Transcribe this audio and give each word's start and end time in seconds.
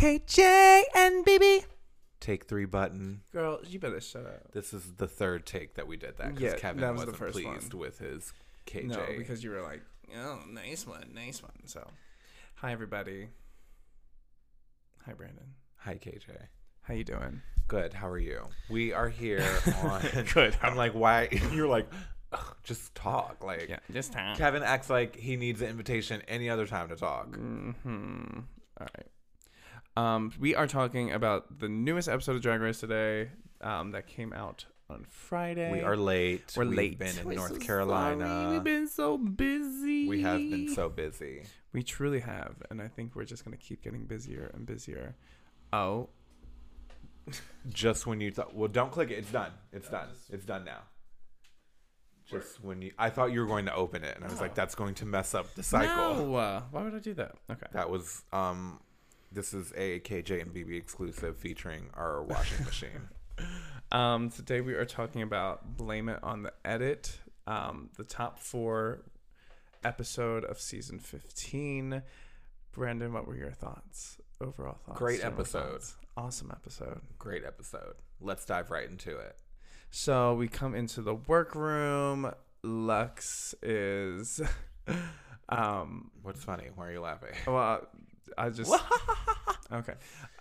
KJ 0.00 0.82
and 0.96 1.26
BB. 1.26 1.64
Take 2.20 2.46
three 2.46 2.64
button. 2.64 3.20
Girl, 3.34 3.60
you 3.68 3.78
better 3.78 4.00
shut 4.00 4.24
up. 4.24 4.50
This 4.52 4.72
is 4.72 4.94
the 4.96 5.06
third 5.06 5.44
take 5.44 5.74
that 5.74 5.86
we 5.86 5.98
did 5.98 6.16
that 6.16 6.28
because 6.34 6.54
Yeah, 6.54 6.58
Kevin 6.58 6.80
that 6.80 6.92
was 6.92 7.02
the 7.02 7.06
wasn't 7.08 7.18
first 7.18 7.32
pleased 7.34 7.74
one. 7.74 7.80
with 7.80 7.98
his 7.98 8.32
KJ. 8.66 8.84
No, 8.86 8.98
because 9.18 9.44
you 9.44 9.50
were 9.50 9.60
like, 9.60 9.82
oh, 10.16 10.38
nice 10.50 10.86
one, 10.86 11.10
nice 11.14 11.42
one. 11.42 11.52
So, 11.66 11.86
hi 12.54 12.72
everybody. 12.72 13.28
Hi 15.04 15.12
Brandon. 15.12 15.44
Hi 15.80 15.96
KJ. 15.96 16.30
How 16.80 16.94
you 16.94 17.04
doing? 17.04 17.42
Good. 17.68 17.92
How 17.92 18.08
are 18.08 18.18
you? 18.18 18.40
We 18.70 18.94
are 18.94 19.10
here 19.10 19.46
on. 19.82 20.00
Good. 20.32 20.56
I'm 20.62 20.76
like, 20.76 20.92
why? 20.94 21.28
You're 21.52 21.68
like, 21.68 21.86
"Ugh, 22.32 22.56
just 22.62 22.94
talk. 22.94 23.44
Like, 23.44 23.68
Yeah, 23.68 23.80
just 23.92 24.14
time. 24.14 24.34
Kevin 24.36 24.62
acts 24.62 24.88
like 24.88 25.14
he 25.16 25.36
needs 25.36 25.60
an 25.60 25.68
invitation 25.68 26.22
any 26.26 26.48
other 26.48 26.66
time 26.66 26.88
to 26.88 26.96
talk. 26.96 27.34
Hmm. 27.36 27.72
All 28.80 28.86
right. 28.96 29.06
Um, 30.00 30.32
we 30.40 30.54
are 30.54 30.66
talking 30.66 31.12
about 31.12 31.58
the 31.58 31.68
newest 31.68 32.08
episode 32.08 32.36
of 32.36 32.42
Drag 32.42 32.60
Race 32.60 32.80
today. 32.80 33.30
Um, 33.60 33.90
that 33.90 34.06
came 34.06 34.32
out 34.32 34.64
on 34.88 35.04
Friday. 35.10 35.70
We 35.70 35.80
are 35.82 35.94
late. 35.94 36.54
We're 36.56 36.64
We've 36.64 36.74
late. 36.78 36.98
been 36.98 37.18
in 37.18 37.26
We're 37.26 37.34
North 37.34 37.52
so 37.52 37.58
Carolina. 37.58 38.26
sorry. 38.26 38.52
We've 38.54 38.64
been 38.64 38.88
so 38.88 39.18
busy. 39.18 40.08
we 40.08 40.22
have 40.22 40.38
been 40.38 40.74
so 40.74 40.88
busy. 40.88 41.42
We 41.74 41.82
truly 41.82 42.20
have, 42.20 42.54
and 42.70 42.80
I 42.80 42.88
think 42.88 43.14
we're 43.14 43.26
just 43.26 43.44
gonna 43.44 43.58
keep 43.58 43.82
getting 43.82 44.06
busier 44.06 44.50
and 44.54 44.64
busier. 44.64 45.16
Oh, 45.74 46.08
Just 47.68 48.06
when 48.06 48.20
you 48.22 48.30
thought, 48.30 48.54
well, 48.54 48.68
don't 48.68 48.90
click 48.90 49.10
it. 49.10 49.18
It's 49.18 49.30
done. 49.30 49.52
It's 49.72 49.90
done. 49.90 50.08
It's 50.30 50.46
done 50.46 50.64
now. 50.64 50.80
Just 52.26 52.64
when 52.64 52.80
you, 52.80 52.92
I 52.98 53.10
thought 53.10 53.32
you 53.32 53.40
were 53.40 53.46
going 53.46 53.66
to 53.66 53.74
open 53.74 54.02
it, 54.02 54.16
and 54.16 54.24
I 54.24 54.28
was 54.28 54.40
like, 54.40 54.54
that's 54.54 54.74
going 54.74 54.94
to 54.94 55.06
mess 55.06 55.34
up 55.34 55.54
the 55.54 55.62
cycle. 55.62 56.26
No. 56.26 56.34
Uh, 56.36 56.62
why 56.70 56.82
would 56.84 56.94
I 56.94 56.98
do 57.00 57.12
that? 57.14 57.32
Okay. 57.50 57.66
That 57.72 57.90
was, 57.90 58.22
um, 58.32 58.80
this 59.32 59.54
is 59.54 59.72
a 59.76 60.00
KJ 60.00 60.42
and 60.42 60.52
BB 60.54 60.76
exclusive 60.76 61.36
featuring 61.36 61.88
our 61.94 62.22
washing 62.22 62.64
machine. 62.64 63.08
Um, 63.92 64.30
today 64.30 64.60
we 64.60 64.74
are 64.74 64.84
talking 64.84 65.20
about 65.22 65.76
Blame 65.76 66.08
It 66.08 66.20
on 66.22 66.44
the 66.44 66.52
Edit, 66.64 67.18
um, 67.48 67.88
the 67.96 68.04
top 68.04 68.38
four 68.38 69.00
episode 69.82 70.44
of 70.44 70.60
season 70.60 71.00
15. 71.00 72.00
Brandon, 72.70 73.12
what 73.12 73.26
were 73.26 73.34
your 73.34 73.50
thoughts? 73.50 74.18
Overall 74.40 74.78
thoughts? 74.86 74.96
Great 74.96 75.24
episode. 75.24 75.72
thoughts? 75.72 75.96
Awesome 76.16 76.52
episode. 76.52 77.00
Great 77.18 77.44
episode. 77.44 77.94
Let's 78.20 78.44
dive 78.44 78.70
right 78.70 78.88
into 78.88 79.16
it. 79.18 79.36
So 79.90 80.34
we 80.36 80.46
come 80.46 80.76
into 80.76 81.02
the 81.02 81.16
workroom. 81.16 82.32
Lux 82.62 83.56
is, 83.60 84.40
um, 85.48 86.12
What's 86.22 86.44
funny? 86.44 86.68
Why 86.76 86.86
are 86.88 86.92
you 86.92 87.00
laughing? 87.00 87.30
well, 87.48 87.88
I 88.38 88.50
just, 88.50 88.72
okay. 89.72 89.94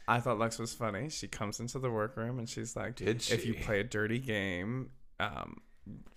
I 0.08 0.20
thought 0.20 0.38
Luxx 0.38 0.59
was 0.59 0.73
funny. 0.73 1.09
She 1.09 1.28
comes 1.28 1.59
into 1.59 1.80
the 1.80 1.90
workroom 1.92 2.40
and 2.40 2.50
she's 2.50 2.76
like, 2.76 2.95
Did 2.95 3.18
if 3.32 3.45
you 3.45 3.54
play 3.54 3.80
a 3.80 3.84
dirty 3.84 4.20
game, 4.20 4.90
um, 5.20 5.62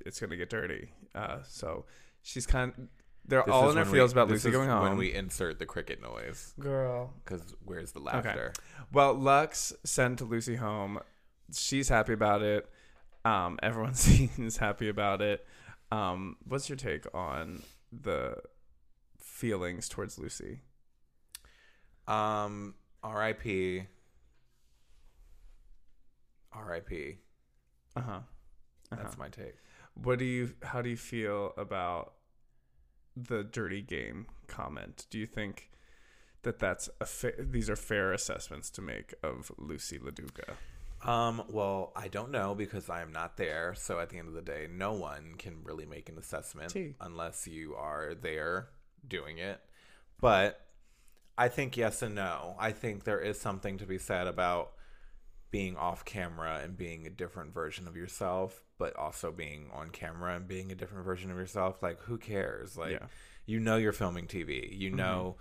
it's 0.05 0.19
gonna 0.21 0.37
get 0.37 0.49
dirty. 0.51 0.93
Uh, 1.15 1.39
so 1.47 1.85
she's 2.23 2.47
kind. 2.47 2.89
they're 3.27 3.43
This 3.45 3.53
all 3.53 3.65
is 3.65 3.71
in 3.71 3.75
their 3.77 3.85
when 3.85 3.93
we- 3.93 3.99
feels 3.99 4.13
about 4.13 4.29
this 4.29 4.43
Loosey 4.43 4.47
is 4.47 4.53
going 4.53 4.69
home. 4.69 4.83
When 4.83 4.97
we 4.97 5.13
insert 5.13 5.59
the 5.59 5.67
cricket 5.67 6.01
noise, 6.01 6.55
Girl. 6.59 7.13
because 7.25 7.55
where's 7.65 7.93
the 7.93 8.01
laughter? 8.01 8.53
Well, 8.93 9.15
Luxx 9.15 9.73
sent 9.85 10.21
Loosey 10.21 10.57
home. 10.57 10.99
She's 11.55 11.89
happy 11.91 12.15
about 12.15 12.43
it. 12.43 12.69
Um, 13.25 13.59
everyone 13.63 13.95
seems 14.09 14.57
happy 14.57 14.89
about 14.89 15.21
it. 15.21 15.47
Um, 15.91 16.37
what's 16.47 16.69
your 16.71 16.77
take 16.77 17.05
on 17.15 17.63
the 17.93 18.37
feelings 19.19 19.89
towards 19.89 20.17
Loosey? 20.17 20.61
Um, 22.07 22.75
R.I.P. 23.03 23.85
R.I.P. 26.53 27.19
Uh 27.97 28.01
huh. 28.01 28.21
That's 28.91 29.17
my 29.17 29.29
take. 29.29 29.55
What 29.95 30.19
do 30.19 30.25
you? 30.25 30.55
How 30.63 30.83
do 30.83 30.91
you 30.91 30.97
feel 30.97 31.53
about 31.57 32.15
the 33.17 33.43
dirty 33.43 33.83
game 33.83 34.27
comment? 34.47 35.07
Do 35.11 35.19
you 35.19 35.27
think 35.27 35.71
that 36.43 36.59
that's 36.59 36.89
a 37.01 37.07
fa- 37.07 37.33
these 37.39 37.71
are 37.71 37.77
fair 37.77 38.13
assessments 38.13 38.71
to 38.71 38.83
make 38.83 39.15
of 39.23 39.51
Loosey 39.59 39.99
LaDuca? 40.01 40.55
Um, 41.09 41.43
well, 41.51 41.93
I 41.97 42.09
don't 42.09 42.31
know 42.31 42.55
because 42.55 42.89
I 42.89 43.03
am 43.03 43.13
not 43.13 43.37
there. 43.37 43.75
So 43.77 43.99
at 43.99 44.11
the 44.11 44.19
end 44.19 44.29
of 44.29 44.35
the 44.35 44.43
day, 44.43 44.69
no 44.71 44.93
one 44.93 45.35
can 45.37 45.57
really 45.65 45.87
make 45.87 46.09
an 46.09 46.17
assessment 46.19 46.71
T. 46.71 46.95
unless 47.01 47.47
you 47.47 47.75
are 47.75 48.15
there 48.15 48.69
doing 49.07 49.39
it. 49.39 49.61
But 50.21 50.61
I 51.37 51.49
think 51.49 51.77
yes 51.77 52.03
and 52.03 52.15
no. 52.15 52.57
I 52.59 52.73
think 52.73 53.05
there 53.05 53.21
is 53.21 53.41
something 53.41 53.79
to 53.79 53.87
be 53.87 53.99
said 53.99 54.27
about 54.27 54.73
being 55.51 55.77
off 55.77 56.05
camera 56.05 56.61
and 56.63 56.77
being 56.77 57.07
a 57.07 57.11
different 57.11 57.53
version 57.53 57.87
of 57.87 57.97
yourself, 57.97 58.65
but 58.79 58.97
also 58.97 59.31
being 59.31 59.71
on 59.73 59.91
camera 59.91 60.35
and 60.35 60.49
being 60.49 60.73
a 60.73 60.75
different 60.75 61.05
version 61.05 61.31
of 61.31 61.37
yourself. 61.37 61.83
Like, 61.83 62.01
who 62.01 62.19
cares? 62.19 62.77
Like, 62.77 62.93
Yeah. 62.93 63.07
you 63.47 63.61
know, 63.61 63.77
you're 63.77 63.93
filming 63.93 64.27
TV. 64.27 64.69
You 64.73 64.89
mm-hmm. 64.89 64.97
know, 64.97 65.37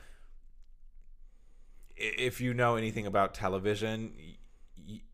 if 1.95 2.41
you 2.41 2.53
know 2.53 2.75
anything 2.75 3.05
about 3.05 3.33
television, 3.33 4.13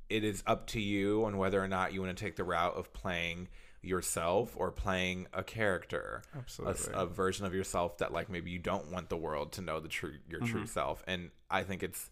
it 0.09 0.23
is 0.23 0.43
up 0.47 0.67
to 0.67 0.81
you 0.81 1.25
on 1.25 1.37
whether 1.37 1.61
or 1.61 1.67
not 1.67 1.93
you 1.93 2.01
want 2.01 2.17
to 2.17 2.23
take 2.23 2.35
the 2.35 2.43
route 2.43 2.75
of 2.75 2.93
playing 2.93 3.49
yourself 3.87 4.53
or 4.55 4.71
playing 4.71 5.27
a 5.33 5.43
character 5.43 6.21
Absolutely. 6.35 6.93
a 6.93 7.05
version 7.05 7.45
of 7.45 7.53
yourself 7.53 7.97
that 7.99 8.11
like 8.13 8.29
maybe 8.29 8.51
you 8.51 8.59
don't 8.59 8.91
want 8.91 9.09
the 9.09 9.17
world 9.17 9.51
to 9.53 9.61
know 9.61 9.79
the 9.79 9.87
true 9.87 10.13
your 10.29 10.39
true 10.41 10.61
mm-hmm. 10.61 10.65
self 10.65 11.03
and 11.07 11.31
i 11.49 11.63
think 11.63 11.83
it's 11.83 12.09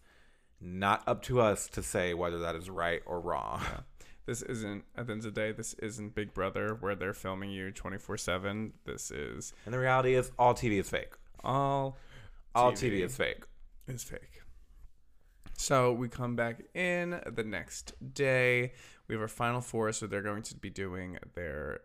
not 0.60 1.02
up 1.06 1.22
to 1.22 1.40
us 1.40 1.68
to 1.68 1.82
say 1.82 2.14
whether 2.14 2.38
that 2.38 2.56
is 2.56 2.70
right 2.70 3.02
or 3.06 3.20
wrong 3.20 3.62
this 4.26 4.42
isn't 4.42 4.84
at 4.96 5.06
the 5.06 5.12
end 5.12 5.24
of 5.24 5.34
the 5.34 5.40
day. 5.40 5.52
This 5.52 5.74
isn't 5.74 6.16
Big 6.16 6.34
Brother 6.34 6.76
where 6.80 6.96
they're 6.96 7.14
filming 7.14 7.50
you 7.50 7.70
twenty 7.70 7.96
four 7.96 8.16
seven. 8.16 8.72
This 8.84 9.12
is 9.12 9.54
and 9.64 9.72
the 9.72 9.78
reality 9.78 10.16
is 10.16 10.32
all 10.36 10.52
tv 10.52 10.80
is 10.80 10.90
fake 10.90 11.14
all 11.44 11.96
all 12.54 12.72
TV. 12.72 12.90
tv 12.90 13.04
is 13.04 13.16
fake 13.16 13.44
is 13.86 14.02
fake. 14.02 14.42
So 15.58 15.92
we 15.92 16.08
come 16.08 16.36
back 16.36 16.60
in 16.74 17.20
the 17.32 17.44
next 17.44 17.94
day. 18.14 18.72
We 19.08 19.14
have 19.14 19.22
our 19.22 19.28
final 19.28 19.60
four, 19.60 19.92
so 19.92 20.06
they're 20.06 20.22
going 20.22 20.42
to 20.44 20.56
be 20.56 20.70
doing 20.70 21.18
their 21.34 21.80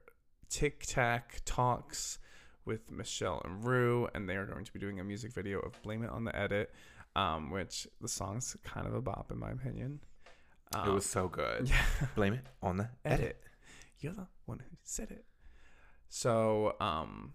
tic 0.49 0.85
tac 0.85 1.41
talks 1.45 2.19
with 2.65 2.91
Michelle 2.91 3.41
and 3.45 3.63
Rue, 3.65 4.07
and 4.13 4.29
they 4.29 4.35
are 4.35 4.45
going 4.45 4.65
to 4.65 4.73
be 4.73 4.79
doing 4.79 4.99
a 4.99 5.03
music 5.03 5.33
video 5.33 5.59
of 5.59 5.81
"Blame 5.83 6.03
It 6.03 6.09
on 6.09 6.23
the 6.23 6.35
Edit," 6.35 6.73
um, 7.15 7.51
which 7.51 7.87
the 7.99 8.07
song's 8.07 8.55
kind 8.63 8.87
of 8.87 8.93
a 8.93 9.01
bop 9.01 9.31
in 9.31 9.39
my 9.39 9.51
opinion. 9.51 9.99
Um, 10.73 10.89
it 10.89 10.93
was 10.93 11.05
so 11.05 11.27
good 11.27 11.69
yeah. 11.69 12.07
blame 12.15 12.33
it 12.33 12.45
on 12.61 12.77
the 12.77 12.89
edit 13.03 13.21
edit. 13.21 13.43
You're 13.99 14.13
the 14.13 14.27
one 14.45 14.59
who 14.59 14.77
said 14.83 15.11
it. 15.11 15.25
So, 16.07 16.75
um, 16.79 17.33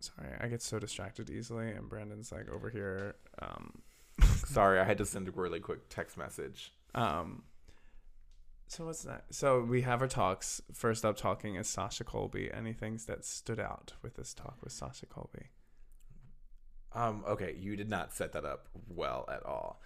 sorry, 0.00 0.30
I 0.40 0.48
get 0.48 0.62
so 0.62 0.78
distracted 0.78 1.30
easily, 1.30 1.70
and 1.70 1.88
Brandon's 1.88 2.32
like 2.32 2.48
over 2.48 2.70
here, 2.70 3.16
um, 3.40 3.82
sorry 4.46 4.80
i 4.80 4.84
had 4.84 4.98
to 4.98 5.06
send 5.06 5.28
a 5.28 5.30
really 5.30 5.60
quick 5.60 5.88
text 5.88 6.16
message 6.16 6.72
um. 6.94 7.42
So 8.70 8.84
what's 8.84 9.02
that? 9.02 9.24
So 9.32 9.62
we 9.62 9.82
have 9.82 10.00
our 10.00 10.06
talks. 10.06 10.62
First 10.72 11.04
up, 11.04 11.16
talking 11.16 11.56
is 11.56 11.68
Sasha 11.68 12.04
Colby. 12.04 12.52
Any 12.54 12.72
things 12.72 13.04
that 13.06 13.24
stood 13.24 13.58
out 13.58 13.94
with 14.00 14.14
this 14.14 14.32
talk 14.32 14.58
with 14.62 14.72
Sasha 14.72 15.06
Colby? 15.06 15.48
Um 16.94 17.24
okay 17.28 17.54
you 17.58 17.76
did 17.76 17.88
not 17.88 18.12
set 18.12 18.32
that 18.32 18.44
up 18.44 18.66
well 18.94 19.24
at 19.32 19.42
all 19.44 19.80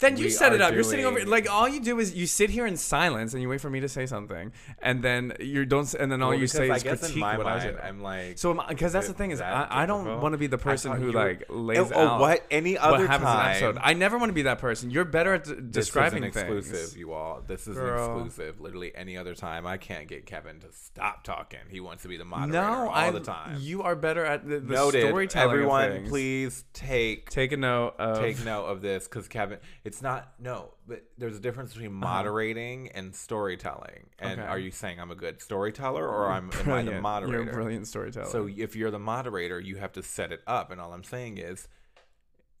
Then 0.00 0.16
you 0.16 0.24
We 0.24 0.30
set 0.30 0.52
it 0.54 0.60
up. 0.60 0.72
You're 0.74 0.82
sitting 0.82 1.04
over 1.04 1.24
like 1.26 1.48
all 1.48 1.68
you 1.68 1.78
do 1.80 2.00
is 2.00 2.12
you 2.14 2.26
sit 2.26 2.50
here 2.50 2.66
in 2.66 2.76
silence 2.76 3.32
and 3.34 3.40
you 3.42 3.48
wait 3.48 3.60
for 3.60 3.70
me 3.70 3.80
to 3.80 3.88
say 3.88 4.06
something, 4.06 4.50
and 4.80 5.04
then 5.04 5.34
you 5.38 5.64
don't. 5.66 5.92
And 5.94 6.10
then 6.10 6.20
all 6.22 6.30
Well, 6.30 6.38
you 6.38 6.46
say 6.48 6.68
I 6.70 6.76
is 6.76 6.82
guess 6.82 6.98
critique 7.00 7.16
in 7.16 7.20
my 7.20 7.36
what 7.38 7.46
I 7.46 7.58
mind, 7.58 7.76
do. 7.76 7.82
I'm 7.82 8.02
like, 8.02 8.38
So, 8.38 8.54
because 8.68 8.92
that's 8.92 9.06
the 9.06 9.12
thing 9.14 9.30
is, 9.30 9.38
that 9.38 9.52
I, 9.70 9.82
I 9.82 9.86
don't 9.86 10.20
want 10.22 10.32
to 10.32 10.38
be 10.38 10.48
the 10.48 10.58
person 10.58 10.92
who 11.00 11.12
like 11.12 11.44
lays 11.50 11.92
oh, 11.94 12.00
out 12.00 12.18
what? 12.20 12.44
Any 12.50 12.74
what 12.74 12.82
other 12.94 13.06
happens 13.06 13.28
in 13.30 13.36
time? 13.36 13.50
episode. 13.50 13.78
I 13.80 13.92
never 13.92 14.16
want 14.18 14.30
to 14.30 14.34
be 14.34 14.42
that 14.50 14.58
person. 14.58 14.90
You're 14.90 15.04
better 15.04 15.34
at 15.34 15.44
d- 15.44 15.52
this 15.58 15.86
describing 15.86 16.24
is 16.24 16.34
an 16.34 16.42
exclusive, 16.42 16.72
things. 16.76 16.96
you 16.96 17.12
all. 17.12 17.42
This 17.46 17.68
is 17.68 17.76
Girl. 17.76 18.18
an 18.18 18.26
exclusive. 18.26 18.60
Literally, 18.60 18.90
any 18.96 19.16
other 19.16 19.34
time, 19.34 19.64
I 19.66 19.76
can't 19.76 20.08
get 20.08 20.24
Kevin 20.26 20.58
to 20.60 20.72
stop 20.72 21.22
talking. 21.24 21.60
He 21.68 21.78
wants 21.80 22.02
to 22.02 22.08
be 22.08 22.16
the 22.16 22.24
moderator 22.24 22.52
No, 22.62 22.88
all 22.88 22.90
I. 22.90 23.10
the 23.10 23.20
time. 23.20 23.58
You 23.60 23.82
are 23.82 23.94
better 23.94 24.24
at 24.24 24.48
the, 24.48 24.58
the 24.60 24.74
Noted. 24.74 25.06
storytelling. 25.06 25.50
Everyone, 25.52 25.90
things. 25.92 26.08
Please 26.48 26.64
take 26.72 27.30
take 27.30 27.52
a 27.52 27.56
note 27.56 27.94
of. 27.98 28.18
take 28.18 28.44
note 28.44 28.66
of 28.66 28.80
this 28.82 29.04
because 29.04 29.28
Kevin. 29.28 29.58
It's 29.84 30.02
not 30.02 30.32
no, 30.38 30.72
but 30.86 31.04
there's 31.18 31.36
a 31.36 31.40
difference 31.40 31.72
between 31.72 31.92
moderating 31.92 32.88
and 32.94 33.14
storytelling. 33.14 34.06
And 34.18 34.32
Uh-huh. 34.40 34.42
Okay. 34.42 34.50
are 34.52 34.58
you 34.58 34.70
saying 34.70 35.00
I'm 35.00 35.10
a 35.10 35.14
good 35.16 35.40
storyteller 35.42 36.06
or 36.06 36.30
I'm 36.30 36.44
am 36.44 36.50
I 36.52 36.60
the 36.60 36.62
Brilliant. 36.64 37.02
moderator? 37.02 37.42
You're 37.42 37.50
a 37.50 37.54
brilliant 37.54 37.86
storyteller. 37.86 38.26
So 38.30 38.48
if 38.48 38.74
you're 38.76 38.90
the 38.90 38.98
moderator, 38.98 39.60
you 39.60 39.76
have 39.76 39.92
to 39.92 40.02
set 40.02 40.32
it 40.32 40.40
up. 40.46 40.70
And 40.70 40.80
all 40.80 40.92
I'm 40.92 41.04
saying 41.04 41.38
is, 41.38 41.68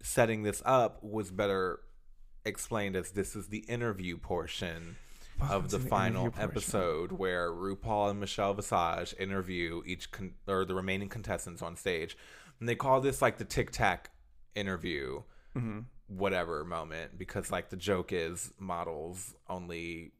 setting 0.02 0.42
this 0.42 0.62
up 0.64 1.02
was 1.02 1.30
better 1.30 1.80
explained 2.44 2.96
as 2.96 3.10
this 3.12 3.34
is 3.36 3.48
the 3.48 3.58
interview 3.60 4.16
portion 4.16 4.96
Welcome 5.40 5.56
of 5.56 5.70
the 5.70 5.78
the 5.78 5.88
final 5.88 6.22
interview 6.26 6.30
portion. 6.40 6.50
episode 6.50 7.12
where 7.12 7.50
RuPaul 7.52 8.10
and 8.10 8.20
Michelle 8.20 8.54
Visage 8.54 9.14
interview 9.20 9.82
each 9.86 10.10
con- 10.10 10.34
or 10.46 10.64
the 10.64 10.74
remaining 10.74 11.08
contestants 11.08 11.62
on 11.62 11.76
stage, 11.76 12.16
and 12.60 12.68
they 12.68 12.74
call 12.74 13.00
this 13.00 13.20
like 13.22 13.38
the 13.38 13.44
Tic 13.44 13.70
Tac 13.70 14.10
interview, 14.54 15.22
Mm-hmm. 15.56 15.80
whatever 16.08 16.64
moment 16.64 17.18
because 17.18 17.50
like 17.50 17.68
the 17.70 17.76
joke 17.76 18.12
is 18.12 18.52
models 18.58 19.34
only 19.48 20.12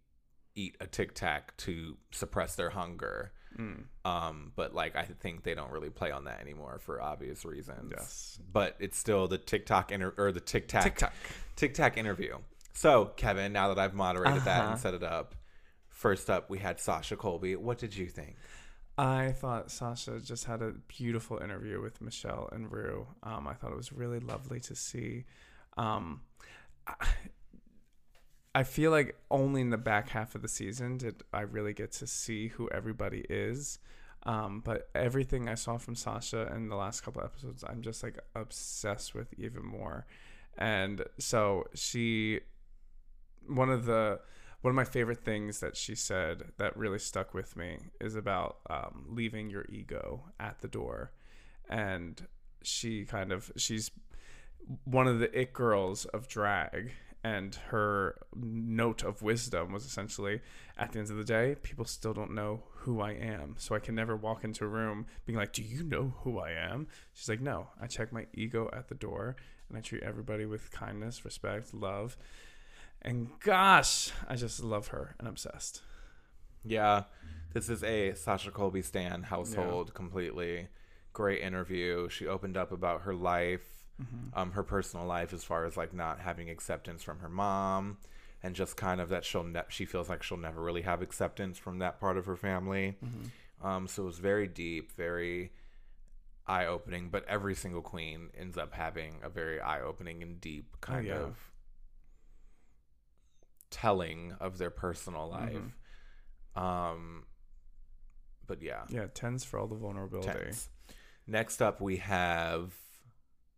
eat 0.56 0.76
a 0.80 0.86
tic 0.86 1.14
tac 1.14 1.56
to 1.58 1.96
suppress 2.10 2.56
their 2.56 2.70
hunger. 2.70 3.30
Mm. 3.56 3.84
Um, 4.04 4.52
but 4.56 4.74
like 4.74 4.96
I 4.96 5.04
think 5.04 5.44
they 5.44 5.54
don't 5.54 5.70
really 5.70 5.90
play 5.90 6.10
on 6.10 6.24
that 6.24 6.40
anymore 6.40 6.80
for 6.80 7.00
obvious 7.00 7.44
reasons. 7.44 7.92
Yes. 7.96 8.38
But 8.52 8.74
it's 8.80 8.98
still 8.98 9.28
the 9.28 9.38
TikTok 9.38 9.92
inter- 9.92 10.14
or 10.16 10.32
the 10.32 10.40
Tic 10.40 10.66
Tac. 10.66 11.12
Tic 11.56 11.74
Tac 11.74 11.96
interview. 11.96 12.38
So 12.72 13.12
Kevin, 13.16 13.52
now 13.52 13.68
that 13.72 13.78
I've 13.78 13.94
moderated 13.94 14.44
that 14.44 14.62
Uh-huh. 14.62 14.70
and 14.72 14.80
set 14.80 14.94
it 14.94 15.02
up, 15.04 15.34
first 15.88 16.28
up 16.30 16.50
we 16.50 16.58
had 16.58 16.80
Sasha 16.80 17.16
Colby. 17.16 17.54
What 17.54 17.78
did 17.78 17.94
you 17.96 18.06
think? 18.06 18.36
I 18.98 19.30
thought 19.30 19.70
Sasha 19.70 20.18
just 20.18 20.44
had 20.44 20.60
a 20.60 20.72
beautiful 20.88 21.38
interview 21.38 21.80
with 21.80 22.00
Michelle 22.00 22.48
and 22.50 22.70
Rue. 22.70 23.06
Um, 23.22 23.46
I 23.46 23.54
thought 23.54 23.70
it 23.70 23.76
was 23.76 23.92
really 23.92 24.18
lovely 24.18 24.58
to 24.58 24.74
see. 24.74 25.24
Um, 25.76 26.22
I, 28.56 28.64
feel 28.64 28.90
like 28.90 29.14
only 29.30 29.60
in 29.60 29.70
the 29.70 29.78
back 29.78 30.08
half 30.08 30.34
of 30.34 30.42
the 30.42 30.48
season 30.48 30.96
did 30.98 31.22
I 31.32 31.42
really 31.42 31.74
get 31.74 31.92
to 31.92 32.08
see 32.08 32.48
who 32.48 32.68
everybody 32.70 33.24
is. 33.30 33.78
Um, 34.24 34.62
but 34.64 34.88
everything 34.96 35.48
I 35.48 35.54
saw 35.54 35.78
from 35.78 35.94
Sasha 35.94 36.52
in 36.52 36.68
the 36.68 36.74
last 36.74 37.02
couple 37.02 37.22
episodes, 37.22 37.62
I'm 37.64 37.82
just 37.82 38.02
like 38.02 38.18
obsessed 38.34 39.14
with 39.14 39.32
even 39.38 39.64
more. 39.64 40.06
And 40.56 41.04
so 41.18 41.68
she, 41.72 42.40
one 43.46 43.70
of 43.70 43.84
the 43.84 44.18
one 44.60 44.72
of 44.72 44.74
my 44.74 44.84
favorite 44.84 45.24
things 45.24 45.60
that 45.60 45.76
she 45.76 45.94
said 45.94 46.44
that 46.58 46.76
really 46.76 46.98
stuck 46.98 47.32
with 47.32 47.56
me 47.56 47.78
is 48.00 48.16
about 48.16 48.58
um, 48.68 49.04
leaving 49.08 49.50
your 49.50 49.64
ego 49.68 50.24
at 50.40 50.60
the 50.60 50.68
door. 50.68 51.12
And 51.68 52.26
she 52.62 53.04
kind 53.04 53.30
of 53.30 53.52
she's 53.56 53.90
one 54.84 55.06
of 55.06 55.20
the 55.20 55.38
it 55.38 55.52
girls 55.52 56.06
of 56.06 56.28
drag 56.28 56.92
and 57.22 57.54
her 57.68 58.16
note 58.34 59.02
of 59.02 59.22
wisdom 59.22 59.72
was 59.72 59.84
essentially 59.84 60.40
at 60.76 60.92
the 60.92 60.98
end 60.98 61.10
of 61.10 61.16
the 61.16 61.24
day 61.24 61.56
people 61.62 61.84
still 61.84 62.12
don't 62.12 62.34
know 62.34 62.62
who 62.70 63.00
i 63.00 63.12
am. 63.12 63.54
So 63.58 63.76
i 63.76 63.78
can 63.78 63.94
never 63.94 64.16
walk 64.16 64.42
into 64.42 64.64
a 64.64 64.68
room 64.68 65.06
being 65.24 65.38
like 65.38 65.52
do 65.52 65.62
you 65.62 65.84
know 65.84 66.14
who 66.22 66.38
i 66.38 66.50
am? 66.50 66.88
She's 67.14 67.28
like 67.28 67.40
no. 67.40 67.68
I 67.80 67.86
check 67.86 68.12
my 68.12 68.26
ego 68.34 68.68
at 68.72 68.88
the 68.88 68.94
door 68.96 69.36
and 69.68 69.78
i 69.78 69.80
treat 69.80 70.02
everybody 70.02 70.46
with 70.46 70.72
kindness 70.72 71.24
respect 71.24 71.72
love 71.72 72.16
and 73.02 73.28
gosh, 73.40 74.10
I 74.28 74.36
just 74.36 74.62
love 74.62 74.88
her 74.88 75.14
and 75.18 75.28
obsessed. 75.28 75.82
Yeah, 76.64 77.04
this 77.52 77.68
is 77.68 77.82
a 77.84 78.14
Sasha 78.14 78.50
Colby 78.50 78.82
Stan 78.82 79.22
household 79.22 79.94
completely. 79.94 80.68
Great 81.12 81.42
interview. 81.42 82.08
She 82.08 82.26
opened 82.26 82.56
up 82.56 82.72
about 82.72 83.02
her 83.02 83.14
life, 83.14 83.86
um, 84.34 84.52
her 84.52 84.62
personal 84.62 85.06
life, 85.06 85.32
as 85.32 85.44
far 85.44 85.64
as 85.64 85.76
like 85.76 85.92
not 85.92 86.20
having 86.20 86.50
acceptance 86.50 87.02
from 87.02 87.20
her 87.20 87.28
mom, 87.28 87.98
and 88.42 88.54
just 88.54 88.76
kind 88.76 89.00
of 89.00 89.08
that 89.08 89.24
she'll 89.24 89.44
ne- 89.44 89.62
she 89.68 89.84
feels 89.84 90.08
like 90.08 90.22
she'll 90.22 90.38
never 90.38 90.60
really 90.60 90.82
have 90.82 91.02
acceptance 91.02 91.58
from 91.58 91.78
that 91.78 91.98
part 91.98 92.16
of 92.16 92.26
her 92.26 92.36
family. 92.36 92.96
Um, 93.62 93.88
so 93.88 94.02
it 94.02 94.06
was 94.06 94.18
very 94.18 94.46
deep, 94.46 94.92
very 94.92 95.50
eye 96.46 96.66
opening. 96.66 97.08
But 97.10 97.24
every 97.28 97.54
single 97.54 97.82
queen 97.82 98.30
ends 98.38 98.56
up 98.56 98.72
having 98.72 99.14
a 99.22 99.28
very 99.28 99.60
eye 99.60 99.80
opening 99.80 100.22
and 100.22 100.40
deep 100.40 100.76
kind 100.80 101.06
yeah. 101.06 101.18
of 101.18 101.36
telling 103.70 104.32
of 104.40 104.58
their 104.58 104.70
personal 104.70 105.28
life. 105.28 105.56
Um, 106.56 107.24
but 108.46 108.62
yeah, 108.62 108.84
Yeah, 108.88 109.06
tens 109.12 109.44
for 109.44 109.58
all 109.58 109.66
the 109.66 109.76
vulnerability. 109.76 110.28
tense. 110.28 110.68
Next 111.26 111.60
up, 111.60 111.80
we 111.80 111.98
have 111.98 112.72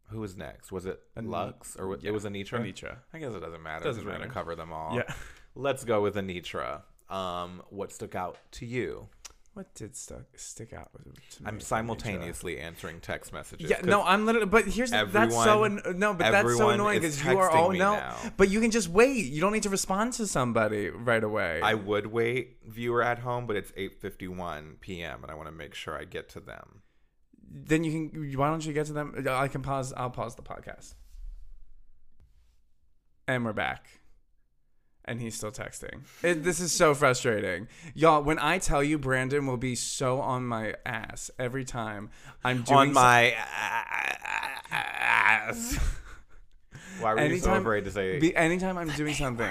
who 0.08 0.18
was 0.20 0.36
next? 0.36 0.72
Was 0.72 0.86
it 0.86 1.00
Ani- 1.14 1.28
Luxx 1.28 1.78
or 1.78 1.86
wa- 1.88 1.96
yeah, 2.00 2.10
it 2.10 2.12
was 2.12 2.24
Anetra? 2.24 2.58
Anetra. 2.60 2.96
I 3.12 3.18
guess 3.20 3.32
it 3.32 3.38
doesn't 3.40 3.62
matter. 3.62 3.84
Doesn't 3.84 4.02
Doesn't 4.02 4.04
we're 4.04 4.10
gonna 4.12 4.24
matter. 4.24 4.32
cover 4.32 4.56
them 4.56 4.72
all. 4.72 4.96
Yeah. 4.96 5.14
Let's 5.54 5.84
go 5.84 6.02
with 6.02 6.16
Anetra. 6.16 6.82
Um, 7.08 7.62
what 7.70 7.92
stuck 7.92 8.14
out 8.16 8.38
to 8.52 8.66
you? 8.66 9.08
What 9.60 9.74
did 9.74 9.94
stuck 9.94 10.38
stick 10.38 10.72
out? 10.72 10.88
To 10.94 11.06
me 11.06 11.14
I'm 11.44 11.60
simultaneously 11.60 12.58
answering 12.58 12.98
text 13.00 13.30
messages. 13.30 13.68
Yeah, 13.68 13.82
no, 13.84 14.02
I'm 14.02 14.24
literally. 14.24 14.46
But 14.46 14.64
here's 14.64 14.90
the- 14.90 15.04
that's 15.04 15.34
so 15.34 15.64
everyone- 15.64 15.82
an, 15.84 15.98
no, 15.98 16.14
but 16.14 16.30
that's 16.32 16.56
so 16.56 16.70
annoying 16.70 17.02
because 17.02 17.22
you 17.22 17.36
are 17.36 17.50
all 17.50 17.70
no. 17.70 17.96
now. 17.96 18.16
But 18.38 18.48
you 18.48 18.62
can 18.62 18.70
just 18.70 18.88
wait. 18.88 19.26
You 19.26 19.42
don't 19.42 19.52
need 19.52 19.64
to 19.64 19.68
respond 19.68 20.14
to 20.14 20.26
somebody 20.26 20.88
right 20.88 21.22
away. 21.22 21.60
I 21.62 21.74
would 21.74 22.06
wait, 22.06 22.56
viewer 22.66 23.02
at 23.02 23.18
home, 23.18 23.46
but 23.46 23.54
it's 23.54 23.70
8:51 23.72 24.80
p.m. 24.80 25.22
and 25.24 25.30
I 25.30 25.34
want 25.34 25.48
to 25.48 25.52
make 25.54 25.74
sure 25.74 25.94
I 25.94 26.04
get 26.04 26.30
to 26.30 26.40
them. 26.40 26.80
then 27.52 27.84
you 27.84 28.08
can. 28.08 28.38
Why 28.38 28.48
don't 28.48 28.64
you 28.64 28.72
get 28.72 28.86
to 28.86 28.94
them? 28.94 29.26
I 29.28 29.48
can 29.48 29.60
pause. 29.60 29.92
I'll 29.92 30.08
pause 30.08 30.36
the 30.36 30.42
podcast. 30.42 30.94
And 33.28 33.44
we're 33.44 33.52
back. 33.52 33.99
And 35.10 35.20
he's 35.20 35.34
still 35.34 35.50
texting. 35.50 36.02
It, 36.22 36.44
this 36.44 36.60
is 36.60 36.70
so 36.70 36.94
frustrating. 36.94 37.66
Y'all, 37.94 38.22
when 38.22 38.38
I 38.38 38.58
tell 38.58 38.80
you 38.84 38.96
Brandon 38.96 39.44
will 39.44 39.56
be 39.56 39.74
so 39.74 40.20
on 40.20 40.46
my 40.46 40.74
ass 40.86 41.32
every 41.36 41.64
time 41.64 42.10
I'm 42.44 42.62
doing 42.62 42.78
On 42.78 42.92
my 42.92 43.34
ass. 44.70 45.76
Why 47.00 47.14
were 47.14 47.24
you 47.26 47.38
so 47.38 47.54
afraid 47.54 47.84
to 47.86 47.90
say? 47.90 48.20
Be, 48.20 48.36
anytime 48.36 48.78
I'm 48.78 48.90
doing 48.90 49.14
something. 49.14 49.50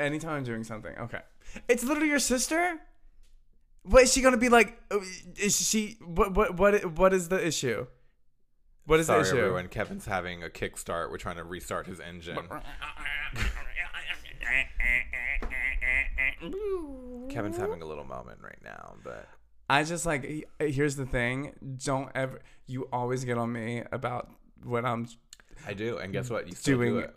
Anytime 0.00 0.30
I'm 0.38 0.44
doing 0.44 0.64
something. 0.64 0.96
Okay. 0.96 1.20
It's 1.68 1.84
literally 1.84 2.08
your 2.08 2.20
sister? 2.20 2.78
What 3.82 4.04
is 4.04 4.12
she 4.12 4.22
gonna 4.22 4.36
be 4.38 4.48
like? 4.48 4.80
uh, 4.90 4.98
Is 5.36 5.60
she 5.68 5.98
what 6.04 6.34
what 6.34 6.56
what 6.56 6.84
what 6.98 7.12
is 7.12 7.28
the 7.28 7.44
issue? 7.46 7.86
What 8.88 9.00
is 9.00 9.06
Sorry, 9.06 9.22
the 9.22 9.28
issue? 9.28 9.38
everyone. 9.38 9.68
Kevin's 9.68 10.06
having 10.06 10.42
a 10.42 10.48
kickstart. 10.48 11.10
We're 11.10 11.18
trying 11.18 11.36
to 11.36 11.44
restart 11.44 11.86
his 11.86 12.00
engine. 12.00 12.38
Kevin's 17.28 17.56
having 17.56 17.82
a 17.82 17.84
little 17.86 18.04
moment 18.04 18.38
right 18.42 18.58
now, 18.64 18.94
but 19.04 19.28
I 19.68 19.84
just 19.84 20.06
like 20.06 20.46
here's 20.58 20.96
the 20.96 21.06
thing. 21.06 21.52
Don't 21.84 22.10
ever 22.14 22.40
you 22.66 22.88
always 22.92 23.24
get 23.24 23.38
on 23.38 23.52
me 23.52 23.82
about 23.92 24.30
what 24.64 24.84
I'm 24.84 25.06
I 25.66 25.74
do. 25.74 25.98
And 25.98 26.12
guess 26.12 26.30
what? 26.30 26.48
You 26.48 26.54
still 26.54 26.78
Doing- 26.78 26.92
do 26.94 26.98
it. 27.00 27.14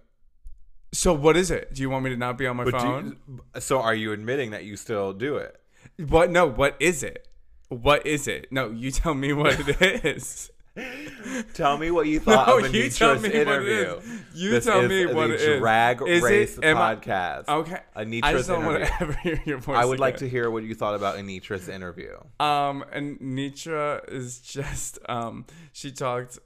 So 0.94 1.13
what 1.13 1.38
is 1.38 1.51
it? 1.51 1.73
Do 1.73 1.81
you 1.81 1.89
want 1.89 2.03
me 2.03 2.09
to 2.09 2.18
not 2.18 2.38
be 2.38 2.45
on 2.47 2.57
my 2.57 2.65
But 2.65 2.73
phone? 2.73 3.18
you- 3.27 3.62
so 3.62 3.79
are 3.81 3.95
you 3.95 4.12
admitting 4.12 4.51
that 4.51 4.65
you 4.65 4.75
still 4.75 5.13
do 5.13 5.38
it? 5.38 5.56
What 5.97 6.29
no, 6.29 6.45
what 6.45 6.75
is 6.79 7.01
it? 7.03 7.27
What 7.69 8.06
is 8.06 8.27
it? 8.27 8.47
No, 8.51 8.69
you 8.71 8.91
tell 8.91 9.13
me 9.13 9.31
what 9.31 9.57
it 9.69 9.81
is. 10.06 10.51
Tell 11.53 11.77
me 11.77 11.91
what 11.91 12.07
you 12.07 12.19
thought 12.19 12.47
No, 12.47 12.59
of 12.59 12.63
Anetra's 12.71 13.23
it 13.25 13.35
interview. 13.35 14.00
You 14.33 14.51
This 14.51 14.65
tell 14.65 14.79
is 14.81 14.89
me 14.89 15.06
what 15.13 15.29
it 15.31 15.41
is. 15.41 15.59
Drag 15.59 16.01
Is 16.01 16.23
it- 16.23 16.25
Race 16.25 16.59
I- 16.59 16.61
podcast. 16.68 17.47
Okay. 17.49 17.80
I 17.95 18.31
just 18.33 18.47
don't 18.47 18.66
want 18.66 18.83
to 18.85 19.01
ever 19.01 19.13
hear 19.13 19.42
your 19.45 19.57
voice. 19.57 19.78
I 19.78 19.83
would 19.85 19.99
like 19.99 20.18
to 20.18 20.30
hear 20.30 20.49
what 20.49 20.63
you 20.63 20.73
thought 20.73 20.95
about 20.95 21.18
Anetra's 21.18 21.68
interview. 21.68 22.16
Um, 22.40 22.85
and 22.92 23.19
Nitra 23.19 24.09
is 24.11 24.40
just 24.40 24.97
um, 25.09 25.45
she 25.73 25.92
talked. 25.92 26.40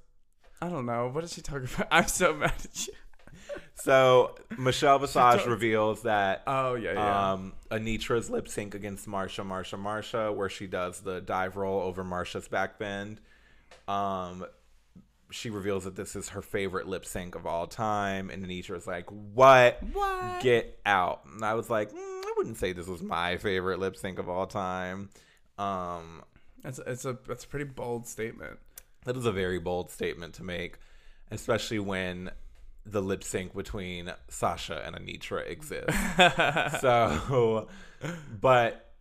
I 0.61 0.69
don't 0.69 0.85
know. 0.87 1.09
What 1.09 1.21
did 1.21 1.29
she 1.29 1.41
talk 1.41 1.61
about? 1.63 1.87
I'm 1.91 2.07
so 2.07 2.33
mad 2.33 2.53
at 2.63 2.87
you. 2.87 2.93
So 3.75 4.35
Michelle 4.57 4.97
Visage 4.99 5.45
reveals 5.45 6.01
that 6.03 6.41
Oh 6.47 6.73
yeah, 6.75 6.93
yeah. 6.93 7.31
um, 7.33 7.53
Anetra's 7.69 8.29
lip 8.29 8.47
sync 8.47 8.73
against 8.73 9.07
Marsha, 9.07 9.45
Marsha, 9.45 9.77
Marsha, 9.79 10.33
where 10.33 10.49
she 10.49 10.65
does 10.65 11.01
the 11.01 11.21
dive 11.21 11.55
roll 11.57 11.81
over 11.81 12.03
Marsha's 12.03 12.47
back 12.47 12.79
bend. 12.79 13.21
Um, 13.87 14.45
she 15.31 15.49
reveals 15.49 15.83
that 15.85 15.95
this 15.95 16.15
is 16.15 16.29
her 16.29 16.41
favorite 16.41 16.87
lip 16.87 17.05
sync 17.05 17.35
of 17.35 17.45
all 17.45 17.67
time, 17.67 18.29
and 18.29 18.45
Anetra's 18.45 18.87
like, 18.87 19.09
"What? 19.09 19.81
What? 19.93 20.41
Get 20.41 20.79
out!" 20.85 21.21
And 21.25 21.43
I 21.43 21.53
was 21.55 21.69
like, 21.69 21.91
mm, 21.91 21.95
"I 21.97 22.33
wouldn't 22.37 22.57
say 22.57 22.73
this 22.73 22.87
was 22.87 23.01
my 23.01 23.37
favorite 23.37 23.79
lip 23.79 23.95
sync 23.97 24.19
of 24.19 24.29
all 24.29 24.47
time." 24.47 25.09
Um, 25.57 26.23
It's 26.63 26.79
it's 26.85 27.05
a 27.05 27.17
it's 27.29 27.43
a 27.43 27.47
pretty 27.47 27.65
bold 27.65 28.07
statement. 28.07 28.59
that 29.05 29.15
is 29.17 29.25
a 29.25 29.31
very 29.31 29.59
bold 29.59 29.89
statement 29.91 30.33
to 30.35 30.43
make, 30.43 30.77
especially 31.31 31.79
when 31.79 32.31
the 32.87 33.01
lip 33.01 33.23
sync 33.23 33.55
between 33.55 34.11
Sasha 34.29 34.81
and 34.85 34.95
Anetra 34.95 35.47
exists. 35.49 35.95
so, 36.81 37.67
but 38.39 38.93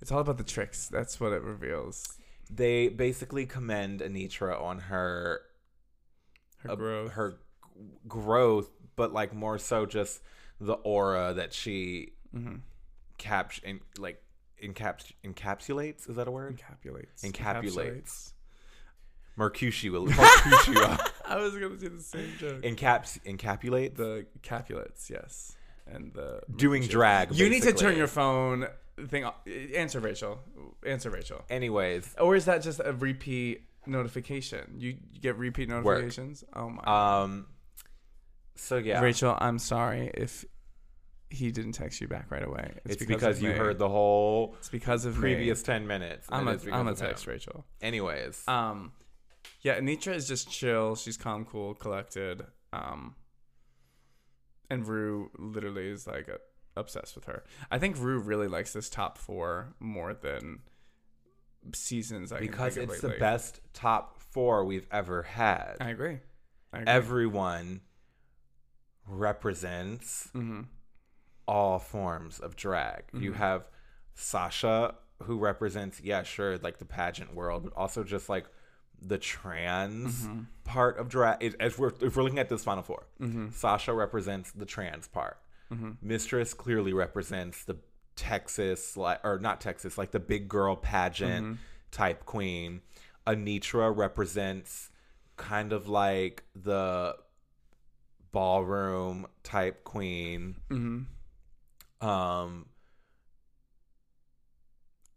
It's 0.00 0.10
all 0.12 0.20
about 0.20 0.38
the 0.38 0.44
tricks. 0.44 0.88
That's 0.88 1.20
what 1.20 1.32
it 1.32 1.42
reveals. 1.42 2.18
They 2.54 2.88
basically 2.88 3.46
commend 3.46 4.00
Anetra 4.00 4.60
on 4.60 4.78
her 4.80 5.40
Her 6.58 6.70
uh, 6.70 6.74
growth. 6.76 7.12
her 7.12 7.30
g- 7.30 7.36
growth, 8.06 8.70
but 8.96 9.12
like 9.12 9.34
more 9.34 9.58
so 9.58 9.86
just 9.86 10.20
the 10.60 10.74
aura 10.74 11.34
that 11.34 11.52
she 11.52 12.12
mm-hmm. 12.34 12.56
caps 13.18 13.60
in 13.64 13.80
like 13.98 14.22
encaps 14.62 15.12
encapsulates. 15.24 16.08
Is 16.08 16.16
that 16.16 16.28
a 16.28 16.30
word? 16.30 16.58
Encapsulates. 16.58 17.22
Encapsulates. 17.24 18.32
Mercutio. 19.36 20.04
Mercutio. 20.04 20.96
I 21.26 21.36
was 21.36 21.54
gonna 21.54 21.76
do 21.76 21.88
the 21.88 22.02
same 22.02 22.32
joke. 22.38 22.62
Encaps 22.62 23.18
encapulates. 23.24 23.96
the 23.96 24.26
Capulets, 24.42 25.08
yes, 25.10 25.56
and 25.86 26.12
the 26.12 26.42
Doing 26.54 26.82
drag. 26.82 27.34
You 27.34 27.48
need 27.48 27.62
to 27.62 27.72
turn 27.72 27.96
your 27.96 28.06
phone 28.06 28.66
thing. 29.08 29.24
Answer 29.74 30.00
Rachel. 30.00 30.40
Answer 30.86 31.10
Rachel. 31.10 31.42
Anyways, 31.50 32.14
Or 32.20 32.36
is 32.36 32.44
that 32.46 32.62
just 32.62 32.80
a 32.84 32.92
repeat 32.92 33.62
notification? 33.86 34.74
You, 34.78 34.96
you 35.12 35.20
get 35.20 35.36
repeat 35.36 35.68
notifications? 35.68 36.44
Oh 36.54 36.70
my. 36.70 36.82
um, 37.22 37.46
So 38.54 38.76
yeah, 38.76 39.00
Rachel, 39.00 39.36
I'm 39.40 39.58
sorry 39.58 40.10
if 40.14 40.44
he 41.30 41.50
didn't 41.50 41.72
text 41.72 42.00
you 42.00 42.08
back 42.08 42.30
right 42.30 42.44
away. 42.44 42.72
it's, 42.84 43.04
because, 43.04 43.38
of 43.38 43.42
you 43.42 43.48
me. 43.50 43.54
heard 43.56 43.78
the 43.78 43.88
whole 43.88 44.54
It's 44.58 44.68
because 44.68 45.04
of 45.06 45.14
previous 45.14 45.60
Me. 45.62 45.64
ten 45.64 45.86
minutes. 45.86 46.26
I'm 46.30 46.46
a 46.46 46.52
because 46.52 46.68
I'm 46.68 46.86
a 46.86 46.92
of 46.92 47.00
him. 47.00 47.06
text 47.06 47.26
Rachel. 47.26 47.64
Anyways, 47.80 48.44
Um, 48.46 48.92
yeah, 49.62 49.78
Anetra 49.80 50.14
is 50.14 50.28
just 50.28 50.50
chill. 50.50 50.94
She's 50.96 51.16
calm, 51.16 51.44
cool, 51.46 51.74
collected. 51.74 52.44
Um, 52.72 53.14
and 54.68 54.86
Rue 54.86 55.30
literally 55.38 55.88
is 55.88 56.06
like 56.06 56.28
uh 56.28 56.36
obsessed 56.76 57.14
with 57.14 57.24
her. 57.26 57.44
I 57.70 57.78
think 57.78 57.98
Rue 57.98 58.18
really 58.18 58.48
likes 58.48 58.72
this 58.72 58.88
top 58.88 59.18
four 59.18 59.74
more 59.80 60.14
than 60.14 60.60
seasons. 61.74 62.32
I 62.32 62.40
because 62.40 62.76
it's 62.76 63.00
the 63.00 63.10
best 63.20 63.60
top 63.72 64.18
four 64.20 64.64
we've 64.64 64.86
ever 64.90 65.22
had. 65.22 65.76
I 65.80 65.90
agree. 65.90 66.18
I 66.72 66.78
agree. 66.78 66.92
Everyone 66.92 67.80
represents 69.06 70.28
hmm 70.32 70.62
all 71.48 71.80
forms 71.80 72.38
of 72.38 72.54
drag. 72.54 73.02
You 73.12 73.32
Mhm. 73.32 73.36
have 73.36 73.68
Sasha, 74.14 74.94
who 75.24 75.38
represents, 75.38 76.00
yeah, 76.00 76.22
sure, 76.22 76.56
like 76.58 76.78
the 76.78 76.84
pageant 76.84 77.34
world, 77.34 77.64
but 77.64 77.72
also 77.74 78.04
just 78.04 78.28
like 78.28 78.46
the 79.00 79.18
trans 79.18 80.24
Mhm. 80.28 80.46
part 80.62 80.98
of 80.98 81.08
drag. 81.08 81.42
As 81.58 81.76
we're 81.76 81.92
if 82.00 82.16
we're 82.16 82.22
looking 82.22 82.38
at 82.38 82.48
this 82.48 82.62
final 82.62 82.84
4 82.84 83.06
hmm 83.18 83.50
Sasha 83.50 83.92
represents 83.92 84.52
the 84.52 84.64
trans 84.64 85.08
part. 85.08 85.41
Hmm 85.74 85.92
Mistress 86.02 86.54
clearly 86.54 86.92
represents 86.92 87.64
the 87.64 87.76
Texas, 88.16 88.96
like 88.96 89.20
or 89.24 89.38
not 89.38 89.60
Texas, 89.60 89.96
like 89.96 90.10
the 90.10 90.20
big 90.20 90.48
girl 90.48 90.76
pageant 90.76 91.46
Mhm. 91.46 91.58
type 91.90 92.24
queen. 92.26 92.82
Anetra 93.26 93.94
represents 93.96 94.90
kind 95.36 95.72
of 95.72 95.88
like 95.88 96.44
the 96.54 97.16
ballroom 98.32 99.26
type 99.42 99.84
queen. 99.84 100.56
hmm 100.68 101.02
Um, 102.06 102.66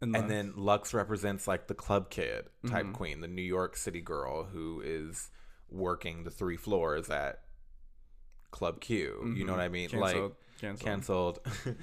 And, 0.00 0.14
and 0.14 0.30
then 0.30 0.52
Luxx 0.52 0.92
represents 0.92 1.48
like 1.48 1.66
the 1.68 1.74
club 1.74 2.10
kid 2.10 2.46
type 2.66 2.86
Mhm. 2.86 2.92
queen, 2.94 3.20
the 3.20 3.28
New 3.28 3.42
York 3.42 3.76
City 3.76 4.00
girl 4.02 4.44
who 4.44 4.80
is 4.84 5.30
working 5.68 6.24
the 6.24 6.30
three 6.30 6.56
floors 6.56 7.08
at 7.10 7.42
Club 8.50 8.80
Q. 8.80 9.32
You 9.34 9.44
know 9.44 9.52
Mhm. 9.52 9.56
what 9.56 9.62
I 9.64 9.68
mean? 9.68 9.88
Canceled. 9.88 10.30
Like 10.32 10.38
Canceled. 10.60 11.40
canceled 11.40 11.40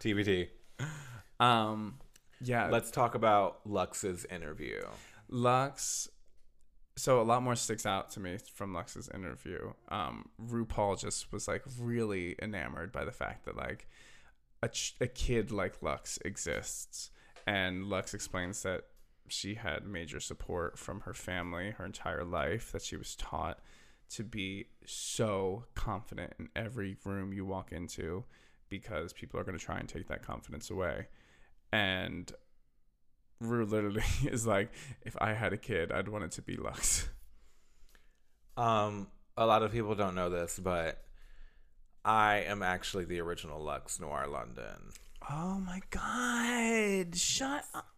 TBT. 0.00 0.48
Um, 1.40 1.98
yeah. 2.40 2.68
Let's 2.70 2.90
talk 2.90 3.14
about 3.14 3.66
Luxx's 3.66 4.24
interview. 4.26 4.82
Luxx. 5.30 6.08
So 6.96 7.20
a 7.20 7.24
lot 7.24 7.42
more 7.42 7.56
sticks 7.56 7.86
out 7.86 8.10
to 8.10 8.20
me 8.20 8.38
from 8.54 8.72
Luxx's 8.72 9.08
interview. 9.12 9.72
Um, 9.88 10.28
RuPaul 10.40 11.00
just 11.00 11.32
was 11.32 11.48
like 11.48 11.62
really 11.80 12.36
enamored 12.40 12.92
by 12.92 13.04
the 13.04 13.12
fact 13.12 13.46
that 13.46 13.56
like 13.56 13.88
a, 14.62 14.68
ch- 14.68 14.94
a 15.00 15.06
kid 15.06 15.50
like 15.50 15.80
Luxx 15.80 16.18
exists, 16.24 17.10
and 17.46 17.86
Luxx 17.86 18.14
explains 18.14 18.62
that 18.62 18.84
she 19.28 19.54
had 19.54 19.86
major 19.86 20.20
support 20.20 20.78
from 20.78 21.00
her 21.00 21.14
family 21.14 21.72
her 21.72 21.84
entire 21.84 22.24
life. 22.24 22.70
That 22.72 22.82
she 22.82 22.96
was 22.96 23.16
taught 23.16 23.58
to 24.16 24.24
be 24.24 24.66
so 24.84 25.64
confident 25.74 26.34
in 26.38 26.48
every 26.54 26.96
room 27.04 27.32
you 27.32 27.44
walk 27.44 27.72
into, 27.72 28.24
because 28.68 29.12
people 29.12 29.38
are 29.38 29.44
going 29.44 29.58
to 29.58 29.64
try 29.64 29.78
and 29.78 29.88
take 29.88 30.08
that 30.08 30.22
confidence 30.22 30.70
away, 30.70 31.08
and 31.72 32.32
Rue 33.40 33.64
literally 33.64 34.02
is 34.24 34.46
like, 34.46 34.70
if 35.02 35.16
I 35.20 35.32
had 35.32 35.52
a 35.52 35.58
kid, 35.58 35.92
I'd 35.92 36.08
want 36.08 36.24
it 36.24 36.32
to 36.32 36.42
be 36.42 36.56
Luxx. 36.56 37.08
Um, 38.56 39.08
a 39.36 39.46
lot 39.46 39.62
of 39.62 39.72
people 39.72 39.94
don't 39.94 40.14
know 40.14 40.30
this, 40.30 40.60
but 40.62 41.02
I 42.04 42.44
am 42.46 42.62
actually 42.62 43.04
the 43.04 43.20
original 43.20 43.60
Luxx 43.60 44.00
Noir 44.00 44.26
London. 44.28 44.92
Oh 45.28 45.58
my 45.58 45.80
god! 45.90 47.16
Shut 47.16 47.64
up! 47.74 47.93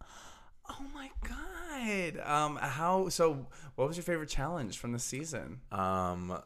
Oh 0.69 0.85
my 0.93 1.09
god! 1.27 2.19
Um, 2.25 2.57
how? 2.57 3.09
So, 3.09 3.47
what 3.75 3.87
was 3.87 3.97
your 3.97 4.03
favorite 4.03 4.29
challenge 4.29 4.77
from 4.77 4.91
the 4.91 4.99
season? 4.99 5.61
Um, 5.71 6.39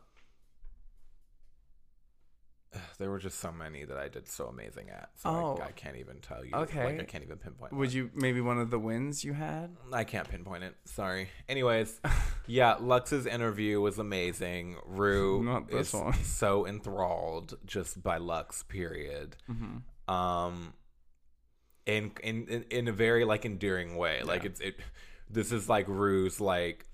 there 2.99 3.09
were 3.09 3.19
just 3.19 3.39
so 3.39 3.51
many 3.51 3.83
that 3.83 3.97
I 3.97 4.07
did 4.07 4.29
so 4.29 4.45
amazing 4.47 4.89
at. 4.89 5.09
So 5.15 5.29
Oh. 5.29 5.59
I, 5.61 5.67
I 5.67 5.71
can't 5.71 5.97
even 5.97 6.19
tell 6.21 6.45
you. 6.45 6.51
Okay. 6.53 6.85
Like, 6.85 7.01
I 7.01 7.03
can't 7.03 7.23
even 7.23 7.37
pinpoint. 7.37 7.73
Would 7.73 7.89
one. 7.89 7.95
you 7.95 8.09
maybe 8.13 8.39
one 8.39 8.59
of 8.59 8.69
the 8.69 8.79
wins 8.79 9.25
you 9.25 9.33
had? 9.33 9.75
I 9.91 10.05
can't 10.05 10.29
pinpoint 10.29 10.63
it. 10.63 10.75
Sorry. 10.85 11.27
Anyways, 11.49 11.99
yeah, 12.47 12.75
Luxx's 12.79 13.25
interview 13.25 13.81
was 13.81 13.99
amazing. 13.99 14.77
Rue 14.85 15.43
Not 15.43 15.69
this 15.69 15.93
is 15.93 15.99
one. 15.99 16.13
so 16.23 16.65
enthralled 16.65 17.57
just 17.65 18.01
by 18.01 18.19
Luxx. 18.19 18.65
Period. 18.67 19.35
Mm-hmm. 19.49 20.13
Um, 20.13 20.73
in 21.97 22.11
in 22.23 22.47
in, 22.47 22.65
in 22.69 22.87
a 22.87 22.91
very 22.91 23.23
like 23.25 23.45
endearing 23.45 23.95
way. 23.97 24.23
Like 24.23 24.45
it's 24.45 24.59
it. 24.59 24.79
This 25.29 25.51
is 25.51 25.67
like 25.69 25.87
Rue's 25.87 26.39
like 26.41 26.85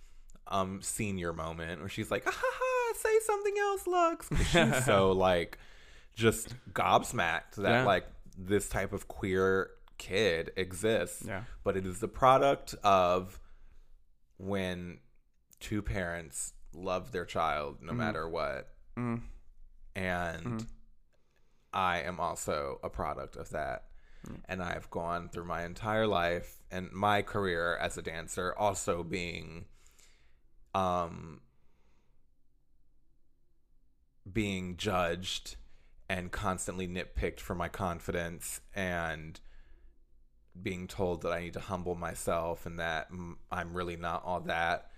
um 0.47 0.81
senior 0.81 1.33
moment 1.33 1.79
where 1.81 1.89
she's 1.89 2.09
like, 2.11 2.23
ah, 2.25 2.31
ha, 2.33 2.47
ha, 2.59 2.93
say 2.97 3.19
something 3.25 3.55
else, 3.59 3.83
Luxx. 3.83 4.47
She's 4.75 4.85
so 4.85 5.11
like 5.11 5.57
just 6.15 6.55
gobsmacked 6.73 7.55
that 7.57 7.69
Yeah. 7.71 7.83
like 7.85 8.05
this 8.37 8.69
type 8.69 8.93
of 8.93 9.07
queer 9.07 9.71
kid 9.97 10.51
exists 10.55 11.23
Yeah. 11.27 11.43
but 11.63 11.75
it 11.75 11.85
is 11.87 11.99
the 11.99 12.07
product 12.07 12.75
of 12.83 13.39
when 14.37 14.99
two 15.59 15.81
parents 15.81 16.53
love 16.73 17.11
their 17.11 17.25
child 17.25 17.81
no 17.81 17.93
Mhm. 17.93 17.97
matter 17.97 18.29
what 18.29 18.69
Mm. 18.95 19.21
and 19.95 20.45
Mhm. 20.45 20.67
i 21.73 21.99
am 22.01 22.19
also 22.19 22.79
a 22.83 22.89
product 22.89 23.35
of 23.35 23.49
that 23.49 23.86
And 24.45 24.61
i've 24.61 24.89
gone 24.89 25.29
through 25.29 25.45
my 25.45 25.63
entire 25.65 26.07
life 26.07 26.61
and 26.71 26.91
my 26.91 27.21
career 27.21 27.77
as 27.77 27.97
a 27.97 28.01
dancer 28.01 28.53
also 28.57 29.03
being 29.03 29.65
um 30.73 31.41
being 34.31 34.77
judged 34.77 35.55
and 36.09 36.31
constantly 36.31 36.87
nitpicked 36.87 37.39
for 37.39 37.55
my 37.55 37.67
confidence 37.67 38.61
and 38.75 39.39
being 40.61 40.87
told 40.87 41.21
that 41.21 41.31
I 41.31 41.41
need 41.41 41.53
to 41.53 41.59
humble 41.59 41.95
myself 41.95 42.65
and 42.65 42.79
that 42.79 43.09
I'm 43.51 43.73
really 43.73 43.95
not 43.95 44.23
all 44.25 44.41
that 44.41 44.91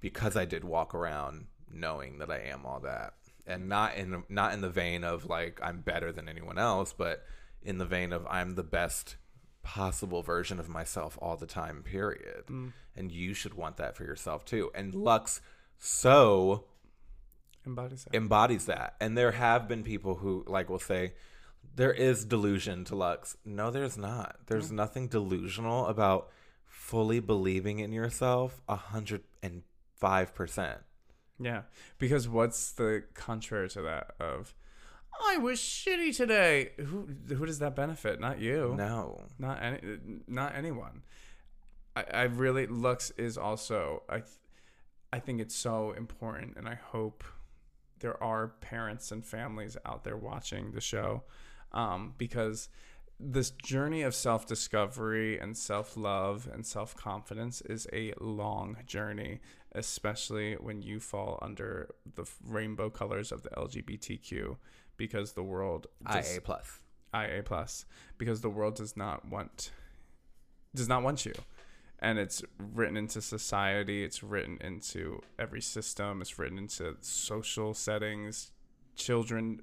because 0.00 0.36
I 0.36 0.44
did 0.44 0.64
walk 0.64 0.94
around 0.94 1.46
knowing 1.70 2.18
that 2.18 2.30
I 2.30 2.40
am 2.40 2.66
all 2.66 2.80
that. 2.80 3.14
And 3.46 3.68
not 3.68 3.96
in 3.96 4.24
not 4.28 4.52
in 4.54 4.60
the 4.60 4.68
vein 4.68 5.04
of 5.04 5.26
like 5.26 5.60
I'm 5.62 5.80
better 5.80 6.10
than 6.12 6.28
anyone 6.28 6.58
else 6.58 6.92
but 6.92 7.24
in 7.66 7.78
the 7.78 7.84
vein 7.86 8.12
of 8.12 8.26
I'm 8.30 8.54
the 8.54 8.62
best 8.62 9.16
possible 9.62 10.22
version 10.22 10.60
of 10.60 10.68
myself 10.68 11.18
all 11.20 11.36
the 11.36 11.46
time 11.46 11.82
period 11.82 12.46
Mm. 12.46 12.72
and 12.94 13.10
you 13.10 13.34
should 13.34 13.54
want 13.54 13.76
that 13.78 13.96
for 13.96 14.04
yourself 14.04 14.44
too 14.44 14.70
and 14.74 14.94
Luxx 14.94 15.40
so 15.78 16.64
Embodies 17.66 18.04
that. 18.04 18.14
embodies 18.14 18.66
that. 18.66 18.94
And 19.00 19.18
there 19.18 19.32
have 19.32 19.66
been 19.66 19.82
people 19.82 20.14
who 20.16 20.44
like 20.46 20.70
will 20.70 20.78
say 20.78 21.14
there 21.74 21.92
is 21.92 22.24
delusion 22.24 22.84
to 22.84 22.94
Luxx. 22.94 23.34
No, 23.44 23.70
there's 23.72 23.98
not. 23.98 24.36
There's 24.46 24.70
nothing 24.70 25.08
delusional 25.08 25.86
about 25.86 26.30
fully 26.64 27.18
believing 27.18 27.80
in 27.80 27.92
yourself 27.92 28.62
a 28.68 28.76
hundred 28.76 29.22
and 29.42 29.62
five 29.96 30.32
percent. 30.32 30.78
yeah. 31.40 31.62
Because 31.98 32.28
what's 32.28 32.70
the 32.70 33.02
contrary 33.14 33.68
to 33.70 33.82
that 33.82 34.14
of, 34.20 34.54
I 35.24 35.38
was 35.38 35.58
shitty 35.58 36.16
today. 36.16 36.70
Who 36.78 37.08
who 37.28 37.46
does 37.46 37.58
that 37.60 37.74
benefit? 37.74 38.20
Not 38.20 38.40
you. 38.40 38.74
No. 38.76 39.24
not 39.38 39.62
any, 39.62 39.80
not 40.26 40.54
anyone. 40.54 41.02
I, 41.94 42.04
I 42.12 42.22
really 42.24 42.66
Luxx 42.66 43.12
is 43.18 43.38
also 43.38 44.02
I, 44.08 44.22
I 45.12 45.18
think 45.18 45.40
it's 45.40 45.54
so 45.54 45.92
important, 45.92 46.56
and 46.56 46.68
I 46.68 46.74
hope 46.74 47.24
there 48.00 48.22
are 48.22 48.48
parents 48.48 49.10
and 49.10 49.24
families 49.24 49.76
out 49.84 50.04
there 50.04 50.16
watching 50.16 50.72
the 50.72 50.80
show, 50.80 51.22
um, 51.72 52.14
because 52.18 52.68
this 53.18 53.50
journey 53.50 54.02
of 54.02 54.14
self 54.14 54.46
discovery 54.46 55.38
and 55.38 55.56
self 55.56 55.96
love 55.96 56.48
and 56.52 56.66
self 56.66 56.94
confidence 56.94 57.62
is 57.62 57.86
a 57.92 58.12
long 58.20 58.76
journey, 58.86 59.40
especially 59.72 60.54
when 60.54 60.82
you 60.82 61.00
fall 61.00 61.38
under 61.40 61.88
the 62.14 62.24
rainbow 62.44 62.90
colors 62.90 63.32
of 63.32 63.42
the 63.42 63.50
LGBTQ, 63.50 64.56
because 64.96 65.32
the 65.32 65.42
world 65.42 65.86
just, 66.12 66.34
IA 66.34 66.40
plus. 66.40 66.80
IA 67.14 67.42
plus 67.42 67.84
because 68.18 68.40
the 68.40 68.50
world 68.50 68.74
does 68.74 68.96
not 68.96 69.28
want 69.28 69.70
does 70.74 70.88
not 70.88 71.02
want 71.02 71.24
you. 71.24 71.34
And 71.98 72.18
it's 72.18 72.42
written 72.58 72.96
into 72.96 73.22
society, 73.22 74.04
it's 74.04 74.22
written 74.22 74.58
into 74.60 75.22
every 75.38 75.62
system, 75.62 76.20
it's 76.20 76.38
written 76.38 76.58
into 76.58 76.96
social 77.00 77.72
settings. 77.72 78.52
Children 78.96 79.62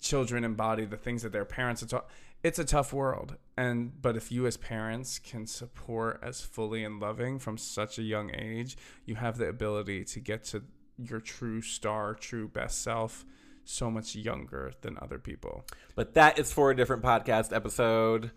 children 0.00 0.44
embody 0.44 0.84
the 0.84 0.96
things 0.96 1.22
that 1.22 1.32
their 1.32 1.44
parents 1.44 1.82
are 1.82 1.86
taught. 1.86 2.08
It's 2.42 2.58
a 2.58 2.64
tough 2.64 2.92
world. 2.92 3.36
And 3.56 4.00
but 4.00 4.16
if 4.16 4.30
you 4.30 4.46
as 4.46 4.56
parents 4.56 5.18
can 5.18 5.46
support 5.46 6.20
as 6.22 6.40
fully 6.40 6.84
and 6.84 7.00
loving 7.00 7.38
from 7.38 7.58
such 7.58 7.98
a 7.98 8.02
young 8.02 8.30
age, 8.34 8.76
you 9.04 9.16
have 9.16 9.38
the 9.38 9.48
ability 9.48 10.04
to 10.04 10.20
get 10.20 10.44
to 10.44 10.62
your 10.98 11.20
true 11.20 11.62
star, 11.62 12.14
true 12.14 12.48
best 12.48 12.82
self 12.82 13.24
so 13.68 13.90
much 13.90 14.14
younger 14.14 14.72
than 14.80 14.98
other 15.00 15.18
people. 15.18 15.64
But 15.94 16.14
that 16.14 16.38
is 16.38 16.52
for 16.52 16.70
a 16.70 16.76
different 16.76 17.02
podcast 17.02 17.54
episode. 17.54 18.30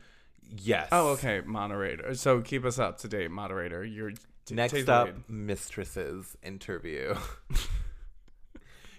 Yes. 0.49 0.89
Oh, 0.91 1.09
okay, 1.09 1.41
moderator. 1.45 2.13
So 2.15 2.41
keep 2.41 2.65
us 2.65 2.77
up 2.79 2.97
to 2.99 3.07
date, 3.07 3.31
moderator. 3.31 3.83
You're 3.83 4.11
t- 4.11 4.55
Next 4.55 4.89
up, 4.89 5.07
lead. 5.07 5.29
Mistress's 5.29 6.37
interview. 6.43 7.15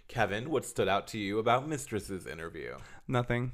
Kevin, 0.08 0.50
what 0.50 0.64
stood 0.64 0.88
out 0.88 1.06
to 1.08 1.18
you 1.18 1.38
about 1.38 1.68
Mistress's 1.68 2.26
interview? 2.26 2.76
Nothing. 3.08 3.52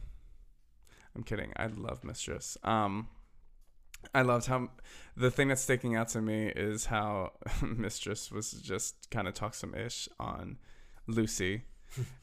I'm 1.15 1.23
kidding. 1.23 1.53
I 1.57 1.67
love 1.67 2.05
Mistress. 2.05 2.57
Um, 2.63 3.09
I 4.15 4.23
loved 4.23 4.47
how 4.47 4.71
the 5.17 5.31
thing 5.31 5.49
that's 5.49 5.63
sticking 5.63 5.97
out 5.97 6.09
to 6.11 6.21
me 6.21 6.47
is 6.49 6.87
how 6.87 7.33
Mistress 7.63 8.31
was 8.31 8.53
just 8.53 9.11
kind 9.11 9.27
of 9.27 9.35
talk 9.35 9.55
some 9.55 9.75
ish 9.75 10.09
on 10.21 10.59
Loosey, 11.09 11.63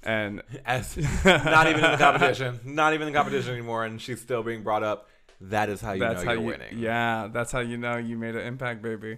and 0.03 0.41
As 0.65 0.95
not 1.25 1.67
even 1.67 1.83
in 1.83 1.91
the 1.91 1.97
competition, 1.97 2.59
not 2.63 2.93
even 2.93 3.07
in 3.07 3.13
the 3.13 3.17
competition 3.17 3.51
anymore, 3.53 3.85
and 3.85 4.01
she's 4.01 4.21
still 4.21 4.43
being 4.43 4.63
brought 4.63 4.83
up. 4.83 5.09
That 5.41 5.69
is 5.69 5.81
how 5.81 5.93
you 5.93 5.99
that's 5.99 6.21
know 6.23 6.27
how 6.27 6.31
you're 6.33 6.41
you 6.41 6.47
winning. 6.47 6.77
yeah 6.77 7.27
that's 7.31 7.51
how 7.51 7.59
you 7.59 7.77
know 7.77 7.97
you 7.97 8.17
made 8.17 8.35
an 8.35 8.45
impact, 8.47 8.81
baby. 8.81 9.17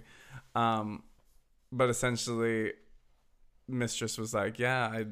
Um, 0.54 1.02
but 1.70 1.88
essentially, 1.90 2.72
Mistress 3.68 4.18
was 4.18 4.34
like, 4.34 4.58
yeah, 4.58 4.86
I 4.86 5.06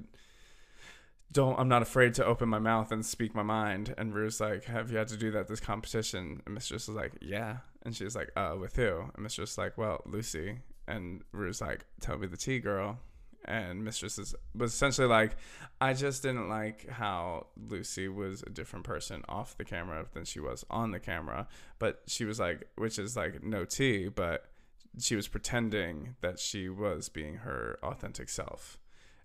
don't 1.32 1.58
I'm 1.58 1.68
not 1.68 1.82
afraid 1.82 2.14
to 2.14 2.24
open 2.24 2.48
my 2.48 2.58
mouth 2.58 2.90
and 2.92 3.04
speak 3.04 3.34
my 3.34 3.42
mind. 3.42 3.94
And 3.98 4.14
Rue's 4.14 4.40
like, 4.40 4.64
Have 4.64 4.90
you 4.90 4.98
had 4.98 5.08
to 5.08 5.16
do 5.16 5.30
that 5.32 5.48
this 5.48 5.60
competition? 5.60 6.42
And 6.44 6.54
Mistress 6.54 6.88
was 6.88 6.96
like, 6.96 7.12
Yeah. 7.20 7.58
And 7.84 7.94
she's 7.94 8.16
like, 8.16 8.30
Uh, 8.36 8.56
with 8.58 8.76
who? 8.76 9.02
And 9.14 9.22
Mistress 9.22 9.50
was 9.52 9.58
like, 9.58 9.76
Well, 9.78 10.02
Loosey. 10.08 10.58
And 10.88 11.22
Rue's 11.32 11.60
like, 11.60 11.84
Tell 12.00 12.16
me 12.18 12.26
the 12.26 12.36
tea, 12.36 12.58
girl. 12.58 12.98
And 13.46 13.84
Mistress 13.84 14.18
is, 14.18 14.34
was 14.54 14.74
essentially 14.74 15.06
like, 15.06 15.36
I 15.80 15.92
just 15.92 16.22
didn't 16.22 16.48
like 16.48 16.88
how 16.88 17.46
Loosey 17.68 18.12
was 18.12 18.42
a 18.42 18.50
different 18.50 18.84
person 18.84 19.22
off 19.28 19.56
the 19.56 19.64
camera 19.64 20.04
than 20.12 20.24
she 20.24 20.40
was 20.40 20.64
on 20.68 20.90
the 20.90 20.98
camera. 20.98 21.46
But 21.78 22.02
she 22.08 22.24
was 22.24 22.40
like, 22.40 22.68
which 22.74 22.98
is 22.98 23.16
like 23.16 23.44
no 23.44 23.64
tea, 23.64 24.08
but 24.08 24.50
she 24.98 25.14
was 25.14 25.28
pretending 25.28 26.16
that 26.22 26.40
she 26.40 26.68
was 26.68 27.08
being 27.08 27.36
her 27.36 27.78
authentic 27.82 28.28
self. 28.28 28.78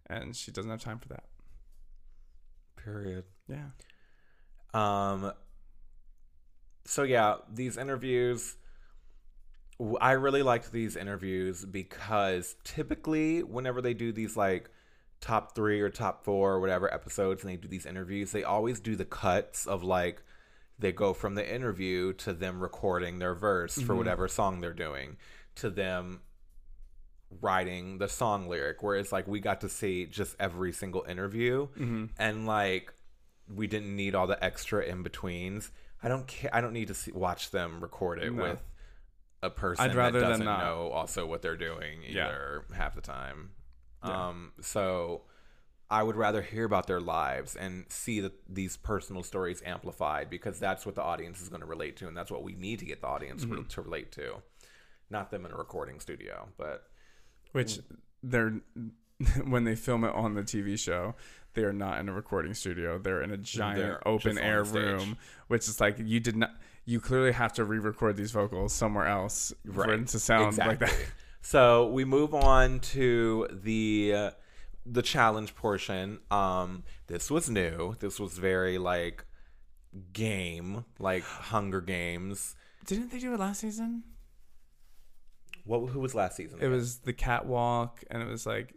And 0.07 0.35
she 0.35 0.51
doesn't 0.51 0.69
have 0.69 0.81
time 0.81 0.99
for 0.99 1.09
that. 1.09 1.23
Period. 2.75 3.23
Yeah. 3.47 3.69
Um. 4.73 5.33
So 6.85 7.03
yeah, 7.03 7.37
these 7.51 7.77
interviews. 7.77 8.55
I 9.99 10.11
really 10.13 10.43
liked 10.43 10.71
these 10.71 10.95
interviews 10.95 11.65
because 11.65 12.55
typically, 12.63 13.41
whenever 13.43 13.81
they 13.81 13.93
do 13.93 14.11
these 14.11 14.37
like 14.37 14.69
top 15.21 15.55
three 15.55 15.81
or 15.81 15.89
top 15.89 16.23
four 16.23 16.53
or 16.53 16.59
whatever 16.59 16.93
episodes, 16.93 17.43
and 17.43 17.51
they 17.51 17.57
do 17.57 17.67
these 17.67 17.85
interviews, 17.85 18.31
they 18.31 18.43
always 18.43 18.79
do 18.79 18.95
the 18.95 19.05
cuts 19.05 19.65
of 19.65 19.83
like 19.83 20.21
they 20.79 20.91
go 20.91 21.13
from 21.13 21.35
the 21.35 21.53
interview 21.55 22.11
to 22.13 22.33
them 22.33 22.59
recording 22.59 23.19
their 23.19 23.35
verse 23.35 23.75
for 23.79 23.93
Mhm. 23.93 23.97
whatever 23.97 24.27
song 24.27 24.61
they're 24.61 24.73
doing 24.73 25.17
to 25.55 25.69
them 25.69 26.21
writing 27.41 27.97
the 27.97 28.09
song 28.09 28.47
lyric 28.49 28.83
whereas 28.83 29.11
like 29.11 29.25
we 29.27 29.39
got 29.39 29.61
to 29.61 29.69
see 29.69 30.05
just 30.05 30.35
every 30.39 30.71
single 30.73 31.05
interview 31.07 31.67
Mm-hmm. 31.77 32.05
and 32.17 32.45
like 32.45 32.91
we 33.47 33.67
didn't 33.67 33.95
need 33.95 34.15
all 34.15 34.27
the 34.27 34.41
extra 34.43 34.83
in 34.83 35.03
betweens. 35.03 35.71
I 36.03 36.07
don't 36.07 36.25
care. 36.25 36.49
I 36.53 36.61
don't 36.61 36.73
need 36.73 36.87
to 36.87 36.93
see, 36.93 37.11
watch 37.11 37.51
them 37.51 37.79
record 37.81 38.19
it 38.19 38.33
No. 38.33 38.43
with 38.43 38.61
a 39.43 39.49
person 39.49 39.85
I'd 39.89 39.95
rather 39.95 40.19
that 40.19 40.27
doesn't 40.29 40.45
not. 40.45 40.63
know 40.63 40.89
also 40.91 41.25
what 41.25 41.41
they're 41.41 41.57
doing 41.57 42.03
either 42.07 42.65
half 42.75 42.95
the 42.95 43.01
time. 43.01 43.51
Yeah. 44.05 44.27
Um, 44.29 44.51
so 44.61 45.23
I 45.89 46.03
would 46.03 46.15
rather 46.15 46.41
hear 46.41 46.63
about 46.65 46.87
their 46.87 47.01
lives 47.01 47.55
and 47.55 47.85
see 47.89 48.19
that 48.21 48.33
these 48.47 48.77
personal 48.77 49.23
stories 49.23 49.61
amplified 49.65 50.29
because 50.29 50.59
that's 50.59 50.85
what 50.85 50.95
the 50.95 51.03
audience 51.03 51.41
is 51.41 51.49
going 51.49 51.61
to 51.61 51.67
relate 51.67 51.97
to, 51.97 52.07
and 52.07 52.15
that's 52.15 52.31
what 52.31 52.43
we 52.43 52.53
need 52.55 52.79
to 52.79 52.85
get 52.85 53.01
the 53.01 53.07
audience 53.07 53.43
Mm-hmm. 53.45 53.63
to 53.67 53.81
relate 53.81 54.11
to, 54.13 54.35
not 55.09 55.31
them 55.31 55.45
in 55.45 55.51
a 55.51 55.57
recording 55.57 55.99
studio, 55.99 56.47
but 56.57 56.83
Which 57.51 57.79
they're 58.23 58.61
when 59.45 59.65
they 59.65 59.75
film 59.75 60.03
it 60.03 60.13
on 60.15 60.33
the 60.35 60.41
TV 60.43 60.79
show, 60.79 61.15
they 61.53 61.63
are 61.63 61.73
not 61.73 61.99
in 61.99 62.07
a 62.09 62.13
recording 62.13 62.53
studio. 62.53 62.97
They're 62.97 63.21
in 63.21 63.29
a 63.31 63.37
giant 63.37 63.77
They're 63.79 64.07
open 64.07 64.37
air 64.37 64.63
room, 64.63 65.17
which 65.47 65.67
is 65.67 65.79
like 65.81 65.97
you 65.99 66.19
did 66.19 66.37
not. 66.37 66.51
You 66.85 66.99
clearly 66.99 67.31
have 67.31 67.53
to 67.53 67.63
re-record 67.63 68.17
these 68.17 68.31
vocals 68.31 68.73
somewhere 68.73 69.07
else 69.07 69.53
for 69.71 69.91
it 69.93 70.07
to 70.07 70.19
sound 70.19 70.57
like 70.57 70.79
that. 70.79 70.93
So 71.41 71.87
we 71.87 72.05
move 72.05 72.35
on 72.35 72.79
to 72.79 73.47
the 73.51 74.13
uh, 74.15 74.31
the 74.85 75.01
challenge 75.01 75.55
portion. 75.55 76.19
Um, 76.29 76.83
this 77.07 77.31
was 77.31 77.49
new. 77.49 77.95
This 77.99 78.19
was 78.19 78.37
very 78.37 78.77
like 78.77 79.25
game, 80.13 80.85
like 80.99 81.23
Hunger 81.23 81.81
Games. 81.81 82.55
Didn't 82.85 83.11
they 83.11 83.19
do 83.19 83.33
it 83.33 83.39
last 83.39 83.61
season? 83.61 84.03
What? 85.65 85.89
Who 85.89 85.99
was 85.99 86.15
last 86.15 86.35
season? 86.37 86.59
It 86.61 86.67
was 86.67 86.99
the 86.99 87.13
catwalk, 87.13 88.03
and 88.09 88.21
it 88.21 88.27
was 88.27 88.45
like 88.45 88.75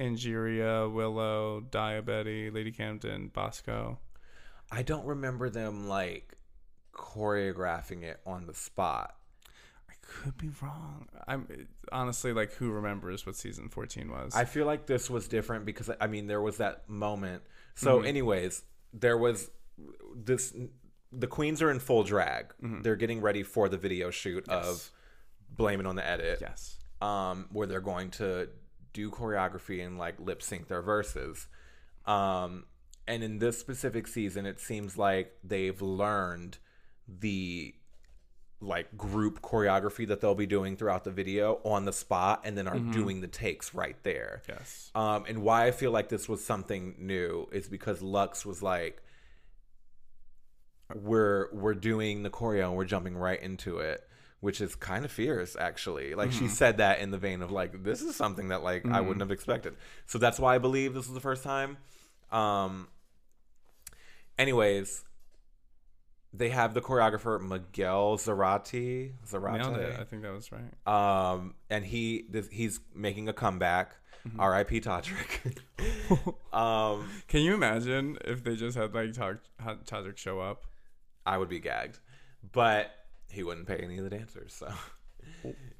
Angeria, 0.00 0.92
Willow, 0.92 1.60
Daya 1.60 2.04
Betty, 2.04 2.50
Lady 2.50 2.72
Camden, 2.72 3.28
Bosco. 3.28 3.98
I 4.72 4.82
don't 4.82 5.04
remember 5.04 5.50
them 5.50 5.88
like 5.88 6.38
choreographing 6.92 8.02
it 8.02 8.20
on 8.26 8.46
the 8.46 8.54
spot. 8.54 9.16
I 9.88 9.92
could 10.02 10.36
be 10.36 10.50
wrong. 10.62 11.08
I'm 11.26 11.68
honestly 11.92 12.32
like, 12.32 12.52
who 12.54 12.70
remembers 12.70 13.26
what 13.26 13.36
season 13.36 13.68
fourteen 13.68 14.10
was? 14.10 14.34
I 14.34 14.44
feel 14.44 14.66
like 14.66 14.86
this 14.86 15.08
was 15.10 15.28
different 15.28 15.64
because 15.64 15.90
I 16.00 16.06
mean 16.06 16.26
there 16.26 16.40
was 16.40 16.56
that 16.58 16.88
moment. 16.88 17.42
So, 17.74 18.00
Mhm. 18.00 18.06
anyways, 18.06 18.62
there 18.92 19.16
was 19.16 19.50
this. 20.14 20.54
The 21.12 21.26
queens 21.26 21.60
are 21.62 21.70
in 21.70 21.80
full 21.80 22.04
drag. 22.04 22.52
Mhm. 22.62 22.82
They're 22.82 22.96
getting 22.96 23.20
ready 23.20 23.42
for 23.42 23.68
the 23.68 23.76
video 23.78 24.10
shoot 24.10 24.44
Yes. 24.48 24.66
of 24.66 24.90
"Blame 25.56 25.80
It 25.80 25.86
on 25.86 25.96
the 25.96 26.06
Edit." 26.06 26.38
yes. 26.40 26.76
um, 27.02 27.48
where 27.50 27.66
they're 27.66 27.80
going 27.80 28.10
to 28.10 28.46
do 28.92 29.10
choreography 29.10 29.82
and 29.84 29.96
like 29.96 30.20
lip 30.20 30.42
sync 30.42 30.68
their 30.68 30.82
verses. 30.82 31.46
Um, 32.04 32.66
and 33.08 33.22
in 33.24 33.38
this 33.38 33.58
specific 33.58 34.06
season, 34.06 34.44
it 34.44 34.60
seems 34.60 34.98
like 34.98 35.38
they've 35.42 35.80
learned 35.80 36.58
the 37.18 37.74
like 38.62 38.94
group 38.96 39.40
choreography 39.40 40.06
that 40.06 40.20
they'll 40.20 40.34
be 40.34 40.46
doing 40.46 40.76
throughout 40.76 41.02
the 41.02 41.10
video 41.10 41.60
on 41.64 41.86
the 41.86 41.92
spot 41.92 42.42
and 42.44 42.58
then 42.58 42.68
are 42.68 42.76
Mhm. 42.76 42.92
doing 42.92 43.20
the 43.22 43.26
takes 43.26 43.72
right 43.74 43.96
there. 44.02 44.42
Yes. 44.46 44.90
Um, 44.94 45.24
and 45.26 45.42
why 45.42 45.66
I 45.66 45.70
feel 45.70 45.90
like 45.92 46.10
this 46.10 46.28
was 46.28 46.44
something 46.44 46.94
new 46.98 47.48
is 47.52 47.68
because 47.68 48.00
Luxx 48.02 48.44
was 48.44 48.62
like, 48.62 49.02
"We're 50.94 51.48
we're 51.52 51.74
doing 51.74 52.22
the 52.22 52.30
choreo 52.30 52.68
and 52.68 52.76
we're 52.76 52.84
jumping 52.84 53.16
right 53.16 53.40
into 53.40 53.78
it," 53.78 54.06
which 54.40 54.60
is 54.60 54.74
kind 54.74 55.04
of 55.04 55.10
fierce, 55.12 55.56
actually. 55.56 56.14
Like 56.14 56.32
she 56.32 56.44
Mhm. 56.44 56.50
said 56.50 56.76
that 56.78 56.98
in 57.00 57.12
the 57.12 57.18
vein 57.18 57.42
of 57.42 57.50
like, 57.50 57.82
"This 57.84 58.02
is 58.02 58.14
something 58.16 58.48
that 58.48 58.62
like 58.62 58.84
I 58.84 59.00
Mhm. 59.00 59.02
wouldn't 59.06 59.20
have 59.20 59.30
expected." 59.30 59.76
So 60.06 60.18
that's 60.18 60.38
why 60.38 60.54
I 60.54 60.58
believe 60.58 60.92
this 60.94 61.06
was 61.06 61.14
the 61.14 61.20
first 61.20 61.42
time. 61.44 61.78
Um. 62.30 62.88
Anyways, 64.38 65.04
they 66.32 66.50
have 66.50 66.74
the 66.74 66.80
choreographer 66.80 67.40
Miguel 67.40 68.16
Zarate. 68.16 69.12
Zarate. 69.28 70.00
I 70.00 70.04
think 70.04 70.22
that 70.22 70.32
was 70.32 70.50
right. 70.52 70.86
Um, 71.32 71.54
and 71.68 71.84
he 71.84 72.26
this, 72.30 72.48
he's 72.50 72.80
making 72.94 73.28
a 73.28 73.32
comeback. 73.32 73.96
Mhm. 74.28 74.38
R.I.P. 74.38 74.82
Todrick. 74.82 75.56
um, 76.52 77.08
Can 77.26 77.40
you 77.40 77.54
imagine 77.54 78.18
if 78.26 78.44
they 78.44 78.54
just 78.54 78.76
had 78.76 78.92
like 78.94 79.14
Tod- 79.14 79.38
Todrick 79.86 80.18
show 80.18 80.40
up? 80.40 80.66
I 81.24 81.38
would 81.38 81.48
be 81.48 81.58
gagged, 81.58 82.00
but 82.52 82.90
he 83.30 83.42
wouldn't 83.42 83.66
pay 83.66 83.76
any 83.78 83.96
of 83.96 84.04
the 84.04 84.10
dancers. 84.10 84.52
So, 84.52 84.70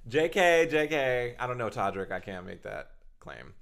J.K. 0.09 0.69
J.K. 0.71 1.37
I 1.39 1.47
don't 1.47 1.59
know 1.59 1.69
Todrick. 1.69 2.11
I 2.13 2.21
can't 2.21 2.47
make 2.47 2.63
that 2.63 2.93
claim. 3.19 3.53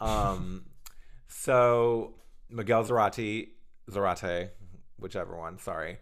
Um, 0.00 0.66
so 1.26 2.14
Miguel 2.48 2.84
Zarate, 2.84 3.48
Zarate, 3.90 4.50
whichever 4.98 5.36
one, 5.36 5.58
sorry, 5.58 5.98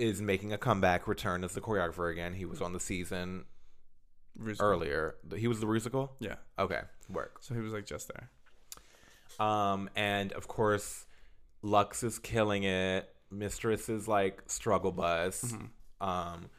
is 0.00 0.20
making 0.22 0.52
a 0.52 0.58
comeback 0.58 1.06
return 1.06 1.44
as 1.44 1.52
the 1.54 1.60
choreographer 1.60 2.10
again. 2.10 2.34
He 2.34 2.44
was 2.46 2.60
on 2.62 2.72
the 2.72 2.80
season 2.80 3.44
Rusical. 4.40 4.60
earlier. 4.62 5.14
He 5.36 5.46
was 5.46 5.60
the 5.60 5.66
musical. 5.66 6.12
Yeah. 6.18 6.36
Okay, 6.58 6.80
work. 7.08 7.38
So 7.42 7.54
he 7.54 7.60
was 7.60 7.72
like 7.72 7.86
just 7.86 8.08
there. 8.08 8.30
Um, 9.46 9.88
and 9.96 10.32
of 10.32 10.48
course, 10.48 11.06
Luxx 11.62 12.02
is 12.04 12.18
killing 12.18 12.64
it. 12.64 13.08
Mistress 13.30 13.88
is 13.88 14.08
like 14.08 14.42
struggle 14.46 14.92
bus. 14.92 15.44
Mhm. 15.52 15.68
Um, 16.06 16.50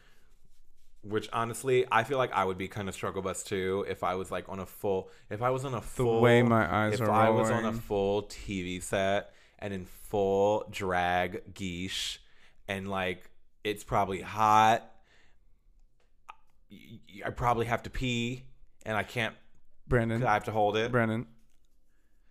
which 1.04 1.28
honestly, 1.34 1.86
I 1.92 2.04
feel 2.04 2.20
like 2.20 2.32
I 2.32 2.46
would 2.46 2.60
be 2.60 2.68
kind 2.68 2.88
of 2.88 2.94
struggle 2.94 3.24
bus 3.24 3.42
too 3.42 3.86
if 3.90 4.04
I 4.04 4.14
was 4.16 4.30
like 4.30 4.48
on 4.50 4.60
a 4.60 4.66
full. 4.68 5.10
If 5.32 5.42
I 5.42 5.50
was 5.50 5.66
on 5.66 5.74
a 5.74 5.78
The 5.80 5.86
full. 5.86 6.22
way 6.22 6.44
my 6.44 6.72
eyes 6.72 6.94
if 6.94 7.02
are 7.02 7.10
I 7.10 7.26
rolling. 7.26 7.42
was 7.42 7.50
on 7.50 7.66
a 7.66 7.74
full 7.74 8.24
TV 8.24 8.80
set 8.82 9.34
and 9.58 9.74
in 9.74 9.86
full 9.86 10.68
drag 10.70 11.54
geesh, 11.56 12.20
and 12.68 12.88
like 12.88 13.31
it's 13.64 13.84
probably 13.84 14.22
hot. 14.22 14.84
I 17.26 17.30
probably 17.32 17.66
have 17.66 17.84
to 17.84 17.90
pee, 17.90 18.44
and 18.86 18.96
I 18.96 19.04
can't. 19.04 19.36
Brandon. 19.88 20.24
I 20.24 20.34
have 20.34 20.46
to 20.46 20.52
hold 20.52 20.78
it. 20.78 20.92
Brandon. 20.92 21.28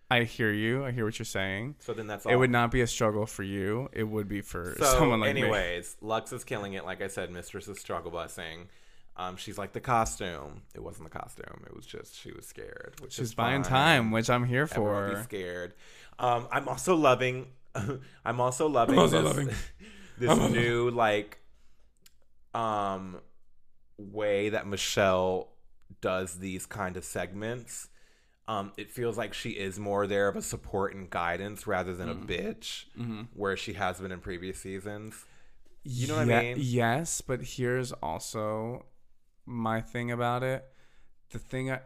I 0.09 0.23
hear 0.23 0.51
you. 0.51 0.83
I 0.83 0.91
hear 0.91 1.05
what 1.05 1.17
you're 1.19 1.25
saying. 1.25 1.75
So 1.79 1.93
then 1.93 2.07
that's 2.07 2.25
all. 2.25 2.31
It 2.33 2.35
would 2.35 2.49
not 2.49 2.71
be 2.71 2.81
a 2.81 2.87
struggle 2.87 3.25
for 3.25 3.43
you. 3.43 3.87
It 3.93 4.03
would 4.03 4.27
be 4.27 4.41
for 4.41 4.75
So, 4.77 4.85
someone 4.85 5.21
like 5.21 5.35
me. 5.35 5.41
anyways, 5.43 5.95
Luxx 6.03 6.33
is 6.33 6.43
killing 6.43 6.73
it. 6.73 6.85
Like 6.85 7.01
I 7.01 7.07
said, 7.07 7.31
Mistress 7.31 7.67
is 7.67 7.79
struggle 7.79 8.11
busing. 8.11 8.65
Um, 9.15 9.37
she's 9.37 9.57
like 9.57 9.73
the 9.73 9.79
costume. 9.79 10.63
It 10.73 10.81
wasn't 10.83 11.09
the 11.11 11.17
costume. 11.17 11.63
It 11.65 11.75
was 11.75 11.85
just 11.85 12.15
she 12.19 12.31
was 12.31 12.45
scared. 12.45 12.95
Which 12.99 13.13
She's 13.13 13.27
is 13.29 13.33
buying 13.35 13.63
fine. 13.63 13.71
time, 13.71 14.11
which 14.11 14.29
I'm 14.29 14.43
here 14.45 14.63
Everyone 14.63 15.09
be 15.11 15.15
for. 15.17 15.23
scared. 15.23 15.73
Um, 16.17 16.47
I'm 16.51 16.67
also 16.67 16.95
loving. 16.95 17.47
I'm 18.25 18.41
also 18.41 18.67
loving 18.67 18.97
also 18.97 19.21
this, 19.21 19.37
loving. 19.37 19.49
this 20.17 20.37
new 20.51 20.89
like 20.89 21.39
um 22.53 23.19
way 23.97 24.49
that 24.49 24.67
Michelle 24.67 25.49
does 26.01 26.39
these 26.39 26.65
kind 26.65 26.97
of 26.97 27.03
segments. 27.05 27.87
Um, 28.47 28.73
it 28.75 28.91
feels 28.91 29.17
like 29.17 29.33
she 29.33 29.51
is 29.51 29.79
more 29.79 30.07
there 30.07 30.27
of 30.27 30.35
a 30.35 30.41
support 30.41 30.93
and 30.95 31.09
guidance 31.09 31.67
rather 31.67 31.93
than 31.95 32.09
a 32.09 32.15
Mm. 32.15 32.25
bitch, 32.27 32.85
Mm-hmm. 32.99 33.21
where 33.33 33.55
she 33.55 33.73
has 33.73 33.99
been 34.01 34.11
in 34.11 34.19
previous 34.19 34.59
seasons. 34.59 35.25
You 35.83 36.07
know 36.07 36.17
what 36.17 36.29
I 36.31 36.41
mean? 36.41 36.57
Yes, 36.59 37.21
but 37.21 37.41
here's 37.41 37.91
also 37.93 38.85
my 39.45 39.79
thing 39.81 40.11
about 40.11 40.43
it. 40.43 40.65
The 41.29 41.39
thing 41.39 41.71
I 41.71 41.79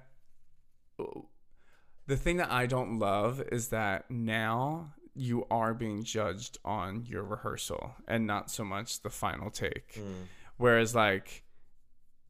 the 2.07 2.15
thing 2.17 2.37
that 2.37 2.51
I 2.51 2.65
don't 2.65 2.99
love 2.99 3.41
is 3.51 3.69
that 3.69 4.09
now 4.09 4.93
you 5.15 5.45
are 5.49 5.73
being 5.73 6.03
judged 6.03 6.57
on 6.65 7.05
your 7.05 7.23
rehearsal 7.23 7.95
and 8.07 8.27
not 8.27 8.51
so 8.51 8.63
much 8.65 9.01
the 9.01 9.09
final 9.09 9.49
take. 9.49 9.97
Whereas 10.57 10.93
like 10.93 11.43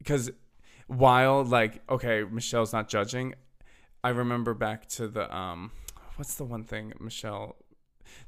cuz 0.04 0.30
while 0.86 1.44
like 1.44 1.82
okay, 1.88 2.24
Michelle's 2.24 2.72
not 2.72 2.88
judging, 2.88 3.34
I 4.04 4.10
remember 4.10 4.54
back 4.54 4.86
to 4.90 5.08
the 5.08 5.34
um 5.36 5.72
what's 6.16 6.34
the 6.36 6.44
one 6.44 6.64
thing 6.64 6.92
Michelle 7.00 7.56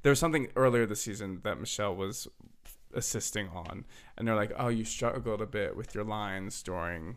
there 0.02 0.10
was 0.10 0.18
something 0.18 0.48
earlier 0.56 0.86
this 0.86 1.02
season 1.02 1.40
that 1.44 1.58
Michelle 1.60 1.94
was 1.94 2.26
assisting 2.94 3.48
on 3.48 3.84
and 4.16 4.26
they're 4.26 4.34
like 4.34 4.52
oh 4.58 4.68
you 4.68 4.84
struggled 4.84 5.40
a 5.40 5.46
bit 5.46 5.76
with 5.76 5.94
your 5.94 6.04
lines 6.04 6.62
during 6.62 7.16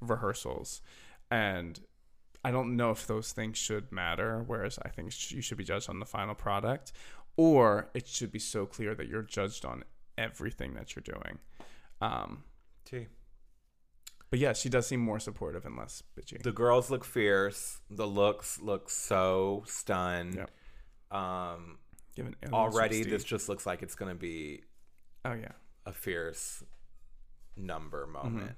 rehearsals 0.00 0.82
and 1.30 1.80
i 2.46 2.50
don't 2.50 2.70
know 2.76 2.90
if 2.90 3.06
those 3.06 3.32
things 3.32 3.56
should 3.58 3.86
matter 3.90 4.42
whereas 4.46 4.78
i 4.84 4.88
think 4.88 5.06
you 5.30 5.42
should 5.46 5.58
be 5.58 5.64
judged 5.72 5.88
on 5.90 5.98
the 6.00 6.06
final 6.06 6.34
product 6.34 6.92
or 7.36 7.90
it 7.94 8.06
should 8.06 8.30
be 8.32 8.38
so 8.38 8.64
clear 8.66 8.94
that 8.94 9.08
you're 9.08 9.22
judged 9.38 9.64
on 9.64 9.82
everything 10.16 10.74
that 10.74 10.94
you're 10.94 11.02
doing 11.14 11.38
um 12.00 12.44
T. 12.84 13.06
but 14.30 14.38
yeah 14.38 14.52
she 14.52 14.68
does 14.68 14.86
seem 14.86 15.00
more 15.00 15.18
supportive 15.18 15.64
and 15.66 15.76
less 15.76 16.02
bitchy 16.16 16.40
The 16.42 16.52
girls 16.52 16.90
look 16.90 17.04
fierce. 17.04 17.80
The 17.90 18.06
looks 18.06 18.60
look 18.60 18.88
so 18.90 19.64
stunned. 19.66 20.34
Yep. 20.36 20.50
Um, 21.20 21.78
Given 22.14 22.34
already, 22.52 23.02
this 23.02 23.24
just 23.24 23.48
looks 23.48 23.66
like 23.66 23.82
it's 23.82 23.94
gonna 23.94 24.14
be 24.14 24.62
oh 25.24 25.34
yeah 25.34 25.52
a 25.84 25.92
fierce 25.92 26.62
number 27.56 28.06
Mm-hmm. 28.06 28.12
moment. 28.34 28.52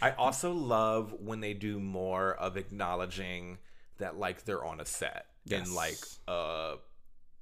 I 0.00 0.12
also 0.12 0.52
love 0.52 1.12
when 1.20 1.40
they 1.40 1.54
do 1.54 1.80
more 1.80 2.34
of 2.34 2.56
acknowledging 2.56 3.58
that 3.98 4.16
like 4.16 4.44
they're 4.44 4.64
on 4.64 4.80
a 4.80 4.84
set 4.84 5.26
Yes. 5.44 5.66
in 5.68 5.74
like 5.74 5.98
a 6.28 6.76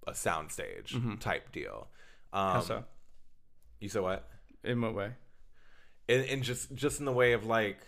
a 0.06 0.12
soundstage 0.12 0.92
Mhm. 0.92 1.18
type 1.20 1.50
deal. 1.52 1.88
Um, 2.32 2.52
how 2.52 2.60
so 2.60 2.84
You 3.80 3.88
said 3.88 4.02
what? 4.02 4.28
in 4.62 4.80
what 4.80 4.94
way 4.94 5.14
And, 6.08 6.24
and 6.26 6.42
just 6.42 6.72
just 6.74 6.98
in 7.00 7.04
the 7.06 7.12
way 7.12 7.32
of 7.32 7.44
like 7.44 7.78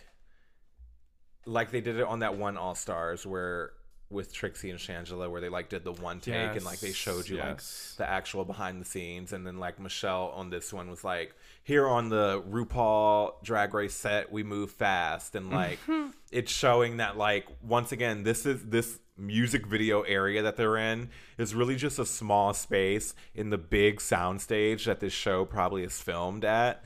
like 1.45 1.71
they 1.71 1.81
did 1.81 1.95
it 1.97 2.03
on 2.03 2.19
that 2.19 2.35
one 2.37 2.57
All 2.57 2.75
Stars 2.75 3.25
where 3.25 3.71
with 4.11 4.33
Trixie 4.33 4.71
and 4.71 4.79
Shangela 4.79 5.29
where 5.29 5.39
they 5.39 5.49
like 5.49 5.69
did 5.69 5.83
the 5.83 5.91
one 5.91 6.19
take 6.19 6.33
and 6.33 6.65
like 6.65 6.79
they 6.79 6.91
showed 6.91 7.29
you 7.29 7.37
like 7.37 7.61
the 7.97 8.09
actual 8.09 8.43
behind 8.43 8.81
the 8.81 8.85
scenes. 8.85 9.33
And 9.33 9.45
then 9.45 9.59
like 9.59 9.79
Michelle 9.79 10.31
on 10.35 10.49
this 10.49 10.73
one 10.73 10.89
was 10.89 11.03
like 11.03 11.35
here 11.63 11.87
on 11.87 12.09
the 12.09 12.41
RuPaul 12.49 13.43
drag 13.43 13.73
race 13.73 13.93
set 13.93 14.31
we 14.31 14.41
move 14.41 14.71
fast. 14.71 15.35
And 15.35 15.51
like 15.51 15.77
it's 16.31 16.51
showing 16.51 16.97
that 16.97 17.17
like 17.17 17.47
once 17.61 17.91
again 17.91 18.23
this 18.23 18.47
is 18.47 18.65
this 18.65 18.99
music 19.15 19.67
video 19.67 20.01
area 20.01 20.41
that 20.41 20.55
they're 20.55 20.77
in 20.77 21.09
is 21.37 21.53
really 21.53 21.75
just 21.75 21.99
a 21.99 22.05
small 22.05 22.53
space 22.53 23.13
in 23.35 23.51
the 23.51 23.57
big 23.57 24.01
sound 24.01 24.41
stage 24.41 24.85
that 24.85 25.01
this 25.01 25.13
show 25.13 25.45
probably 25.45 25.83
is 25.83 26.01
filmed 26.01 26.43
at. 26.43 26.83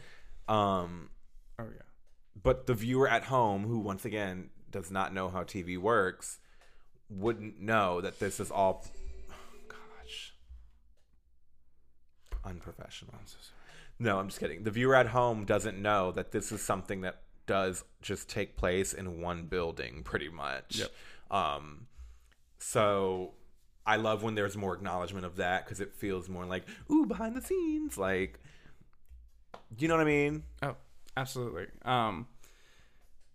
Um 0.49 1.09
oh 1.57 1.67
yeah. 1.73 1.83
but 2.41 2.67
the 2.67 2.73
viewer 2.73 3.07
at 3.07 3.23
home 3.23 3.63
who 3.65 3.79
once 3.79 4.03
again 4.03 4.49
does 4.69 4.91
not 4.91 5.13
know 5.13 5.29
how 5.29 5.43
TV 5.43 5.77
works 5.77 6.39
wouldn't 7.17 7.59
know 7.59 8.01
that 8.01 8.19
this 8.19 8.39
is 8.39 8.51
all 8.51 8.85
gosh 9.67 10.33
unprofessional. 12.45 13.13
I'm 13.17 13.27
so 13.27 13.37
No, 13.99 14.19
I'm 14.19 14.27
just 14.27 14.39
kidding. 14.39 14.63
The 14.63 14.71
viewer 14.71 14.95
at 14.95 15.07
home 15.07 15.45
doesn't 15.45 15.81
know 15.81 16.11
that 16.11 16.31
this 16.31 16.51
is 16.51 16.61
something 16.61 17.01
that 17.01 17.21
does 17.45 17.83
just 18.01 18.29
take 18.29 18.55
place 18.55 18.93
in 18.93 19.21
one 19.21 19.45
building 19.45 20.03
pretty 20.03 20.29
much. 20.29 20.79
Yep. 20.79 20.91
Um 21.31 21.87
so 22.59 23.33
I 23.85 23.97
love 23.97 24.23
when 24.23 24.35
there's 24.35 24.55
more 24.55 24.73
acknowledgement 24.73 25.25
of 25.25 25.35
that 25.37 25.65
cuz 25.67 25.79
it 25.79 25.93
feels 25.93 26.29
more 26.29 26.45
like 26.45 26.63
ooh 26.89 27.05
behind 27.05 27.35
the 27.35 27.41
scenes 27.41 27.97
like 27.97 28.39
you 29.77 29.87
know 29.87 29.95
what 29.95 30.01
I 30.01 30.09
mean? 30.09 30.43
Oh, 30.61 30.75
absolutely. 31.17 31.67
Um, 31.83 32.27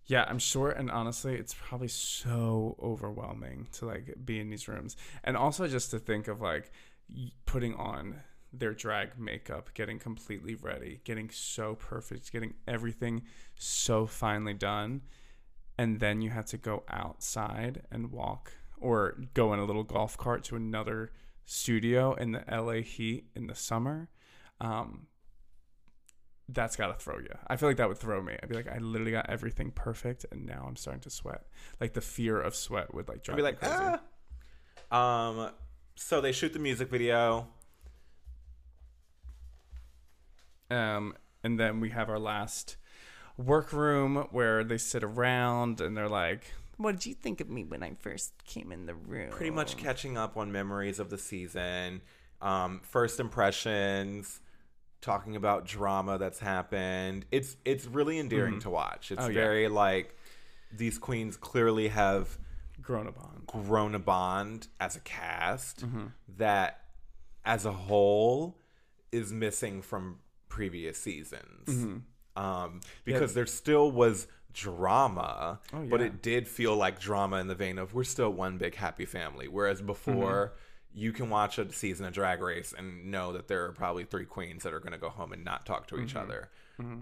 yeah, 0.08 0.24
I'm 0.26 0.38
sure, 0.38 0.70
and 0.70 0.90
honestly, 0.90 1.34
it's 1.34 1.54
probably 1.54 1.88
so 1.88 2.76
overwhelming 2.82 3.68
to 3.72 3.86
like 3.86 4.14
be 4.24 4.40
in 4.40 4.48
these 4.48 4.66
rooms, 4.66 4.96
and 5.22 5.36
also 5.36 5.68
just 5.68 5.90
to 5.90 5.98
think 5.98 6.28
of 6.28 6.40
like 6.40 6.72
putting 7.44 7.74
on 7.74 8.20
their 8.50 8.72
drag 8.72 9.18
makeup, 9.18 9.68
getting 9.74 9.98
completely 9.98 10.54
ready, 10.54 11.00
getting 11.04 11.28
so 11.28 11.74
perfect, 11.74 12.32
getting 12.32 12.54
everything 12.66 13.22
so 13.58 14.06
finely 14.06 14.54
done, 14.54 15.02
and 15.76 16.00
then 16.00 16.22
you 16.22 16.30
have 16.30 16.46
to 16.46 16.56
go 16.56 16.84
outside 16.88 17.82
and 17.92 18.10
walk 18.10 18.52
or 18.80 19.20
go 19.34 19.52
in 19.52 19.60
a 19.60 19.64
little 19.64 19.84
golf 19.84 20.16
cart 20.16 20.42
to 20.44 20.56
another 20.56 21.12
studio 21.44 22.14
in 22.14 22.32
the 22.32 22.44
LA 22.50 22.80
heat 22.80 23.26
in 23.36 23.46
the 23.46 23.54
summer. 23.54 24.08
Um, 24.58 25.08
that's 26.48 26.76
got 26.76 26.86
to 26.88 26.94
throw 26.94 27.18
you. 27.18 27.34
I 27.46 27.56
feel 27.56 27.68
like 27.68 27.76
that 27.76 27.88
would 27.88 27.98
throw 27.98 28.22
me. 28.22 28.36
I'd 28.42 28.48
be 28.48 28.54
like, 28.54 28.68
I 28.68 28.78
literally 28.78 29.12
got 29.12 29.28
everything 29.28 29.70
perfect, 29.70 30.24
and 30.32 30.46
now 30.46 30.64
I'm 30.66 30.76
starting 30.76 31.02
to 31.02 31.10
sweat. 31.10 31.42
Like 31.80 31.92
the 31.92 32.00
fear 32.00 32.40
of 32.40 32.54
sweat 32.56 32.94
would 32.94 33.08
like 33.08 33.18
I'd 33.18 33.22
drive 33.22 33.36
be 33.36 33.42
me 33.42 33.48
like, 33.48 33.60
crazy. 33.60 33.74
ah. 34.90 35.28
Um, 35.28 35.50
so 35.96 36.20
they 36.20 36.32
shoot 36.32 36.52
the 36.52 36.58
music 36.58 36.88
video. 36.90 37.48
Um, 40.70 41.14
and 41.42 41.58
then 41.58 41.80
we 41.80 41.90
have 41.90 42.08
our 42.08 42.18
last 42.18 42.76
workroom 43.36 44.26
where 44.30 44.64
they 44.64 44.78
sit 44.78 45.02
around 45.02 45.80
and 45.80 45.96
they're 45.96 46.08
like, 46.08 46.52
"What 46.76 46.92
did 46.96 47.06
you 47.06 47.14
think 47.14 47.40
of 47.40 47.48
me 47.48 47.64
when 47.64 47.82
I 47.82 47.94
first 48.00 48.32
came 48.44 48.72
in 48.72 48.86
the 48.86 48.94
room?" 48.94 49.30
Pretty 49.30 49.50
much 49.50 49.76
catching 49.76 50.16
up 50.16 50.36
on 50.36 50.52
memories 50.52 50.98
of 50.98 51.10
the 51.10 51.18
season, 51.18 52.02
um, 52.40 52.80
first 52.82 53.20
impressions, 53.20 54.40
talking 55.00 55.36
about 55.36 55.64
drama 55.64 56.18
that's 56.18 56.38
happened. 56.38 57.24
It's 57.30 57.56
it's 57.64 57.86
really 57.86 58.18
endearing 58.18 58.60
to 58.60 58.70
watch. 58.70 59.10
It's 59.12 59.22
Oh, 59.22 59.28
yeah. 59.28 59.34
very 59.34 59.68
like 59.68 60.16
these 60.72 60.98
queens 60.98 61.36
clearly 61.36 61.88
have 61.88 62.38
grown 62.82 63.06
a 63.06 63.12
bond. 63.12 63.46
grown 63.46 63.94
a 63.94 63.98
bond 63.98 64.68
as 64.80 64.96
a 64.96 65.00
cast 65.00 65.84
Mm-hmm. 65.86 66.06
that 66.38 66.80
as 67.44 67.64
a 67.64 67.72
whole 67.72 68.58
is 69.12 69.32
missing 69.32 69.80
from 69.82 70.18
previous 70.48 70.98
seasons 70.98 71.66
Mm-hmm. 71.68 72.42
um, 72.42 72.80
because 73.04 73.34
there 73.34 73.46
still 73.46 73.90
was 73.90 74.26
drama 74.52 75.60
Oh, 75.72 75.84
but 75.88 76.00
it 76.00 76.22
did 76.22 76.46
feel 76.48 76.76
like 76.76 76.98
drama 77.00 77.36
in 77.38 77.46
the 77.46 77.54
vein 77.54 77.78
of 77.78 77.94
we're 77.94 78.04
still 78.04 78.30
one 78.30 78.58
big 78.58 78.74
happy 78.74 79.04
family 79.06 79.48
whereas 79.48 79.80
before 79.80 80.52
Mm-hmm. 80.52 80.54
You 80.94 81.12
can 81.12 81.30
watch 81.30 81.58
a 81.58 81.72
season 81.72 82.06
of 82.06 82.12
drag 82.12 82.40
race 82.42 82.74
and 82.76 83.10
know 83.10 83.32
that 83.32 83.46
there 83.48 83.64
are 83.64 83.72
probably 83.72 84.04
three 84.04 84.24
queens 84.24 84.62
that 84.62 84.72
are 84.72 84.80
going 84.80 84.92
to 84.92 84.98
go 84.98 85.10
home 85.10 85.32
and 85.32 85.44
not 85.44 85.64
talk 85.66 85.86
to 85.88 85.98
each 86.00 86.14
Mm-hmm. 86.14 86.30
other 86.30 86.50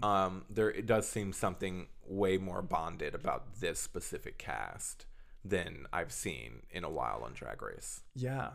um, 0.03 0.43
there 0.49 0.71
it 0.71 0.87
does 0.87 1.07
seem 1.07 1.31
something 1.31 1.87
way 2.07 2.37
more 2.39 2.63
bonded 2.63 3.13
about 3.13 3.59
this 3.59 3.79
specific 3.79 4.39
cast 4.39 5.05
than 5.45 5.85
I've 5.93 6.11
seen 6.11 6.63
in 6.71 6.83
a 6.83 6.89
while 6.89 7.21
on 7.23 7.33
Drag 7.33 7.61
Race. 7.61 8.01
Yeah. 8.15 8.49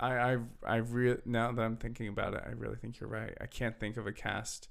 I 0.00 0.14
I 0.32 0.38
I 0.66 0.76
really 0.76 1.20
now 1.26 1.52
that 1.52 1.62
I'm 1.62 1.76
thinking 1.76 2.08
about 2.08 2.32
it, 2.34 2.42
I 2.46 2.52
really 2.52 2.76
think 2.76 2.98
you're 3.00 3.08
right. 3.10 3.36
I 3.38 3.46
can't 3.46 3.78
think 3.78 3.98
of 3.98 4.06
a 4.06 4.12
cast 4.12 4.68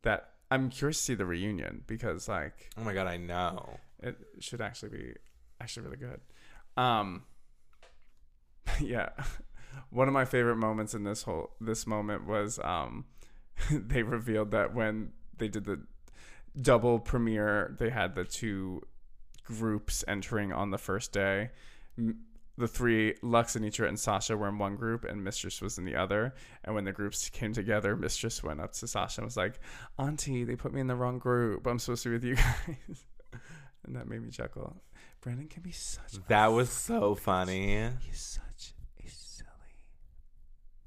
that 0.00 0.30
I'm 0.50 0.70
curious 0.70 0.96
to 0.98 1.04
see 1.04 1.14
the 1.14 1.26
reunion 1.26 1.82
because 1.86 2.26
like 2.26 2.70
Oh 2.78 2.82
my 2.82 2.94
god, 2.94 3.06
I 3.06 3.18
know. 3.18 3.78
it 4.02 4.16
should 4.40 4.62
actually 4.62 4.88
be 4.96 5.12
actually 5.60 5.84
really 5.84 5.98
good. 5.98 6.20
Um 6.78 7.24
yeah. 8.80 9.10
One 9.90 10.08
of 10.08 10.14
my 10.14 10.24
favorite 10.24 10.56
moments 10.56 10.94
in 10.94 11.04
this 11.04 11.22
whole 11.22 11.50
this 11.60 11.86
moment 11.86 12.26
was 12.26 12.58
um 12.62 13.04
they 13.70 14.02
revealed 14.02 14.50
that 14.52 14.74
when 14.74 15.12
they 15.38 15.48
did 15.48 15.64
the 15.64 15.80
double 16.60 16.98
premiere, 16.98 17.74
they 17.78 17.90
had 17.90 18.14
the 18.14 18.24
two 18.24 18.82
groups 19.44 20.04
entering 20.08 20.52
on 20.52 20.70
the 20.70 20.78
first 20.78 21.12
day. 21.12 21.50
The 22.56 22.68
three 22.68 23.14
Luxx, 23.14 23.56
Anetra, 23.58 23.88
and 23.88 23.98
Sasha 23.98 24.36
were 24.36 24.48
in 24.48 24.58
one 24.58 24.76
group, 24.76 25.04
and 25.04 25.24
Mistress 25.24 25.60
was 25.60 25.76
in 25.76 25.84
the 25.84 25.96
other. 25.96 26.34
And 26.62 26.74
when 26.74 26.84
the 26.84 26.92
groups 26.92 27.28
came 27.28 27.52
together, 27.52 27.96
Mistress 27.96 28.44
went 28.44 28.60
up 28.60 28.72
to 28.74 28.86
Sasha 28.86 29.20
and 29.20 29.26
was 29.26 29.36
like, 29.36 29.58
"Auntie, 29.98 30.44
they 30.44 30.54
put 30.54 30.72
me 30.72 30.80
in 30.80 30.86
the 30.86 30.94
wrong 30.94 31.18
group. 31.18 31.66
I'm 31.66 31.80
supposed 31.80 32.04
to 32.04 32.10
be 32.10 32.14
with 32.14 32.24
you 32.24 32.34
guys." 32.36 33.04
and 33.84 33.96
that 33.96 34.08
made 34.08 34.22
me 34.22 34.30
chuckle. 34.30 34.76
Brandon 35.20 35.48
can 35.48 35.62
be 35.62 35.72
such. 35.72 36.12
That 36.28 36.48
was 36.48 36.70
so 36.70 37.14
funny. 37.14 37.88
He's 38.00 38.20
such 38.20 38.74
a 39.04 39.08
silly 39.08 39.48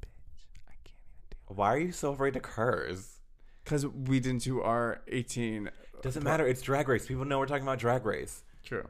bitch. 0.01 0.61
I 0.67 0.73
can't 0.83 1.01
even 1.03 1.21
deal. 1.29 1.36
Why 1.47 1.73
are 1.73 1.79
you 1.79 1.91
so 1.91 2.11
afraid 2.13 2.33
to 2.33 2.39
curse? 2.39 3.19
Because 3.63 3.85
we 3.85 4.19
didn't 4.19 4.43
do 4.43 4.61
our 4.61 5.01
18. 5.07 5.69
Doesn't 6.01 6.23
matter. 6.23 6.47
It's 6.47 6.61
Drag 6.61 6.87
Race. 6.87 7.07
People 7.07 7.25
know 7.25 7.39
we're 7.39 7.47
talking 7.47 7.63
about 7.63 7.79
Drag 7.79 8.05
Race. 8.05 8.43
True. 8.63 8.87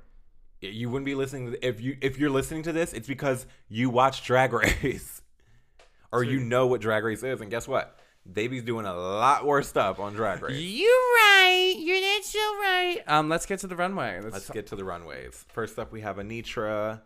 You 0.61 0.89
wouldn't 0.89 1.05
be 1.05 1.15
listening 1.15 1.51
to 1.51 1.65
if 1.67 1.79
you 1.81 1.97
if 2.01 2.17
you're 2.17 2.31
listening 2.31 2.63
to 2.63 2.71
this, 2.73 2.91
it's 2.93 3.07
because 3.07 3.45
you 3.69 3.89
watch 3.91 4.23
Drag 4.25 4.51
Race, 4.83 5.21
or 6.11 6.23
you 6.23 6.39
know 6.39 6.65
what 6.65 6.81
Drag 6.81 7.03
Race 7.03 7.21
is. 7.21 7.41
And 7.41 7.51
guess 7.51 7.67
what? 7.67 7.99
They 8.25 8.47
be 8.47 8.59
doing 8.59 8.85
a 8.85 8.93
lot 8.93 9.45
worse 9.45 9.69
stuff 9.69 9.99
on 9.99 10.13
Drag 10.13 10.41
Race. 10.41 10.59
You're 10.59 10.89
right. 10.89 11.75
You're 11.77 12.01
not 12.01 12.23
so 12.25 12.39
right. 12.39 12.97
Um, 13.07 13.29
let's 13.29 13.45
get 13.45 13.59
to 13.59 13.67
the 13.67 13.75
runway. 13.75 14.19
Let's, 14.19 14.33
Let's 14.33 14.49
get 14.49 14.67
to 14.67 14.75
the 14.75 14.83
runways. 14.83 15.45
First 15.53 15.77
up, 15.79 15.91
we 15.91 16.01
have 16.01 16.17
Anetra. 16.17 17.01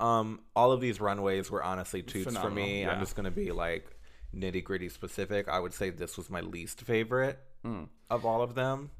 Um, 0.00 0.40
all 0.56 0.72
of 0.72 0.80
these 0.80 1.00
runways 1.00 1.50
were 1.50 1.62
honestly 1.62 2.02
toots 2.02 2.36
for 2.36 2.50
me. 2.50 2.82
yeah. 2.82 2.92
I'm 2.92 3.00
just 3.00 3.16
gonna 3.16 3.30
be 3.32 3.50
like 3.52 3.91
nitty 4.34 4.62
gritty 4.64 4.88
specific. 4.88 5.48
I 5.48 5.58
would 5.60 5.74
say 5.74 5.90
this 5.90 6.16
was 6.16 6.30
my 6.30 6.40
least 6.40 6.80
favorite 6.82 7.38
Mm. 7.64 7.88
of 8.10 8.24
all 8.26 8.42
of 8.42 8.54
them. 8.54 8.90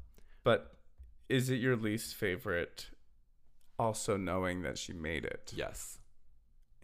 But 0.43 0.77
is 1.29 1.49
it 1.49 1.55
your 1.55 1.75
least 1.75 2.15
favorite? 2.15 2.89
Also 3.79 4.15
knowing 4.17 4.61
that 4.61 4.77
she 4.77 4.93
made 4.93 5.25
it. 5.25 5.51
Yes. 5.55 5.99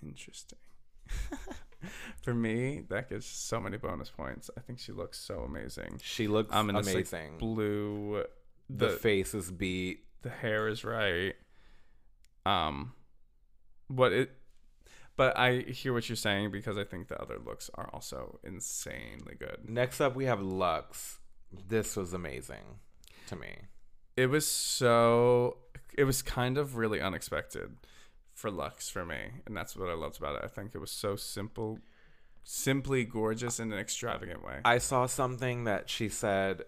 Interesting. 0.02 0.60
For 2.22 2.34
me, 2.34 2.84
that 2.90 3.10
gives 3.10 3.26
so 3.26 3.60
many 3.62 3.78
bonus 3.78 4.10
points. 4.10 4.50
I 4.58 4.62
think 4.62 4.80
she 4.80 4.92
looks 4.92 5.18
so 5.18 5.40
amazing. 5.42 6.00
She 6.04 6.28
looks 6.28 6.54
I'm 6.54 6.70
in 6.70 6.76
this 6.76 6.88
like, 6.88 6.96
amazing. 6.96 7.38
blue. 7.38 8.24
the, 8.70 8.88
The 8.88 8.92
face 8.98 9.34
is 9.34 9.50
beat. 9.52 10.04
the 10.22 10.30
hair 10.30 10.68
is 10.68 10.84
right. 10.84 11.36
Um, 12.46 12.94
what 13.88 14.12
it. 14.12 14.32
But 15.20 15.38
I 15.38 15.64
hear 15.64 15.92
what 15.92 16.08
you're 16.08 16.16
saying 16.16 16.52
because 16.52 16.78
I 16.78 16.86
think 16.86 17.10
the 17.10 17.22
other 17.22 17.40
looks 17.46 17.70
are 17.74 17.90
also 17.92 18.40
insanely 18.42 19.36
good. 19.38 19.68
Next 19.68 20.00
up, 20.00 20.16
we 20.16 20.24
have 20.24 20.40
Luxx. 20.40 21.18
This 21.68 21.98
was 21.98 22.14
amazing 22.14 22.80
to 23.28 23.36
me. 23.36 23.50
It 24.16 24.28
was 24.28 24.48
so. 24.48 25.58
It 25.98 26.06
was 26.06 26.22
kind 26.22 26.58
of 26.58 26.78
really 26.78 27.02
unexpected 27.02 27.76
for 28.34 28.50
Luxx 28.50 28.90
for 28.90 29.04
me, 29.04 29.18
and 29.46 29.58
that's 29.58 29.76
what 29.76 29.90
I 29.90 29.94
loved 29.94 30.20
about 30.20 30.36
it. 30.38 30.42
I 30.46 30.48
think 30.48 30.74
it 30.74 30.80
was 30.80 30.90
so 30.90 31.18
simple, 31.18 31.80
simply 32.46 33.04
gorgeous 33.04 33.60
in 33.60 33.74
an 33.74 33.78
extravagant 33.78 34.42
way. 34.42 34.62
I 34.64 34.78
saw 34.78 35.06
something 35.06 35.66
that 35.66 35.90
she 35.90 36.08
said 36.08 36.64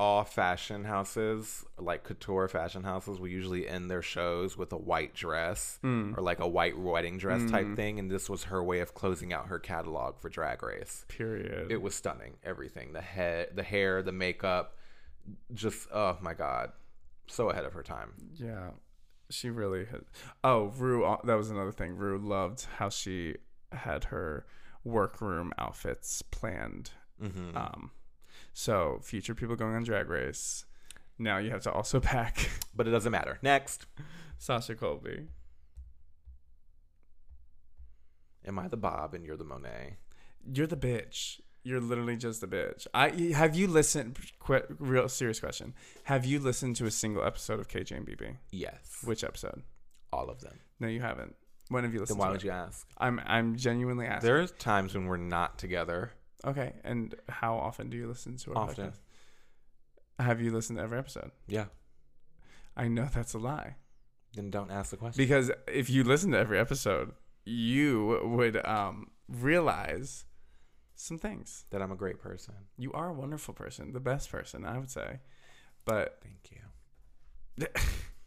all 0.00 0.24
fashion 0.24 0.84
houses, 0.84 1.64
like 1.78 2.04
couture 2.04 2.48
fashion 2.48 2.82
houses, 2.84 3.20
will 3.20 3.28
usually 3.28 3.68
end 3.68 3.90
their 3.90 4.00
shows 4.00 4.56
with 4.56 4.72
a 4.72 4.76
white 4.76 5.12
dress 5.14 5.78
Mm. 5.82 6.16
or 6.16 6.22
like 6.22 6.40
a 6.40 6.48
white 6.48 6.78
wedding 6.78 7.18
dress 7.18 7.42
type 7.50 7.66
Mm. 7.66 7.76
thing. 7.76 7.98
And 7.98 8.10
this 8.10 8.30
was 8.30 8.44
her 8.44 8.62
way 8.64 8.80
of 8.80 8.94
closing 8.94 9.30
out 9.32 9.48
her 9.48 9.58
catalog 9.58 10.18
for 10.18 10.30
Drag 10.30 10.62
Race. 10.62 11.04
Period. 11.08 11.70
It 11.70 11.82
was 11.82 11.94
stunning. 11.94 12.38
Everything 12.42 12.94
the 12.94 13.02
head, 13.02 13.50
the 13.54 13.62
hair, 13.62 14.02
the 14.02 14.12
makeup, 14.12 14.76
just 15.52 15.86
oh 15.92 16.16
my 16.22 16.32
god, 16.32 16.72
so 17.26 17.50
ahead 17.50 17.66
of 17.66 17.74
her 17.74 17.82
time. 17.82 18.14
Yeah, 18.36 18.70
she 19.28 19.50
really 19.50 19.84
had. 19.84 20.04
Oh, 20.42 20.72
Rue, 20.78 21.04
uh, 21.04 21.18
that 21.24 21.34
was 21.34 21.50
another 21.50 21.72
thing. 21.72 21.94
Rue 21.96 22.16
loved 22.18 22.66
how 22.78 22.88
she 22.88 23.36
had 23.72 24.04
her 24.04 24.46
workroom 24.82 25.52
outfits 25.58 26.22
planned. 26.22 26.92
hmm 27.20 27.54
Um, 27.54 27.90
so 28.52 28.98
future 29.02 29.34
people 29.34 29.56
going 29.56 29.74
on 29.74 29.84
Drag 29.84 30.08
Race, 30.08 30.64
now 31.18 31.38
you 31.38 31.50
have 31.50 31.62
to 31.62 31.72
also 31.72 32.00
pack 32.12 32.50
but 32.74 32.86
it 32.88 32.90
doesn't 32.90 33.12
matter. 33.12 33.38
Next, 33.42 33.86
Sasha 34.38 34.74
Colby. 34.74 35.28
am 38.46 38.58
I 38.58 38.68
the 38.68 38.76
Bob 38.76 39.14
and 39.14 39.24
you're 39.24 39.36
the 39.36 39.44
Monet? 39.44 39.96
You're 40.52 40.66
the 40.66 40.76
bitch. 40.76 41.40
You're 41.62 41.80
literally 41.80 42.16
just 42.16 42.42
a 42.42 42.46
bitch. 42.48 42.86
I 42.94 43.10
have 43.36 43.54
you 43.54 43.66
listened? 43.68 44.18
Qu- 44.38 44.62
real 44.78 45.08
serious 45.10 45.38
question. 45.40 45.74
Have 46.04 46.24
you 46.24 46.38
listened 46.38 46.76
to 46.76 46.86
a 46.86 46.90
single 46.90 47.22
episode 47.22 47.60
of 47.60 47.68
KJ 47.68 47.98
and 47.98 48.06
BB? 48.06 48.36
Yes, 48.50 49.02
Which 49.04 49.22
episode? 49.22 49.62
all 50.12 50.30
of 50.30 50.40
them. 50.40 50.58
No, 50.80 50.88
you 50.88 51.00
haven't. 51.02 51.36
When 51.68 51.84
have 51.84 51.92
you 51.92 52.00
listened? 52.00 52.18
Then 52.18 52.26
why 52.26 52.32
would 52.32 52.40
it? 52.40 52.46
you 52.46 52.50
ask? 52.50 52.88
I'm 52.96 53.20
I'm 53.26 53.56
genuinely 53.56 54.06
asking. 54.06 54.26
There's 54.26 54.52
times 54.52 54.94
when 54.94 55.04
we're 55.06 55.18
not 55.18 55.58
together. 55.58 56.12
Okay, 56.46 56.72
and 56.84 57.14
how 57.28 57.56
often 57.56 57.90
do 57.90 57.96
you 57.96 58.08
listen 58.08 58.36
to 58.38 58.52
our 58.52 58.64
Often. 58.64 58.90
podcast? 58.90 58.98
Have 60.24 60.40
you 60.40 60.52
listened 60.52 60.78
to 60.78 60.82
every 60.82 60.98
episode? 60.98 61.30
Yeah. 61.48 61.66
I 62.76 62.88
know 62.88 63.08
that's 63.12 63.34
a 63.34 63.38
lie. 63.38 63.76
Then 64.34 64.50
don't 64.50 64.70
ask 64.70 64.90
the 64.90 64.96
question. 64.96 65.22
Because 65.22 65.50
if 65.66 65.90
you 65.90 66.04
listen 66.04 66.30
to 66.32 66.38
every 66.38 66.58
episode, 66.58 67.12
you 67.44 68.20
would 68.24 68.64
um, 68.66 69.08
realize 69.28 70.24
some 70.94 71.18
things. 71.18 71.64
that 71.70 71.80
I'm 71.82 71.90
a 71.90 71.96
great 71.96 72.18
person. 72.20 72.54
You 72.76 72.92
are 72.92 73.08
a 73.08 73.12
wonderful 73.14 73.54
person, 73.54 73.92
the 73.92 74.00
best 74.00 74.30
person, 74.30 74.64
I 74.64 74.78
would 74.78 74.90
say. 74.90 75.20
But 75.84 76.20
Thank 76.22 76.50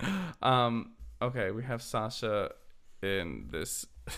you. 0.02 0.08
um, 0.42 0.94
okay, 1.22 1.52
we 1.52 1.64
have 1.64 1.82
Sasha 1.82 2.52
in 3.02 3.48
this 3.52 3.86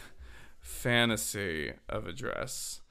fantasy 0.60 1.74
of 1.90 2.08
a 2.08 2.14
dress. 2.14 2.82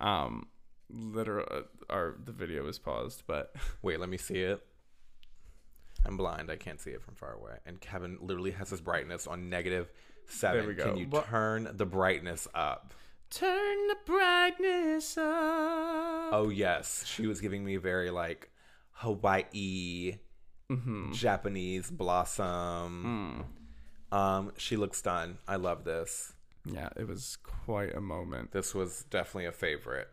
Um, 0.00 0.48
literal, 0.88 1.46
uh, 1.50 1.62
our 1.92 2.16
the 2.24 2.32
video 2.32 2.66
is 2.66 2.78
paused, 2.78 3.24
but 3.26 3.54
Wait, 3.82 4.00
let 4.00 4.08
me 4.08 4.16
see 4.16 4.40
it. 4.40 4.64
I'm 6.06 6.16
blind. 6.16 6.50
I 6.50 6.56
can't 6.56 6.80
see 6.80 6.90
it 6.90 7.02
from 7.02 7.14
far 7.14 7.34
away. 7.34 7.58
And 7.66 7.80
Kevin 7.80 8.18
literally 8.22 8.52
has 8.52 8.70
his 8.70 8.80
brightness 8.80 9.26
on 9.26 9.50
negative 9.50 9.90
seven. 10.26 10.60
There 10.60 10.68
we 10.68 10.74
go. 10.74 10.84
Can 10.84 10.96
you 10.96 11.10
turn 11.28 11.68
the 11.74 11.84
brightness 11.84 12.48
up? 12.54 12.94
turn 13.30 13.86
the 13.86 13.96
brightness 14.06 15.16
up. 15.16 16.32
Oh 16.32 16.50
yes, 16.52 17.04
she 17.06 17.26
was 17.26 17.40
giving 17.40 17.64
me 17.64 17.76
very 17.76 18.10
like 18.10 18.50
Hawaii, 18.92 20.18
hmm 20.68 21.12
Japanese 21.12 21.90
blossom. 21.90 23.46
Mm. 24.12 24.16
Um, 24.16 24.52
she 24.56 24.76
looks 24.76 25.00
done. 25.00 25.38
I 25.46 25.56
love 25.56 25.84
this. 25.84 26.32
Yeah, 26.64 26.88
it 26.96 27.08
was 27.08 27.38
quite 27.42 27.94
a 27.94 28.00
moment. 28.00 28.52
This 28.52 28.74
was 28.74 29.04
definitely 29.10 29.46
a 29.46 29.52
favorite. 29.52 30.08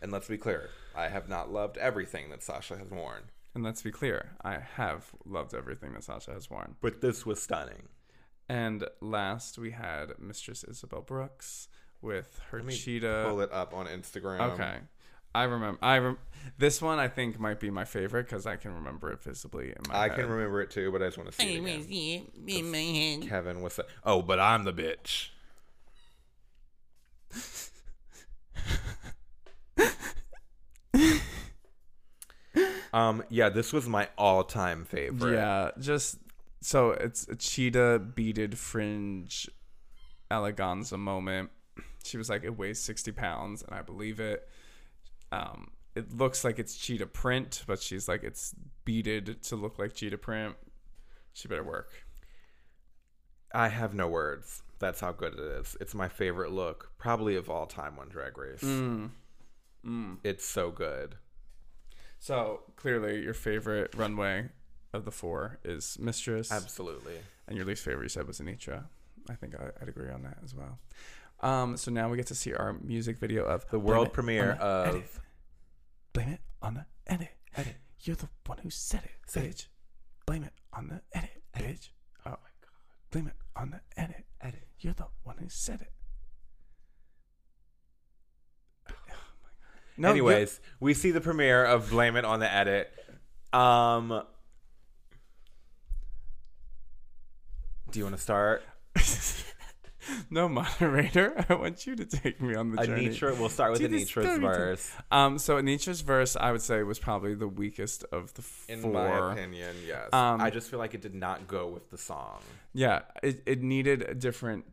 And 0.00 0.12
let's 0.12 0.28
be 0.28 0.38
clear, 0.38 0.70
I 0.94 1.08
have 1.08 1.28
not 1.28 1.50
loved 1.52 1.76
everything 1.78 2.30
that 2.30 2.42
Sasha 2.42 2.76
has 2.78 2.90
worn, 2.90 3.24
And 3.54 3.64
let's 3.64 3.82
be 3.82 3.90
clear, 3.90 4.30
I 4.44 4.58
have 4.76 5.10
loved 5.24 5.54
everything 5.54 5.92
that 5.94 6.04
Sasha 6.04 6.32
has 6.32 6.48
worn. 6.48 6.76
but 6.80 7.00
this 7.00 7.26
was 7.26 7.42
stunning. 7.42 7.88
And 8.48 8.84
last, 9.00 9.58
we 9.58 9.72
had 9.72 10.12
Mistress 10.20 10.64
Isabelle 10.64 11.02
Brooks 11.02 11.68
with 12.00 12.40
her 12.50 12.58
Let 12.58 12.66
me 12.66 12.74
cheetah. 12.76 13.24
Pull 13.28 13.40
it 13.40 13.52
up 13.52 13.74
on 13.74 13.86
Instagram. 13.86 14.40
Okay. 14.52 14.78
I 15.34 15.42
remember. 15.44 15.78
I 15.82 15.98
rem- 15.98 16.18
this 16.56 16.80
one 16.80 16.98
I 16.98 17.08
think 17.08 17.38
might 17.38 17.60
be 17.60 17.68
my 17.70 17.84
favorite 17.84 18.22
because 18.24 18.46
I 18.46 18.56
can 18.56 18.72
remember 18.72 19.12
it 19.12 19.22
visibly 19.22 19.66
in 19.68 19.76
my 19.88 19.94
I 19.96 20.08
head. 20.08 20.16
can 20.16 20.28
remember 20.28 20.62
it 20.62 20.70
too, 20.70 20.90
but 20.90 21.02
I 21.02 21.06
just 21.06 21.18
want 21.18 21.30
to 21.30 21.36
see 21.36 21.56
it 21.56 21.58
again. 21.58 22.26
in 22.46 22.70
my 22.70 22.78
head. 22.78 23.28
Kevin, 23.28 23.60
what's 23.60 23.76
that? 23.76 23.86
Oh, 24.04 24.22
but 24.22 24.40
I'm 24.40 24.64
the 24.64 24.72
bitch. 24.72 25.28
Um, 32.92 33.22
yeah, 33.28 33.48
this 33.48 33.72
was 33.72 33.88
my 33.88 34.08
all-time 34.16 34.84
favorite. 34.84 35.34
Yeah, 35.34 35.70
just 35.78 36.18
so 36.60 36.90
it's 36.90 37.28
a 37.28 37.36
cheetah 37.36 38.00
beaded 38.14 38.58
fringe 38.58 39.48
eleganza 40.30 40.98
moment. 40.98 41.50
She 42.04 42.16
was 42.16 42.28
like, 42.30 42.44
it 42.44 42.56
weighs 42.56 42.80
sixty 42.80 43.12
pounds, 43.12 43.62
and 43.62 43.74
I 43.74 43.82
believe 43.82 44.20
it. 44.20 44.48
Um, 45.30 45.72
it 45.94 46.16
looks 46.16 46.44
like 46.44 46.58
it's 46.58 46.76
cheetah 46.76 47.06
print, 47.06 47.64
but 47.66 47.82
she's 47.82 48.08
like, 48.08 48.22
it's 48.22 48.54
beaded 48.84 49.42
to 49.44 49.56
look 49.56 49.78
like 49.78 49.94
cheetah 49.94 50.18
print. 50.18 50.56
She 51.34 51.48
better 51.48 51.64
work. 51.64 51.90
I 53.52 53.68
have 53.68 53.94
no 53.94 54.08
words. 54.08 54.62
That's 54.78 55.00
how 55.00 55.12
good 55.12 55.34
it 55.34 55.40
is. 55.40 55.76
It's 55.80 55.94
my 55.94 56.08
favorite 56.08 56.52
look, 56.52 56.90
probably 56.98 57.34
of 57.36 57.50
all 57.50 57.66
time 57.66 57.98
on 57.98 58.08
Drag 58.08 58.36
Race. 58.38 58.62
Mm. 58.62 59.10
Mm. 59.84 60.18
It's 60.22 60.44
so 60.44 60.70
good. 60.70 61.16
So 62.20 62.60
clearly, 62.76 63.22
your 63.22 63.34
favorite 63.34 63.94
runway 63.96 64.50
of 64.92 65.04
the 65.04 65.10
four 65.10 65.58
is 65.64 65.96
Mistress, 66.00 66.50
Absolutely. 66.52 67.14
and 67.46 67.56
your 67.56 67.66
least 67.66 67.84
favorite 67.84 68.04
you 68.04 68.08
said 68.08 68.26
was 68.26 68.40
Anetra. 68.40 68.84
I 69.30 69.34
think 69.34 69.54
I, 69.54 69.70
I'd 69.82 69.88
agree 69.88 70.10
on 70.10 70.22
that 70.22 70.38
as 70.44 70.54
well. 70.54 70.78
Um, 71.40 71.76
so 71.76 71.90
now 71.90 72.08
we 72.08 72.16
get 72.16 72.26
to 72.28 72.34
see 72.34 72.52
our 72.54 72.72
music 72.82 73.18
video 73.18 73.44
of 73.44 73.68
The 73.70 73.78
world 73.78 74.12
premiere 74.12 74.56
the 74.60 74.84
Edit. 74.88 75.02
of 75.02 75.20
Blame 76.12 76.28
it 76.30 76.40
on 76.62 76.74
the 76.74 76.86
edit. 77.06 77.28
Edit. 77.56 77.76
You're 78.00 78.16
the 78.16 78.28
one 78.46 78.58
who 78.58 78.70
said 78.70 79.02
it, 79.04 79.10
Said 79.26 79.44
bitch. 79.44 79.66
Blame 80.26 80.42
it 80.44 80.52
on 80.72 80.88
the 80.88 81.00
edit, 81.12 81.42
bitch. 81.56 81.90
Blame 83.10 83.26
it 83.28 83.34
on 83.56 83.70
the 83.70 83.80
edit. 84.00 84.24
Edit. 84.40 84.66
You're 84.80 84.92
the 84.94 85.06
one 85.22 85.36
who 85.38 85.48
said 85.48 85.80
it. 85.80 85.92
Oh 88.90 88.94
No, 89.96 90.08
you- 90.08 90.12
Anyways, 90.28 90.60
we 90.80 90.94
see 90.94 91.10
the 91.10 91.20
premiere 91.20 91.64
of 91.64 91.90
Blame 91.90 92.16
It 92.16 92.24
on 92.24 92.40
the 92.40 92.52
Edit. 92.52 92.90
Um, 93.52 94.22
do 97.90 97.98
you 97.98 98.04
want 98.04 98.14
to 98.16 98.22
start? 98.22 98.62
no 100.30 100.48
moderator. 100.48 101.44
I 101.48 101.54
want 101.54 101.86
you 101.86 101.96
to 101.96 102.04
take 102.04 102.40
me 102.40 102.54
on 102.54 102.70
the 102.70 102.84
journey. 102.84 103.08
Anetra, 103.08 103.38
we'll 103.38 103.48
start 103.48 103.72
with 103.72 103.80
Anetra's 103.80 104.38
verse. 104.38 104.92
Um, 105.10 105.38
so 105.38 105.56
Anetra's 105.56 106.00
verse, 106.00 106.36
I 106.36 106.52
would 106.52 106.62
say, 106.62 106.82
was 106.82 106.98
probably 106.98 107.34
the 107.34 107.48
weakest 107.48 108.04
of 108.12 108.32
the 108.34 108.44
In 108.72 108.80
four. 108.80 108.92
my 108.92 109.32
opinion, 109.32 109.76
yes. 109.86 110.12
Um, 110.12 110.40
I 110.40 110.50
just 110.50 110.70
feel 110.70 110.78
like 110.78 110.94
it 110.94 111.00
did 111.00 111.14
not 111.14 111.48
go 111.48 111.68
with 111.68 111.90
the 111.90 111.98
song. 111.98 112.40
Yeah, 112.72 113.00
it, 113.22 113.42
it 113.46 113.62
needed 113.62 114.02
a 114.02 114.14
different 114.14 114.64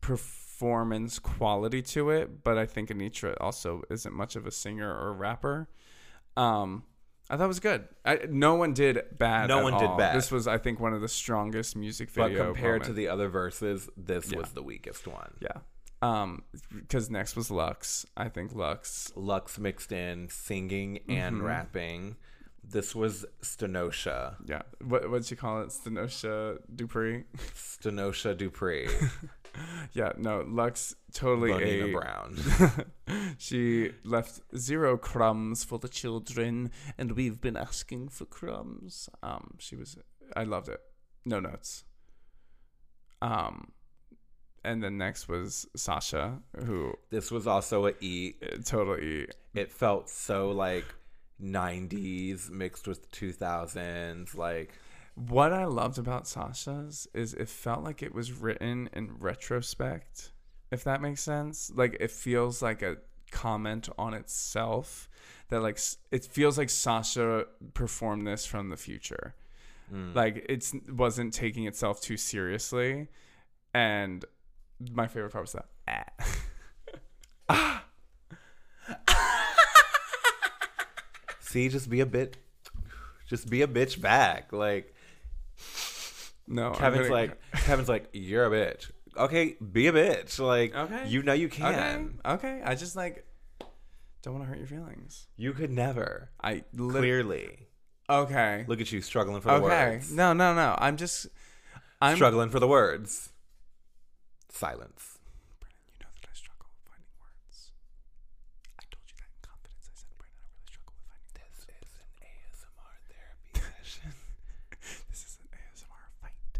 performance 0.00 1.18
quality 1.18 1.82
to 1.82 2.10
it, 2.10 2.44
but 2.44 2.58
I 2.58 2.66
think 2.66 2.90
Anetra 2.90 3.36
also 3.40 3.82
isn't 3.90 4.14
much 4.14 4.36
of 4.36 4.46
a 4.46 4.50
singer 4.50 4.90
or 4.94 5.12
rapper. 5.12 5.68
Um, 6.36 6.84
I 7.30 7.36
thought 7.36 7.44
it 7.44 7.48
was 7.48 7.60
good. 7.60 7.88
I, 8.04 8.20
no 8.28 8.54
one 8.56 8.74
did 8.74 9.00
bad. 9.18 9.48
No 9.48 9.58
at 9.58 9.64
one 9.64 9.72
did 9.78 9.88
all. 9.88 9.96
bad. 9.96 10.14
This 10.16 10.30
was, 10.30 10.46
I 10.46 10.58
think, 10.58 10.78
one 10.78 10.92
of 10.92 11.00
the 11.00 11.08
strongest 11.08 11.74
music 11.74 12.10
videos. 12.10 12.14
But 12.16 12.28
video. 12.32 12.44
compared 12.52 12.84
to 12.84 12.92
the 12.92 13.08
other 13.08 13.28
verses, 13.28 13.88
this 13.96 14.30
Yeah. 14.30 14.38
was 14.38 14.50
the 14.52 14.62
weakest 14.62 15.06
one. 15.06 15.32
yeah, 15.40 15.58
um, 16.02 16.42
because 16.74 17.08
next 17.10 17.34
was 17.34 17.48
Luxx. 17.48 18.04
I 18.16 18.28
think 18.28 18.52
Luxx. 18.52 19.12
Luxx 19.14 19.58
mixed 19.58 19.90
in 19.90 20.28
singing 20.28 21.00
and 21.08 21.36
Mhm. 21.40 21.44
rapping. 21.44 22.16
This 22.62 22.94
was 22.94 23.24
Stenosha. 23.42 24.36
Yeah, 24.46 24.62
what 24.82 25.08
what'd 25.10 25.30
you 25.30 25.36
call 25.36 25.62
it? 25.62 25.68
Stenosha 25.68 26.58
Dupree. 26.74 27.24
Stenosha 27.54 28.36
Dupree. 28.36 28.88
yeah, 29.92 30.12
no, 30.16 30.40
Luxx 30.44 30.94
totally 31.12 31.50
Bonina 31.50 31.88
a 31.88 31.92
Brown. 33.06 33.36
she 33.38 33.92
left 34.04 34.40
zero 34.56 34.96
crumbs 34.96 35.64
for 35.64 35.78
the 35.78 35.88
children, 35.88 36.70
and 36.98 37.12
we've 37.12 37.40
been 37.40 37.56
asking 37.56 38.08
for 38.08 38.24
crumbs. 38.24 39.08
Um, 39.22 39.54
she 39.58 39.76
was, 39.76 39.96
I 40.36 40.44
loved 40.44 40.68
it. 40.68 40.80
No 41.24 41.40
notes. 41.40 41.84
Um, 43.22 43.72
and 44.64 44.82
then 44.82 44.98
next 44.98 45.28
was 45.28 45.66
Sasha, 45.76 46.40
who 46.64 46.94
This 47.10 47.30
was 47.30 47.46
also 47.46 47.86
a 47.86 47.92
E. 48.00 48.34
uh, 48.42 48.56
totally, 48.64 49.28
It 49.54 49.70
felt 49.72 50.08
so 50.08 50.50
like 50.50 50.84
90s 51.42 52.50
mixed 52.50 52.86
with 52.86 53.10
2000s. 53.10 54.34
Like, 54.36 54.72
what 55.14 55.52
I 55.52 55.64
loved 55.64 55.98
about 55.98 56.26
Sasha's 56.26 57.06
is 57.14 57.34
it 57.34 57.48
felt 57.48 57.84
like 57.84 58.02
it 58.02 58.14
was 58.14 58.32
written 58.32 58.88
in 58.92 59.16
retrospect, 59.18 60.32
if 60.70 60.84
that 60.84 61.00
makes 61.00 61.22
sense. 61.22 61.70
Like 61.74 61.96
it 62.00 62.10
feels 62.10 62.62
like 62.62 62.82
a 62.82 62.96
comment 63.30 63.88
on 63.98 64.14
itself 64.14 65.08
that 65.48 65.60
like 65.60 65.78
it 66.10 66.24
feels 66.24 66.58
like 66.58 66.70
Sasha 66.70 67.46
performed 67.74 68.26
this 68.26 68.46
from 68.46 68.70
the 68.70 68.76
future. 68.76 69.34
mm. 69.92 70.14
Like 70.14 70.46
it 70.48 70.72
wasn't 70.88 71.32
taking 71.32 71.66
itself 71.66 72.00
too 72.00 72.16
seriously, 72.16 73.08
and 73.72 74.24
my 74.92 75.06
favorite 75.06 75.32
part 75.32 75.44
was 75.44 75.52
that. 75.52 75.68
Ah. 77.48 77.84
see, 81.40 81.68
just 81.68 81.88
be 81.90 82.00
a 82.00 82.06
bit, 82.06 82.36
just 83.28 83.48
be 83.50 83.62
a 83.62 83.68
bitch 83.68 84.00
back. 84.00 84.52
Like, 84.52 84.93
No, 86.46 86.72
Kevin's 86.72 87.08
like, 87.08 87.38
Kevin's 87.64 87.88
like, 87.88 88.08
you're 88.12 88.44
a 88.46 88.50
bitch. 88.50 88.90
Okay, 89.16 89.56
be 89.72 89.86
a 89.86 89.92
bitch. 89.92 90.38
Like, 90.38 90.74
Okay. 90.74 91.08
you 91.08 91.22
know 91.22 91.32
you 91.32 91.46
okay, 91.46 91.62
can. 91.62 92.18
okay. 92.24 92.60
I 92.64 92.74
just 92.74 92.96
like 92.96 93.24
don't 94.22 94.34
want 94.34 94.44
to 94.44 94.48
hurt 94.48 94.58
your 94.58 94.66
feelings. 94.66 95.26
You 95.36 95.52
could 95.52 95.70
never. 95.70 96.30
I 96.42 96.64
lit- 96.74 96.96
Clearly. 97.00 97.68
okay. 98.10 98.64
Look 98.68 98.80
at 98.80 98.90
you 98.92 99.00
struggling 99.00 99.40
for 99.40 99.48
the 99.48 99.54
Okay. 99.64 99.90
words. 99.92 100.12
No, 100.12 100.32
no, 100.32 100.54
no. 100.54 100.74
I'm 100.78 100.96
just. 100.96 101.26
I'm. 102.02 102.16
struggling 102.16 102.50
for 102.50 102.58
the 102.60 102.68
words. 102.68 103.30
Silence. 104.50 105.18
Brandon, 105.60 105.80
you 105.88 105.98
know 106.00 106.08
that 106.20 106.28
I 106.28 106.34
struggle 106.34 106.66
with 106.72 106.84
finding 106.88 107.14
words. 107.20 107.72
I 108.78 108.84
told 108.92 109.04
you 109.08 109.16
that 109.18 109.30
in 109.32 109.40
confidence. 109.40 109.88
I 109.88 109.94
said, 109.96 110.12
Brandon, 110.18 110.40
I 110.40 110.48
really 110.52 110.68
struggle 110.68 110.92
with 110.94 111.06
finding 111.08 111.32
This 111.34 111.64
words. 111.64 111.84
is 111.84 111.94
an 112.00 112.10
ASMR 112.22 112.94
therapy 113.08 113.50
session. 113.60 114.12
This 115.10 115.20
is 115.26 115.34
an 115.42 115.48
ASMR 115.52 116.04
fight. 116.22 116.54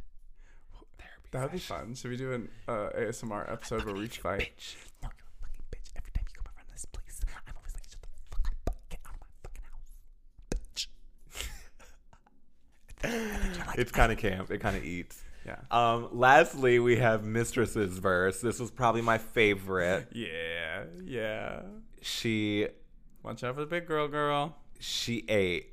Therapy 0.98 1.23
That 1.34 1.42
would 1.42 1.52
be 1.52 1.58
fun. 1.58 1.94
Should 1.96 2.12
we 2.12 2.16
do 2.16 2.32
an 2.32 2.48
uh, 2.68 2.90
ASMR 2.96 3.50
episode 3.52 3.84
where 3.84 3.94
we 3.96 4.06
fight? 4.06 4.52
Bitch. 4.56 4.76
No, 5.02 5.08
you're 5.16 5.26
a 5.26 5.40
fucking 5.42 5.64
bitch. 5.72 5.90
Every 5.96 6.12
time 6.12 6.24
you 6.28 6.34
come 6.36 6.46
around 6.56 6.66
this 6.72 6.84
place, 6.84 7.20
I'm 7.26 7.54
always 7.56 7.74
like, 7.74 7.82
shut 7.90 8.00
the 8.00 8.08
fuck 8.30 8.52
up. 8.68 8.76
Get 8.88 9.00
out 9.04 9.14
of 9.14 9.20
my 9.20 9.26
fucking 9.42 9.64
house. 13.02 13.26
Bitch. 13.34 13.74
It's 13.80 13.90
kind 13.90 14.12
of 14.12 14.18
camp. 14.18 14.52
It 14.52 14.58
kind 14.58 14.76
of 14.76 14.84
eats. 14.84 15.20
Yeah. 15.44 15.56
Um, 15.72 16.08
lastly, 16.12 16.78
we 16.78 16.98
have 16.98 17.24
Mistress's 17.24 17.98
verse. 17.98 18.40
This 18.40 18.60
was 18.60 18.70
probably 18.70 19.02
my 19.02 19.18
favorite. 19.18 20.06
Yeah. 20.12 20.84
Yeah. 21.04 21.62
She 22.00 22.68
Watch 23.24 23.42
out 23.42 23.56
for 23.56 23.60
the 23.62 23.66
big 23.66 23.86
girl, 23.88 24.06
girl. 24.06 24.56
she 24.78 25.24
ate. 25.28 25.72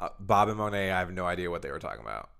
Uh, 0.00 0.08
Bob 0.18 0.48
and 0.48 0.56
Monet. 0.56 0.90
I 0.92 0.98
have 1.00 1.12
no 1.12 1.26
idea 1.26 1.50
what 1.50 1.60
they 1.60 1.70
were 1.70 1.78
talking 1.78 2.00
about. 2.00 2.30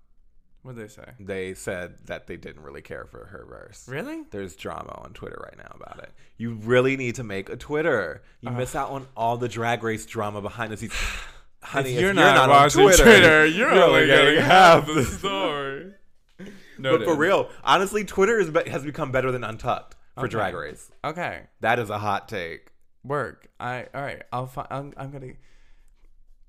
What'd 0.67 0.83
they 0.83 0.89
say? 0.89 1.05
They 1.17 1.53
said 1.53 1.95
that 2.07 2.27
they 2.27 2.35
didn't 2.35 2.61
really 2.61 2.81
care 2.81 3.05
for 3.05 3.27
her 3.27 3.45
verse. 3.47 3.87
Really? 3.87 4.23
There's 4.31 4.53
drama 4.53 4.99
on 5.01 5.13
Twitter 5.13 5.39
right 5.41 5.57
now 5.57 5.73
about 5.73 6.03
it. 6.03 6.11
You 6.35 6.55
really 6.55 6.97
need 6.97 7.15
to 7.15 7.23
make 7.23 7.47
a 7.47 7.55
Twitter. 7.55 8.21
You 8.41 8.51
miss 8.51 8.75
out 8.75 8.89
on 8.89 9.07
all 9.15 9.37
the 9.37 9.47
drag 9.47 9.81
race 9.81 10.05
drama 10.05 10.41
behind 10.41 10.73
the 10.73 10.75
scenes. 10.75 10.91
Honey, 11.63 11.93
if 11.93 12.01
you're, 12.01 12.13
not, 12.13 12.49
watching 12.49 12.81
Twitter, 12.81 13.45
you're, 13.45 13.71
only 13.71 14.07
getting 14.07 14.41
half 14.41 14.85
the 14.87 15.05
story. 15.05 15.93
But 16.79 17.05
for 17.05 17.15
real, 17.15 17.49
honestly, 17.63 18.03
Twitter 18.03 18.37
is 18.37 18.49
be- 18.49 18.69
has 18.69 18.83
become 18.83 19.13
better 19.13 19.31
than 19.31 19.45
Untucked 19.45 19.95
for 20.15 20.25
Okay. 20.25 20.29
Drag 20.29 20.53
Race. 20.53 20.91
Okay. 21.03 21.43
That 21.61 21.79
is 21.79 21.89
a 21.89 21.97
hot 21.97 22.27
take. 22.27 22.71
Work. 23.05 23.47
I. 23.57 23.87
All 23.95 24.01
right. 24.01 24.21
I'll. 24.31 24.45
Fi- 24.45 24.67
I'm. 24.69 24.93
I'm 24.95 25.11
gonna. 25.11 25.31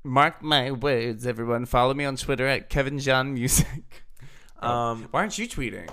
Mark 0.04 0.42
my 0.42 0.70
words, 0.70 1.26
everyone. 1.26 1.64
Follow 1.64 1.94
me 1.94 2.04
on 2.04 2.16
Twitter 2.16 2.46
at 2.46 2.68
Kevin 2.68 2.98
John 2.98 3.32
Music. 3.32 4.04
Um, 4.60 5.08
Why 5.10 5.20
aren't 5.20 5.38
you 5.38 5.48
tweeting? 5.48 5.88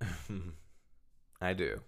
I 1.40 1.52
do. 1.52 1.80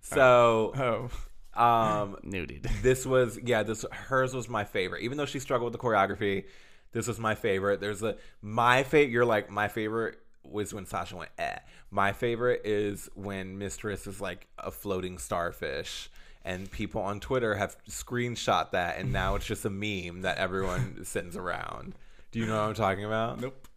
So, 0.00 1.10
Oh, 1.56 1.60
um, 1.60 2.16
Nude. 2.22 2.68
this 2.82 3.06
was 3.06 3.38
yeah, 3.42 3.62
this 3.62 3.84
hers 3.92 4.34
was 4.34 4.48
my 4.48 4.64
favorite. 4.64 5.02
Even 5.02 5.16
though 5.18 5.26
she 5.26 5.38
struggled 5.38 5.72
with 5.72 5.80
the 5.80 5.86
choreography, 5.86 6.44
this 6.92 7.06
was 7.06 7.18
my 7.18 7.34
favorite. 7.34 7.80
There's 7.80 8.02
a 8.02 8.16
my 8.40 8.82
favorite. 8.82 9.12
You're 9.12 9.24
like 9.24 9.50
my 9.50 9.68
favorite 9.68 10.18
was 10.44 10.74
when 10.74 10.86
Sasha 10.86 11.16
went 11.16 11.30
eh. 11.38 11.58
My 11.90 12.12
favorite 12.12 12.62
is 12.64 13.08
when 13.14 13.58
Mistress 13.58 14.06
is 14.06 14.20
like 14.20 14.48
a 14.58 14.70
floating 14.70 15.18
starfish. 15.18 16.10
And 16.44 16.68
people 16.68 17.00
on 17.02 17.20
Twitter 17.20 17.54
have 17.54 17.76
screenshot 17.88 18.72
that, 18.72 18.98
and 18.98 19.12
now 19.12 19.36
it's 19.36 19.46
just 19.46 19.64
a 19.64 19.70
meme 19.70 20.22
that 20.22 20.38
everyone 20.38 21.04
sends 21.04 21.36
around. 21.36 21.94
Do 22.32 22.40
you 22.40 22.46
know 22.46 22.56
what 22.60 22.68
I'm 22.68 22.74
talking 22.74 23.04
about? 23.04 23.40
nope. 23.40 23.68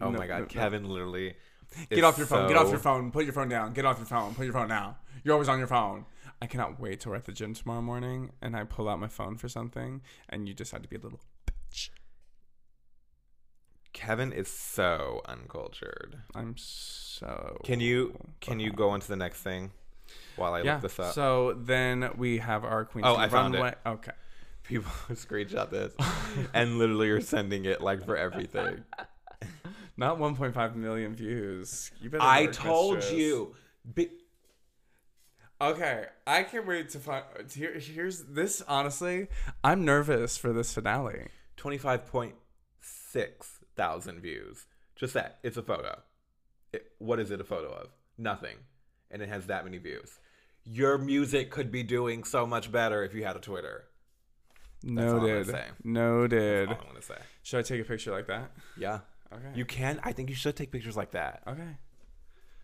Oh 0.00 0.10
No, 0.10 0.18
my 0.18 0.26
god, 0.26 0.34
no, 0.34 0.40
no. 0.40 0.46
Kevin 0.46 0.88
literally. 0.88 1.34
Get 1.90 2.02
off 2.04 2.16
your 2.16 2.26
phone. 2.26 2.48
Get 2.48 2.56
off 2.56 2.70
your 2.70 2.78
phone. 2.78 3.10
Put 3.10 3.24
your 3.24 3.34
phone 3.34 3.48
down. 3.48 3.72
Get 3.74 3.84
off 3.84 3.98
your 3.98 4.06
phone. 4.06 4.34
Put 4.34 4.44
your 4.44 4.54
phone 4.54 4.68
down. 4.68 4.94
You're 5.22 5.34
always 5.34 5.48
on 5.48 5.58
your 5.58 5.66
phone. 5.66 6.06
I 6.40 6.46
cannot 6.46 6.80
wait 6.80 7.00
till 7.00 7.10
we're 7.10 7.16
at 7.16 7.24
the 7.24 7.32
gym 7.32 7.52
tomorrow 7.52 7.82
morning 7.82 8.30
and 8.40 8.56
I 8.56 8.64
pull 8.64 8.88
out 8.88 8.98
my 9.00 9.08
phone 9.08 9.36
for 9.36 9.48
something 9.48 10.00
and 10.28 10.48
you 10.48 10.54
decide 10.54 10.82
to 10.84 10.88
be 10.88 10.96
a 10.96 11.00
little 11.00 11.20
bitch. 11.46 11.90
Kevin 13.92 14.32
is 14.32 14.48
so 14.48 15.20
uncultured. 15.26 16.16
I'm 16.34 16.54
so. 16.56 17.58
Can 17.64 17.80
you 17.80 18.16
can 18.40 18.60
you 18.60 18.70
go 18.70 18.90
on 18.90 19.00
to 19.00 19.08
the 19.08 19.16
next 19.16 19.42
thing 19.42 19.72
while 20.36 20.54
I 20.54 20.62
Yeah. 20.62 20.74
look 20.74 20.82
this 20.82 20.98
up? 21.00 21.12
So 21.14 21.54
then 21.54 22.10
we 22.16 22.38
have 22.38 22.64
our 22.64 22.84
Queen. 22.84 23.04
Oh, 23.04 23.16
I 23.16 23.28
found 23.28 23.54
it. 23.56 23.78
Okay. 23.84 24.12
People 24.62 24.92
screenshot 25.10 25.70
this 25.70 25.92
and 26.54 26.78
literally 26.78 27.10
are 27.10 27.20
sending 27.20 27.64
it 27.64 27.80
like 27.80 28.04
for 28.04 28.16
everything. 28.16 28.84
Not 29.98 30.18
1.5 30.18 30.76
million 30.76 31.14
views. 31.14 31.90
You 32.00 32.08
better. 32.08 32.22
I 32.22 32.44
work, 32.44 32.52
told 32.54 32.94
mistress. 32.96 33.18
you. 33.18 33.54
Bi- 33.84 34.08
Okay, 35.60 36.04
I 36.24 36.44
can't 36.44 36.68
wait 36.68 36.90
to 36.90 37.00
find. 37.00 37.24
Here, 37.52 37.76
here's 37.80 38.22
this. 38.26 38.62
Honestly, 38.68 39.26
I'm 39.64 39.84
nervous 39.84 40.36
for 40.38 40.52
this 40.52 40.72
finale. 40.72 41.26
25.6 41.56 42.32
thousand 43.74 44.20
views. 44.20 44.66
Just 44.94 45.14
that. 45.14 45.38
It's 45.42 45.56
a 45.56 45.62
photo. 45.62 45.98
It, 46.72 46.92
what 46.98 47.18
is 47.18 47.32
it 47.32 47.40
a 47.40 47.44
photo 47.44 47.72
of? 47.72 47.88
Nothing. 48.16 48.56
And 49.10 49.20
it 49.20 49.28
has 49.28 49.46
that 49.46 49.64
many 49.64 49.78
views. 49.78 50.20
Your 50.64 50.96
music 50.96 51.50
could 51.50 51.72
be 51.72 51.82
doing 51.82 52.22
so 52.22 52.46
much 52.46 52.70
better 52.70 53.02
if 53.02 53.12
you 53.12 53.24
had 53.24 53.34
a 53.34 53.40
Twitter. 53.40 53.84
all 54.84 54.90
I'm 54.90 54.94
gonna 54.96 55.16
Noted. 55.26 55.46
say. 55.48 55.64
Noted. 55.82 56.68
That's 56.68 56.78
all 56.80 56.86
I'm 56.86 56.92
gonna 56.92 57.02
say. 57.02 57.18
Should 57.42 57.58
I 57.58 57.62
take 57.62 57.80
a 57.80 57.84
picture 57.84 58.12
like 58.12 58.28
that? 58.28 58.52
Yeah. 58.76 59.00
Okay. 59.32 59.48
You 59.54 59.64
can. 59.64 60.00
I 60.02 60.12
think 60.12 60.30
you 60.30 60.34
should 60.34 60.56
take 60.56 60.70
pictures 60.72 60.96
like 60.96 61.10
that. 61.12 61.42
Okay. 61.46 61.76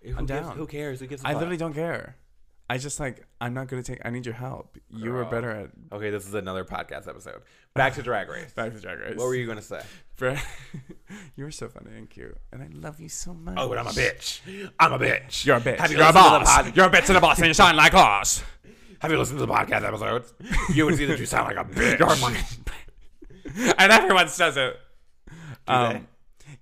Who 0.03 0.11
I'm 0.19 0.27
gives- 0.27 0.47
down. 0.47 0.57
Who 0.57 0.67
cares? 0.67 1.01
Who 1.01 1.07
gives 1.07 1.23
a 1.23 1.27
I 1.29 1.33
fuck? 1.33 1.41
literally 1.41 1.57
don't 1.59 1.75
care. 1.75 2.17
I 2.71 2.79
just 2.79 2.99
like 2.99 3.27
I'm 3.43 3.53
not 3.53 3.69
gonna 3.69 3.83
take. 3.83 4.01
I 4.07 4.11
need 4.11 4.25
your 4.25 4.35
help. 4.35 4.79
You 4.89 5.13
were 5.13 5.23
Girl. 5.25 5.31
better 5.31 5.51
at 5.51 5.71
Okay, 5.93 6.09
this 6.09 6.27
is 6.27 6.33
another 6.33 6.65
podcast 6.65 7.07
episode. 7.07 7.43
Back 7.75 7.95
to 7.97 8.03
Drag 8.03 8.27
Race. 8.31 8.53
back 8.57 8.73
to 8.73 8.81
Drag 8.81 8.99
Race. 9.01 9.17
What 9.19 9.27
were 9.27 9.35
you 9.35 9.47
gonna 9.47 9.61
say? 9.63 9.83
You 11.37 11.45
were 11.45 11.51
so 11.51 11.69
funny 11.69 11.91
and 11.97 12.09
cute, 12.09 12.37
and 12.53 12.63
I 12.63 12.69
love 12.73 13.01
you 13.01 13.09
so 13.09 13.35
much. 13.35 13.57
Oh, 13.59 13.69
but 13.69 13.77
I'm 13.79 13.87
a 13.87 13.91
bitch. 13.91 14.41
I'm 14.81 14.93
a 14.93 14.99
bitch. 14.99 15.45
You're 15.45 15.57
a 15.57 15.61
bitch. 15.61 15.77
Have 15.79 15.91
you 15.91 15.99
You're 15.99 16.07
a 16.07 16.13
listened 16.13 16.25
to 16.25 16.31
the 16.39 16.45
boss. 16.45 16.55
pod- 16.63 16.77
You're 16.77 16.87
a 16.87 16.91
bitch 16.91 17.09
and 17.09 17.19
a 17.19 17.21
boss, 17.21 17.39
and 17.39 17.47
you 17.49 17.55
shine 17.55 17.77
like 17.77 17.93
us. 17.95 18.43
Have 19.01 19.11
you 19.11 19.19
listened 19.19 19.39
to 19.41 19.47
the 19.47 19.53
podcast 19.53 19.87
episodes? 19.87 20.33
You 20.73 20.87
would 20.87 20.97
see 20.97 21.05
that 21.07 21.19
you 21.19 21.27
sound 21.27 21.55
like 21.55 21.67
a 21.67 21.69
bitch. 21.69 21.99
You're 21.99 22.09
a 22.09 22.17
fucking. 22.17 23.75
and 23.79 23.93
everyone 23.93 24.29
says 24.29 24.57
it. 24.57 24.77
Um, 25.67 26.07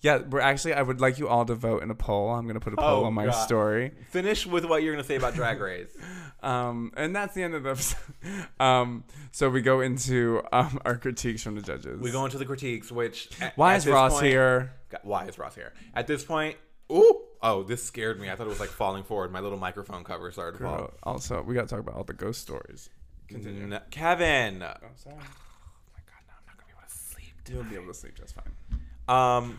yeah, 0.03 0.19
we're 0.19 0.41
actually. 0.41 0.75
I 0.75 0.83
would 0.83 1.01
like 1.01 1.19
you 1.19 1.29
all 1.29 1.45
to 1.47 1.55
vote 1.55 1.83
in 1.83 1.91
a 1.91 1.95
poll. 1.95 2.31
I'm 2.31 2.47
gonna 2.47 2.61
put 2.61 2.73
a 2.75 2.77
poll 2.77 3.03
Oh, 3.03 3.05
on 3.05 3.15
my 3.15 3.27
God. 3.27 3.33
story. 3.33 3.93
Finish 4.11 4.47
with 4.47 4.65
what 4.67 4.83
you're 4.83 4.93
gonna 4.93 5.05
say 5.05 5.17
about 5.17 5.35
Drag 5.35 5.61
Race. 5.61 5.97
Um, 6.43 6.91
and 6.97 7.15
that's 7.15 7.35
the 7.37 7.45
end 7.45 7.55
of 7.55 7.63
the 7.63 7.71
episode. 7.71 7.99
Um, 8.59 9.05
so 9.31 9.49
we 9.49 9.63
go 9.63 9.81
into 9.81 10.43
um, 10.53 10.81
our 10.85 10.97
critiques 10.97 11.41
from 11.45 11.55
the 11.55 11.63
judges. 11.63 12.01
we 12.01 12.11
go 12.11 12.25
into 12.25 12.37
the 12.37 12.45
critiques, 12.45 12.91
which 12.91 13.29
at- 13.41 13.57
Why 13.57 13.75
at 13.75 13.77
is 13.77 13.87
Ross 13.87 14.15
point- 14.15 14.27
here? 14.27 14.73
God, 14.91 15.01
Why 15.05 15.27
is 15.27 15.39
Ross 15.39 15.55
here? 15.55 15.73
At 15.95 16.09
this 16.09 16.25
point, 16.25 16.57
ooh, 16.91 17.21
oh, 17.45 17.63
this 17.63 17.85
scared 17.85 18.21
me. 18.21 18.29
I 18.29 18.35
thought 18.35 18.47
it 18.47 18.51
was 18.51 18.59
like 18.59 18.71
falling 18.71 19.05
forward. 19.05 19.31
My 19.31 19.39
little 19.39 19.57
microphone 19.57 20.03
cover 20.03 20.33
started 20.33 20.59
to 20.59 20.65
fall. 20.65 20.91
Also, 21.05 21.43
we 21.43 21.55
got 21.55 21.61
to 21.63 21.67
talk 21.69 21.79
about 21.79 21.95
all 21.95 22.03
the 22.03 22.13
ghost 22.13 22.41
stories. 22.41 22.91
Continue. 23.29 23.73
N- 23.77 23.81
Kevin. 23.93 24.65
Oh, 24.65 24.75
sorry. 24.97 25.15
my 25.15 25.23
god, 25.23 26.23
now 26.27 26.35
I'm 26.41 26.47
not 26.49 26.57
gonna 26.57 26.67
be 26.67 26.73
able 26.73 26.89
to 26.89 26.93
sleep. 26.93 27.35
You'll 27.53 27.63
be 27.63 27.77
able 27.77 27.87
to 27.87 27.95
sleep 27.95 28.17
just 28.17 28.35
fine. 28.35 28.51
Um, 29.09 29.59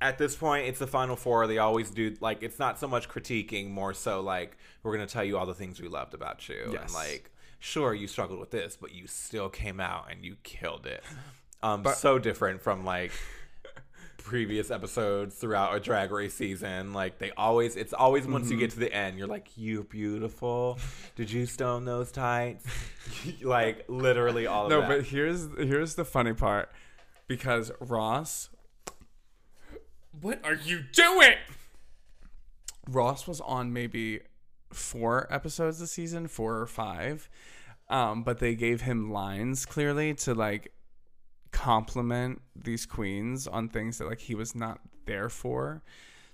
at 0.00 0.16
this 0.18 0.36
point, 0.36 0.66
it's 0.66 0.78
the 0.78 0.86
final 0.86 1.16
four. 1.16 1.46
They 1.46 1.58
always 1.58 1.90
do 1.90 2.16
like 2.20 2.42
it's 2.42 2.58
not 2.58 2.78
so 2.78 2.86
much 2.88 3.08
critiquing, 3.08 3.70
more 3.70 3.92
so 3.94 4.20
like 4.20 4.56
we're 4.82 4.92
gonna 4.92 5.06
tell 5.06 5.24
you 5.24 5.36
all 5.38 5.46
the 5.46 5.54
things 5.54 5.80
we 5.80 5.88
loved 5.88 6.14
about 6.14 6.48
you, 6.48 6.62
and 6.64 6.72
Yes. 6.74 6.94
like 6.94 7.30
sure 7.58 7.92
you 7.94 8.06
struggled 8.06 8.38
with 8.38 8.50
this, 8.52 8.76
but 8.80 8.92
you 8.94 9.06
still 9.08 9.48
came 9.48 9.80
out 9.80 10.10
and 10.10 10.24
you 10.24 10.36
killed 10.42 10.86
it. 10.86 11.02
Um, 11.60 11.82
But- 11.82 11.96
so 11.96 12.20
different 12.20 12.62
from 12.62 12.84
like 12.84 13.10
previous 14.18 14.70
episodes 14.70 15.34
throughout 15.36 15.74
a 15.74 15.80
drag 15.80 16.10
race 16.12 16.34
season. 16.34 16.92
Like 16.92 17.18
they 17.18 17.30
always, 17.32 17.74
it's 17.76 17.92
always 17.92 18.26
once 18.26 18.50
you 18.50 18.56
get 18.56 18.70
to 18.72 18.78
the 18.78 18.92
end, 18.92 19.18
you're 19.18 19.26
like, 19.26 19.56
"You 19.56 19.84
beautiful. 19.84 20.78
Did 21.16 21.30
you 21.32 21.46
stone 21.46 21.84
those 21.84 22.12
tights?" 22.12 22.64
like 23.42 23.84
literally 23.88 24.46
all 24.46 24.64
of 24.66 24.70
No, 24.70 24.80
that. 24.82 24.88
but 24.88 25.04
here's 25.06 25.48
here's 25.56 25.94
the 25.96 26.04
funny 26.04 26.32
part, 26.32 26.70
because 27.26 27.72
Ross, 27.80 28.50
what 30.20 30.44
are 30.44 30.54
you 30.54 30.82
doing? 30.92 31.34
Ross 32.88 33.26
was 33.26 33.40
on 33.40 33.72
maybe 33.72 34.20
four 34.72 35.26
episodes 35.30 35.78
this 35.78 35.92
season, 35.92 36.28
four 36.28 36.58
or 36.58 36.66
five, 36.66 37.28
um, 37.88 38.22
but 38.22 38.38
they 38.38 38.54
gave 38.54 38.82
him 38.82 39.10
lines 39.10 39.66
clearly 39.66 40.14
to 40.14 40.34
like 40.34 40.72
compliment 41.52 42.40
these 42.54 42.86
queens 42.86 43.46
on 43.46 43.68
things 43.68 43.98
that 43.98 44.06
like 44.06 44.20
he 44.20 44.34
was 44.34 44.54
not 44.54 44.80
there 45.06 45.28
for. 45.28 45.82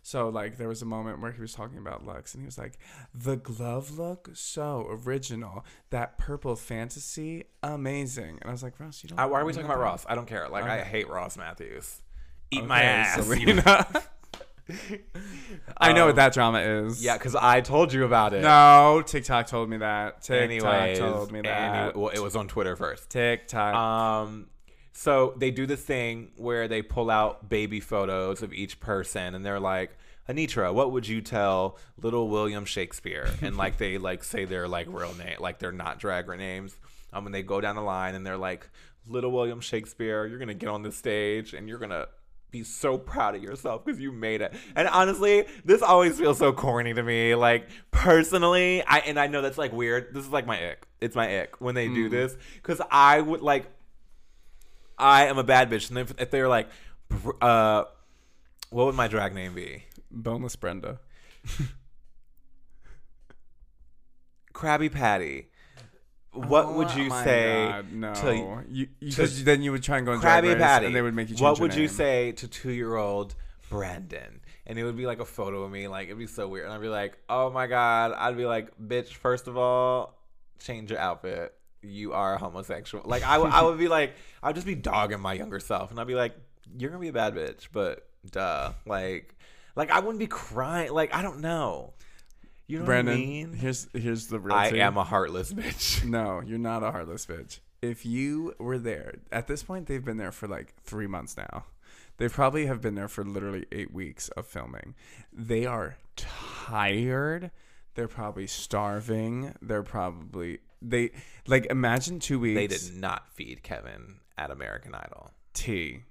So 0.03 0.28
like 0.28 0.59
there 0.59 0.68
was 0.68 0.82
a 0.82 0.87
moment 0.87 1.22
where 1.22 1.32
he 1.32 1.41
was 1.41 1.55
talking 1.55 1.78
about 1.78 2.05
Luxx 2.07 2.35
and 2.35 2.43
he 2.43 2.47
was 2.47 2.59
like, 2.59 2.78
"The 3.14 3.37
glove 3.37 3.99
look 3.99 4.28
so 4.35 4.87
original. 4.91 5.64
That 5.91 6.18
purple 6.18 6.57
fantasy 6.57 7.45
amazing." 7.62 8.39
And 8.43 8.51
I 8.51 8.53
was 8.53 8.62
like, 8.62 8.78
"Ross, 8.78 9.03
you 9.03 9.09
don't." 9.09 9.18
Uh, 9.18 9.26
why 9.28 9.41
are 9.41 9.45
we 9.47 9.53
talking 9.53 9.64
about. 9.64 9.78
Ross? 9.78 10.05
I 10.07 10.14
don't 10.14 10.28
care. 10.28 10.47
Like 10.49 10.64
I 10.64 10.82
hate 10.82 11.09
Ross 11.09 11.39
Mathews. 11.39 12.03
Eat 12.55 12.59
Okay, 12.59 12.66
my 12.66 12.82
ass. 12.82 13.24
Selena. 13.26 13.86
I 15.76 15.92
know 15.92 16.02
Um, 16.02 16.07
what 16.09 16.16
that 16.16 16.32
drama 16.32 16.61
is. 16.61 17.05
yeah, 17.05 17.18
because 17.18 17.34
I 17.34 17.61
told 17.61 17.92
you 17.92 18.05
about 18.05 18.32
it. 18.32 18.42
No, 18.42 19.02
TikTok 19.05 19.46
told 19.46 19.68
me 19.68 19.78
that. 19.78 20.22
TikTok 20.22 20.42
Anyways, 20.42 20.98
told 20.98 21.32
me 21.32 21.40
that. 21.42 21.90
any- 21.94 22.00
well, 22.00 22.09
it 22.11 22.20
was 22.20 22.34
on 22.36 22.48
Twitter 22.48 22.76
first. 22.76 23.11
TikTok. 23.11 23.74
Um, 23.74 24.46
so 24.92 25.34
they 25.36 25.50
do 25.50 25.66
this 25.66 25.82
thing 25.82 26.30
where 26.36 26.68
they 26.68 26.80
pull 26.80 27.11
out 27.11 27.48
baby 27.48 27.80
photos 27.80 28.42
of 28.42 28.52
each 28.55 28.80
person, 28.80 29.34
and 29.34 29.44
they're 29.44 29.61
like, 29.61 29.96
"Anetra, 30.28 30.72
what 30.72 30.92
would 30.92 31.07
you 31.09 31.20
tell 31.20 31.76
little 32.00 32.28
William 32.28 32.64
Shakespeare?" 32.64 33.28
And 33.42 33.57
like 33.57 33.76
they 33.76 33.98
like 33.98 34.24
say 34.24 34.44
their 34.46 34.66
like 34.68 34.86
real 34.88 35.12
name, 35.14 35.36
like 35.40 35.59
they're 35.59 35.72
not 35.72 35.98
drag 35.98 36.26
names. 36.28 36.76
Um, 37.12 37.26
and 37.26 37.34
they 37.34 37.42
go 37.42 37.61
down 37.61 37.76
the 37.76 37.82
line, 37.82 38.14
and 38.14 38.24
they're 38.26 38.38
like, 38.38 38.68
"Little 39.07 39.30
William 39.30 39.61
Shakespeare, 39.61 40.26
you're 40.26 40.38
gonna 40.38 40.55
get 40.55 40.68
on 40.68 40.82
the 40.82 40.92
stage, 40.92 41.52
and 41.55 41.68
you're 41.68 41.78
gonna." 41.78 42.07
Be 42.55 42.62
so 42.62 42.96
proud 42.96 43.34
of 43.34 43.42
yourself 43.42 43.84
because 43.84 44.00
you 44.00 44.12
made 44.12 44.40
it. 44.40 44.55
And 44.76 44.86
honestly, 44.86 45.44
this 45.64 45.82
always 45.82 46.16
feels 46.16 46.38
so 46.38 46.52
corny 46.52 46.94
to 46.94 47.02
me. 47.02 47.34
Like 47.34 47.68
personally, 47.90 48.80
I 48.86 48.98
and 48.98 49.18
I 49.18 49.26
know 49.26 49.42
that's 49.42 49.59
like 49.59 49.72
weird. 49.72 50.14
This 50.14 50.24
is 50.24 50.30
like 50.30 50.46
my 50.46 50.70
ick. 50.70 50.86
It's 51.00 51.16
my 51.16 51.40
ick 51.40 51.61
when 51.61 51.74
they 51.74 51.88
do 51.88 52.09
this 52.09 52.36
because 52.55 52.80
I 52.92 53.20
would 53.20 53.40
like 53.40 53.66
I 54.96 55.26
am 55.26 55.36
a 55.36 55.42
bad 55.42 55.68
bitch. 55.68 55.90
And 55.90 55.98
if, 55.98 56.14
if 56.16 56.30
they're 56.30 56.46
like, 56.48 56.68
uh, 57.40 57.86
what 58.70 58.86
would 58.86 58.94
my 58.94 59.09
drag 59.09 59.34
name 59.34 59.52
be? 59.52 59.86
Boneless 60.12 60.55
Brenda. 60.55 61.00
Krabby 64.55 64.92
Patty. 64.92 65.48
What 66.35 66.74
would 66.74 66.89
Oh 66.89 66.97
you 66.97 67.11
say 67.11 67.66
God, 67.68 67.93
no. 67.93 68.14
to 68.14 68.64
you, 68.68 68.89
because 69.01 69.45
then 69.45 69.62
you 69.62 69.72
would 69.72 69.82
try 69.82 69.99
and 69.99 70.07
go 70.07 70.12
on 70.12 70.20
Krabby 70.20 70.59
Patty? 70.59 70.87
and 70.87 70.95
they 70.95 71.03
would 71.03 71.14
make 71.14 71.28
you 71.28 71.35
change 71.35 71.43
What 71.43 71.61
would 71.61 71.74
you 71.74 71.89
say 71.89 72.32
to 72.32 72.49
two-year-old 72.49 73.35
Brandon? 73.70 74.41
And 74.66 74.78
it 74.78 74.85
would 74.85 74.97
be 74.97 75.07
like 75.07 75.20
a 75.20 75.24
photo 75.24 75.62
of 75.62 75.70
me. 75.70 75.89
Like 75.89 76.07
it'd 76.07 76.18
be 76.18 76.26
so 76.26 76.49
weird. 76.49 76.64
And 76.64 76.74
I'd 76.74 76.80
be 76.80 76.89
like, 76.89 77.18
oh 77.28 77.51
my 77.51 77.66
god. 77.66 78.12
I'd 78.16 78.37
be 78.37 78.47
like, 78.47 78.70
bitch. 78.78 79.09
First 79.09 79.47
of 79.47 79.57
all, 79.57 80.18
change 80.59 80.91
your 80.91 80.99
outfit. 81.01 81.55
You 81.82 82.14
are 82.14 82.35
a 82.35 82.39
homosexual. 82.39 83.05
Like 83.09 83.22
I, 83.24 83.37
would- 83.39 83.51
I 83.53 83.62
would 83.62 83.78
be 83.78 83.89
like, 83.89 84.14
I'd 84.43 84.55
just 84.55 84.66
be 84.66 84.74
dogging 84.74 85.20
my 85.20 85.35
younger 85.35 85.61
self, 85.61 85.91
and 85.91 86.01
I'd 86.01 86.07
be 86.07 86.14
like, 86.14 86.35
you're 86.78 86.91
gonna 86.91 87.01
be 87.01 87.09
a 87.09 87.12
bad 87.12 87.35
bitch, 87.35 87.68
but 87.72 88.09
duh. 88.30 88.72
Like, 88.87 89.35
like 89.76 89.91
I 89.91 90.01
wouldn't 90.01 90.18
be 90.18 90.26
crying. 90.26 90.93
Like 90.93 91.14
I 91.14 91.20
don't 91.22 91.41
know. 91.41 91.93
You 92.66 92.78
know 92.80 92.84
Brandon, 92.86 93.14
what 93.14 93.20
I 93.20 93.26
mean? 93.26 93.52
here's 93.52 93.88
here's 93.92 94.26
the 94.28 94.38
real 94.40 94.54
I 94.54 94.68
am 94.68 94.96
a 94.96 95.04
heartless 95.04 95.52
bitch. 95.52 96.04
No, 96.08 96.40
you're 96.40 96.58
not 96.58 96.82
a 96.82 96.90
heartless 96.90 97.26
bitch. 97.26 97.60
If 97.82 98.06
you 98.06 98.54
were 98.58 98.78
there 98.78 99.16
at 99.30 99.46
this 99.46 99.62
point, 99.62 99.86
they've 99.86 100.04
been 100.04 100.16
there 100.16 100.32
for 100.32 100.48
like 100.48 100.74
three 100.82 101.06
months 101.06 101.36
now. 101.36 101.66
They 102.16 102.28
probably 102.28 102.66
have 102.66 102.80
been 102.80 102.94
there 102.94 103.08
for 103.08 103.24
literally 103.24 103.66
eight 103.72 103.92
weeks 103.92 104.28
of 104.30 104.46
filming. 104.46 104.94
They 105.32 105.66
are 105.66 105.96
tired. 106.16 107.50
They're 107.94 108.08
probably 108.08 108.46
starving. 108.46 109.54
They're 109.60 109.82
probably 109.82 110.60
they 110.80 111.10
like 111.46 111.66
imagine 111.66 112.18
two 112.20 112.38
weeks. 112.38 112.56
They 112.56 112.66
did 112.66 112.96
not 113.00 113.28
feed 113.34 113.62
Kevin 113.62 114.16
at 114.38 114.50
American 114.50 114.94
Idol. 114.94 115.32
tea. 115.52 116.04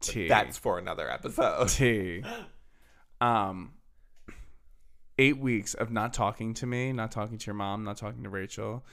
Tea. 0.00 0.28
That's 0.28 0.58
for 0.58 0.78
another 0.78 1.10
episode. 1.10 1.68
tea. 1.68 2.22
Um, 3.20 3.72
eight 5.18 5.38
weeks 5.38 5.74
of 5.74 5.90
not 5.90 6.12
talking 6.12 6.54
to 6.54 6.66
me, 6.66 6.92
not 6.92 7.10
talking 7.12 7.38
to 7.38 7.46
your 7.46 7.54
mom, 7.54 7.84
not 7.84 7.96
talking 7.96 8.22
to 8.24 8.28
Rachel. 8.28 8.84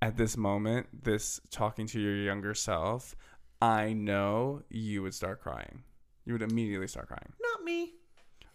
At 0.00 0.16
this 0.16 0.36
moment, 0.36 1.04
this 1.04 1.40
talking 1.50 1.86
to 1.88 2.00
your 2.00 2.16
younger 2.16 2.54
self, 2.54 3.14
I 3.60 3.92
know 3.92 4.62
you 4.68 5.02
would 5.02 5.14
start 5.14 5.40
crying. 5.40 5.84
You 6.24 6.32
would 6.34 6.42
immediately 6.42 6.88
start 6.88 7.06
crying. 7.08 7.32
Not 7.40 7.64
me. 7.64 7.92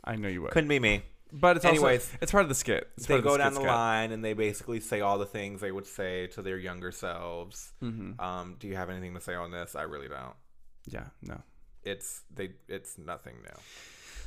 I 0.04 0.16
know 0.18 0.28
you 0.28 0.42
would. 0.42 0.52
Couldn't 0.52 0.68
be 0.70 0.80
me. 0.80 1.04
but 1.32 1.58
it's 1.58 1.66
Anyways, 1.66 2.02
also 2.06 2.18
it's 2.22 2.32
part 2.32 2.44
of 2.44 2.50
the 2.50 2.56
skit. 2.56 2.90
It's 2.98 3.06
they 3.06 3.16
part 3.16 3.20
of 3.20 3.24
go 3.32 3.38
down 3.38 3.54
the 3.54 3.60
skit. 3.62 3.70
line 3.70 4.12
and 4.12 4.24
they 4.24 4.34
basically 4.34 4.80
say 4.80 5.02
all 5.02 5.18
the 5.18 5.26
things 5.26 5.60
they 5.62 5.72
would 5.72 5.86
say 5.88 6.28
to 6.28 6.42
their 6.42 6.58
younger 6.58 6.92
selves. 6.92 7.74
Mhm. 7.82 8.20
Um, 8.20 8.56
do 8.60 8.68
you 8.68 8.76
have 8.76 8.90
anything 8.90 9.14
to 9.14 9.22
say 9.22 9.34
on 9.36 9.52
this? 9.52 9.76
I 9.76 9.84
really 9.84 10.08
don't. 10.08 10.36
Yeah, 10.86 11.08
no. 11.22 11.42
It's 11.84 12.24
they. 12.34 12.52
It's 12.70 12.98
nothing 12.98 13.36
new. 13.42 13.60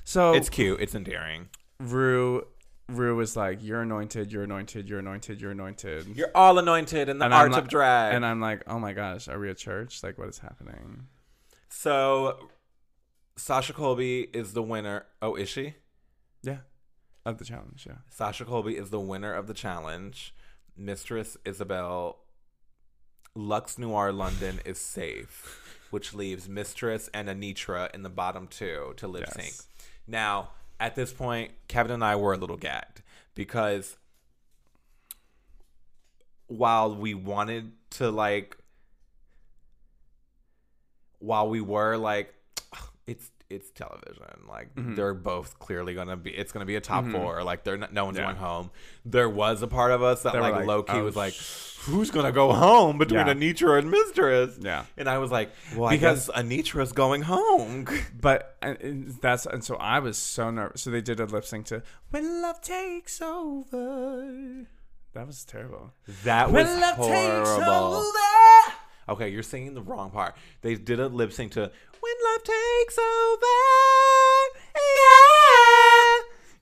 So 0.04 0.32
It's 0.34 0.48
cute. 0.50 0.80
It's 0.80 0.94
endearing. 0.94 1.48
Rue, 1.80 2.46
Rue 2.88 3.16
was 3.16 3.36
like, 3.36 3.58
"You're 3.62 3.80
anointed. 3.82 4.30
You're 4.30 4.44
anointed. 4.44 4.88
You're 4.88 4.98
anointed. 5.00 5.40
You're 5.40 5.50
anointed." 5.52 6.16
You're 6.16 6.30
all 6.34 6.58
anointed 6.58 7.08
in 7.08 7.18
the 7.18 7.24
And 7.24 7.34
art 7.34 7.50
like- 7.52 7.62
of 7.62 7.68
drag. 7.68 8.14
and 8.14 8.24
I'm 8.24 8.40
like, 8.40 8.62
"Oh 8.66 8.78
my 8.78 8.92
gosh, 8.92 9.28
are 9.28 9.38
we 9.38 9.48
at 9.50 9.56
church? 9.56 10.02
Like, 10.02 10.18
what 10.18 10.28
is 10.28 10.38
happening?" 10.38 11.06
so, 11.68 12.50
Sasha 13.36 13.72
Colby 13.72 14.22
is 14.34 14.52
the 14.52 14.62
winner. 14.62 15.06
Oh, 15.22 15.34
is 15.34 15.48
she? 15.48 15.74
Yeah, 16.42 16.58
of 17.24 17.38
the 17.38 17.44
challenge. 17.44 17.86
Yeah. 17.88 17.98
Sasha 18.10 18.44
Colby 18.44 18.76
is 18.76 18.90
the 18.90 19.00
winner 19.00 19.32
of 19.32 19.46
the 19.46 19.54
challenge. 19.54 20.34
Mistress 20.76 21.36
Isabelle 21.44 22.18
Luxx 23.36 23.78
Noir 23.78 24.12
London 24.12 24.60
is 24.64 24.78
safe, 24.78 25.78
which 25.90 26.12
leaves 26.12 26.48
Mistress 26.48 27.08
and 27.14 27.28
Anetra 27.28 27.94
in 27.94 28.02
the 28.02 28.10
bottom 28.10 28.46
two 28.48 28.92
to 28.96 29.06
lip 29.08 29.28
sync. 29.28 29.46
Yes. 29.46 29.66
Now, 30.06 30.50
at 30.80 30.94
this 30.94 31.12
point, 31.12 31.52
Kevin 31.68 31.92
and 31.92 32.02
I 32.02 32.16
were 32.16 32.32
a 32.32 32.38
little 32.38 32.56
gagged 32.56 33.02
because 33.34 33.96
while 36.46 36.96
we 36.96 37.14
wanted 37.14 37.72
to 37.90 38.10
like 38.10 38.56
while 41.20 41.48
we 41.48 41.60
were 41.60 41.96
like 41.96 42.34
it's 43.06 43.30
it's 43.50 43.70
television. 43.72 44.46
Like 44.48 44.74
Mhm. 44.74 44.96
they're 44.96 45.12
both 45.14 45.58
clearly 45.58 45.94
gonna 45.94 46.16
be. 46.16 46.30
It's 46.30 46.52
gonna 46.52 46.64
be 46.64 46.76
a 46.76 46.80
top 46.80 47.04
Mhm. 47.04 47.12
four. 47.12 47.42
Like 47.42 47.64
they're 47.64 47.76
not, 47.76 47.92
no 47.92 48.04
one's 48.06 48.16
Yeah. 48.18 48.24
going 48.24 48.36
home. 48.36 48.70
There 49.04 49.28
was 49.28 49.60
a 49.62 49.66
part 49.66 49.90
of 49.90 50.02
us 50.02 50.22
that 50.22 50.34
like, 50.34 50.52
like, 50.54 50.66
low 50.66 50.82
key 50.84 50.92
oh, 50.94 51.04
was 51.04 51.16
like, 51.16 51.34
who's 51.80 52.10
gonna 52.10 52.32
go 52.32 52.52
home 52.52 52.96
between 52.98 53.26
Yeah. 53.26 53.34
Anetra 53.34 53.78
and 53.80 53.90
Mistress? 53.90 54.56
Yeah. 54.60 54.84
And 54.96 55.08
I 55.08 55.18
was 55.18 55.30
like, 55.30 55.50
well, 55.76 55.90
Because- 55.90 56.28
guess 56.28 56.36
Anetra's 56.38 56.92
going 56.92 57.22
home. 57.22 57.86
But 58.20 58.56
and- 58.62 58.80
and 58.80 59.08
that's 59.20 59.46
and 59.46 59.64
so 59.64 59.76
I 59.76 59.98
was 59.98 60.16
so 60.16 60.50
nervous. 60.50 60.82
So 60.82 60.90
they 60.90 61.00
did 61.00 61.18
a 61.20 61.24
lip 61.26 61.44
sync 61.44 61.66
to 61.66 61.82
"When 62.10 62.42
Love 62.42 62.60
Takes 62.60 63.20
Over." 63.20 64.66
That 65.12 65.26
was 65.26 65.44
terrible. 65.44 65.92
That 66.22 66.52
was 66.52 66.66
when 66.66 66.80
love 66.80 66.96
takes 66.98 67.48
horrible. 67.48 67.72
over. 67.96 68.74
Okay, 69.08 69.28
you're 69.28 69.42
singing 69.42 69.74
the 69.74 69.82
wrong 69.82 70.10
part. 70.10 70.36
They 70.62 70.74
did 70.76 71.00
a 71.00 71.08
lip 71.08 71.32
sync 71.32 71.52
to 71.52 71.60
"When 71.60 72.14
Love 72.32 72.42
Takes 72.44 72.98
Over." 72.98 73.46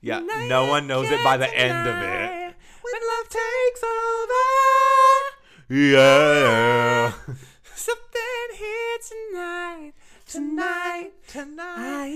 Yeah, 0.01 0.19
yeah. 0.19 0.47
No 0.47 0.65
one 0.67 0.87
knows 0.87 1.09
it 1.11 1.23
by 1.23 1.37
the 1.37 1.53
end 1.53 1.87
of 1.87 1.95
it. 1.95 2.55
When 2.81 3.01
love 3.07 3.29
takes 3.29 3.83
over. 3.83 4.45
Yeah. 5.69 7.11
Something 7.75 8.47
here 8.57 8.97
tonight, 9.07 9.93
tonight, 10.25 11.11
Tonight. 11.27 12.09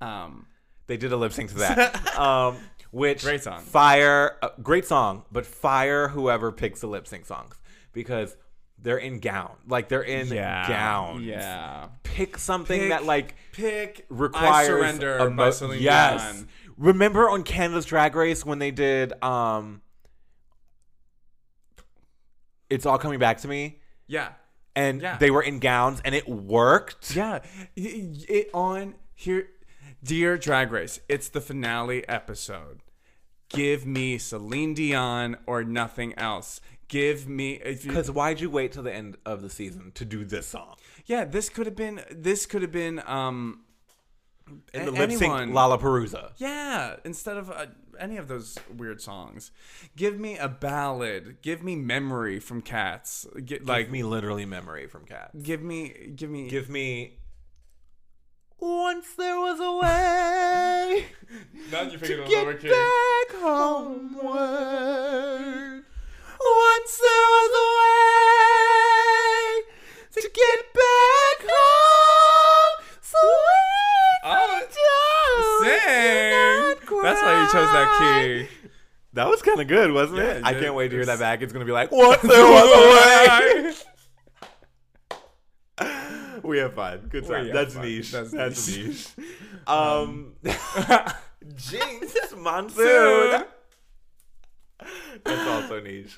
Um, 0.00 0.46
They 0.86 0.96
did 0.96 1.12
a 1.12 1.16
lip 1.16 1.32
sync 1.32 1.50
to 1.50 1.56
that. 1.56 2.18
um, 2.18 2.56
which 2.94 3.22
Great 3.24 3.42
song. 3.42 3.60
Fire, 3.60 4.36
uh, 4.40 4.50
great 4.62 4.86
song, 4.86 5.24
but 5.32 5.44
fire 5.44 6.08
whoever 6.08 6.52
picks 6.52 6.80
the 6.80 6.86
lip 6.86 7.06
sync 7.08 7.26
songs 7.26 7.56
because 7.92 8.36
they're 8.78 8.98
in 8.98 9.18
gown, 9.18 9.50
like 9.66 9.88
they're 9.88 10.02
in 10.02 10.28
yeah, 10.28 10.68
gowns. 10.68 11.22
Yeah. 11.22 11.88
Pick 12.02 12.38
something 12.38 12.78
Pick- 12.80 12.90
that 12.90 13.04
like 13.04 13.34
Pick 13.52 14.06
requires 14.08 14.46
I 14.46 14.66
Surrender 14.66 15.16
a 15.18 15.24
by 15.24 15.28
mo- 15.30 15.50
Celine 15.50 15.82
yes. 15.82 16.22
Dion. 16.22 16.48
Remember 16.76 17.28
on 17.28 17.42
Canada's 17.42 17.84
Drag 17.84 18.14
Race 18.14 18.44
when 18.46 18.58
they 18.60 18.70
did 18.70 19.12
um, 19.22 19.80
it's 22.70 22.86
all 22.86 22.98
coming 22.98 23.18
back 23.18 23.38
to 23.38 23.48
me, 23.48 23.80
Yeah. 24.06 24.30
and 24.76 25.00
Yeah. 25.02 25.18
they 25.18 25.30
were 25.30 25.42
in 25.42 25.58
gowns 25.58 26.00
and 26.04 26.14
it 26.14 26.28
worked. 26.28 27.14
Yeah. 27.16 27.40
It, 27.76 28.24
it 28.28 28.50
on 28.54 28.94
here 29.14 29.48
Dear 30.02 30.36
Drag 30.36 30.70
Race, 30.70 31.00
it's 31.08 31.28
the 31.28 31.40
finale 31.40 32.06
episode. 32.08 32.82
Give 33.54 33.86
me 33.86 34.18
Celine 34.18 34.74
Dion 34.74 35.36
or 35.46 35.64
nothing 35.64 36.14
else. 36.18 36.60
Give 36.88 37.28
me 37.28 37.60
Because 37.64 38.10
why'd 38.10 38.40
you 38.40 38.50
wait 38.50 38.72
till 38.72 38.82
the 38.82 38.92
end 38.94 39.16
of 39.24 39.42
the 39.42 39.50
season 39.50 39.92
to 39.94 40.04
do 40.04 40.24
this 40.24 40.46
song? 40.46 40.76
yeah, 41.06 41.24
this 41.24 41.48
could 41.48 41.66
have 41.66 41.76
been 41.76 42.02
this 42.10 42.46
could 42.46 42.62
have 42.62 42.72
been 42.72 43.02
um 43.06 43.60
In 44.74 44.84
the 44.84 44.92
lip 44.92 45.10
sync. 45.12 45.32
Lollapalooza. 45.52 46.32
Yeah, 46.36 46.96
instead 47.04 47.36
of 47.38 47.50
uh, 47.50 47.66
any 47.98 48.18
of 48.18 48.28
those 48.28 48.58
weird 48.76 49.00
songs, 49.00 49.50
give 49.96 50.18
me 50.20 50.36
a 50.36 50.48
ballad. 50.48 51.38
Give 51.40 51.62
me 51.62 51.76
"Memory" 51.76 52.40
from 52.40 52.60
Cats. 52.60 53.26
Get, 53.44 53.64
like 53.64 53.86
Give 53.86 53.92
me 53.92 54.02
literally 54.02 54.44
memory 54.44 54.86
from 54.86 55.06
Cat. 55.06 55.30
give 55.42 55.62
me, 55.62 56.12
give 56.14 56.28
me. 56.30 56.48
Give 56.50 56.68
me. 56.68 57.18
Once 58.64 59.12
there 59.18 59.38
was 59.38 59.60
a 59.60 59.72
way 59.76 61.04
now 61.70 61.82
you're 61.82 61.98
to 62.00 62.24
get 62.26 62.62
back 62.62 63.28
homeward. 63.38 64.24
Once 66.40 66.98
there 66.98 67.26
was 67.34 67.52
a 67.60 67.66
way 67.76 69.64
to 70.12 70.20
get 70.32 70.58
back 70.72 71.40
home. 71.46 72.84
Sweet 73.02 74.22
Oh, 74.24 74.62
Sing. 75.60 77.02
That's 77.02 77.20
why 77.20 77.32
you 77.42 77.46
chose 77.52 77.70
that 77.72 77.88
key. 77.98 78.48
That 79.12 79.28
was 79.28 79.42
kind 79.42 79.60
of 79.60 79.68
good, 79.68 79.92
wasn't 79.92 80.20
Yeah, 80.20 80.36
it? 80.36 80.44
I 80.44 80.54
can't 80.54 80.74
wait 80.74 80.88
to 80.88 80.96
hear 80.96 81.04
that 81.04 81.18
back. 81.18 81.42
It's 81.42 81.52
gonna 81.52 81.66
be 81.66 81.72
like, 81.72 81.92
once 81.92 82.22
there 82.22 82.44
was 82.50 82.64
a 82.64 82.80
way. 83.68 83.74
we 86.48 86.58
have 86.58 86.74
fun. 86.74 87.08
Good 87.10 87.26
time. 87.26 87.50
That's 87.52 87.74
niche. 87.74 88.12
That's 88.12 88.30
That's, 88.30 88.68
niche. 88.76 88.86
niche. 88.86 89.08
Um, 89.66 90.34
Jinkx 90.44 92.36
Monsoon. 92.36 93.44
That's 95.24 95.48
also 95.48 95.80
niche. 95.80 96.16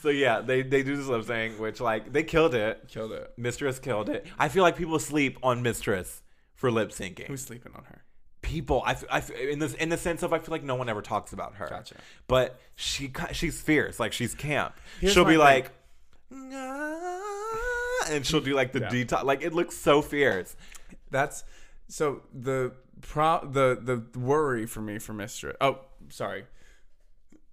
So 0.00 0.10
yeah, 0.10 0.40
they 0.40 0.62
they 0.62 0.84
do 0.84 0.96
this 0.96 1.06
lip 1.06 1.24
sync, 1.24 1.58
which 1.58 1.80
like 1.80 2.12
they 2.12 2.22
killed 2.22 2.54
it. 2.54 2.84
Killed 2.88 3.10
it. 3.10 3.32
Mistress 3.36 3.80
killed 3.80 4.10
it. 4.10 4.26
I 4.38 4.48
feel 4.48 4.62
like 4.62 4.76
people 4.76 5.00
sleep 5.00 5.38
on 5.42 5.62
Mistress 5.62 6.22
for 6.54 6.70
lip 6.70 6.90
syncing. 6.90 7.26
Who's 7.26 7.42
sleeping 7.42 7.72
on 7.74 7.82
her? 7.84 8.04
people 8.44 8.82
I, 8.86 8.96
I 9.10 9.22
in 9.50 9.58
this 9.58 9.74
in 9.74 9.88
the 9.88 9.96
sense 9.96 10.22
of 10.22 10.32
I 10.32 10.38
feel 10.38 10.52
like 10.52 10.62
no 10.62 10.76
one 10.76 10.88
ever 10.88 11.02
talks 11.02 11.32
about 11.32 11.56
her. 11.56 11.66
Gotcha. 11.68 11.96
But 12.28 12.60
she 12.76 13.10
she's 13.32 13.60
fierce, 13.60 13.98
like 13.98 14.12
she's 14.12 14.34
camp. 14.34 14.74
Here's 15.00 15.14
she'll 15.14 15.24
be 15.24 15.32
thing. 15.32 15.38
like, 15.38 15.72
and 18.10 18.24
she'll 18.26 18.40
do 18.40 18.54
like 18.54 18.72
the 18.72 18.80
Yeah. 18.80 18.88
detox. 18.90 19.24
Like 19.24 19.42
it 19.42 19.52
looks 19.52 19.76
so 19.76 20.02
fierce. 20.02 20.56
That's 21.10 21.44
so 21.88 22.22
the 22.32 22.72
pro 23.00 23.40
the 23.44 23.78
the 23.80 24.18
worry 24.18 24.66
for 24.66 24.80
me 24.80 24.98
for 24.98 25.12
Mistress. 25.12 25.56
Oh, 25.60 25.80
sorry. 26.08 26.44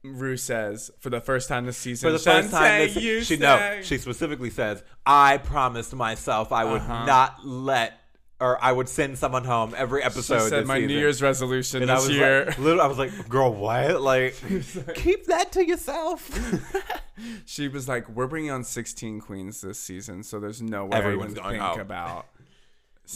Rue 0.03 0.35
says 0.37 0.89
for 0.99 1.11
the 1.11 1.21
first 1.21 1.47
time 1.47 1.67
this 1.67 1.77
season. 1.77 2.07
For 2.07 2.11
the 2.11 2.17
first 2.19 2.49
time, 2.49 2.79
this, 2.79 2.95
you 2.95 3.21
she 3.21 3.37
no, 3.37 3.81
she 3.83 3.99
specifically 3.99 4.49
says, 4.49 4.83
"I 5.05 5.37
promised 5.37 5.93
myself 5.93 6.51
I 6.51 6.63
would 6.65 6.81
Uh-huh. 6.81 7.05
not 7.05 7.45
let." 7.45 8.00
Or 8.41 8.61
I 8.61 8.71
would 8.71 8.89
send 8.89 9.17
someone 9.19 9.43
home 9.45 9.73
every 9.77 10.01
She 10.01 10.05
episode. 10.07 10.49
said 10.49 10.61
this 10.63 10.67
my 10.67 10.79
New. 10.79 10.97
Year's 10.97 11.21
resolution 11.21 11.83
and 11.83 11.91
I 11.91 11.95
this 11.95 12.07
was 12.07 12.15
year. 12.17 12.45
like, 12.47 12.57
little, 12.57 12.81
I 12.81 12.87
was 12.87 12.97
like, 12.97 13.29
girl, 13.29 13.53
what? 13.53 14.01
Like, 14.01 14.35
keep 14.95 15.27
that 15.27 15.51
to 15.51 15.63
yourself. 15.65 16.27
she 17.45 17.67
was 17.67 17.87
like, 17.87 18.09
"We're 18.09 18.25
bringing 18.27 18.49
on 18.49 18.63
16 18.63 19.19
queens 19.21 19.61
this 19.61 19.79
season, 19.79 20.23
so 20.23 20.39
there's 20.39 20.61
no 20.61 20.85
way 20.85 20.97
Everyone's 20.97 21.35
going 21.35 21.51
think 21.51 21.63
home." 21.63 21.79
about." 21.79 22.25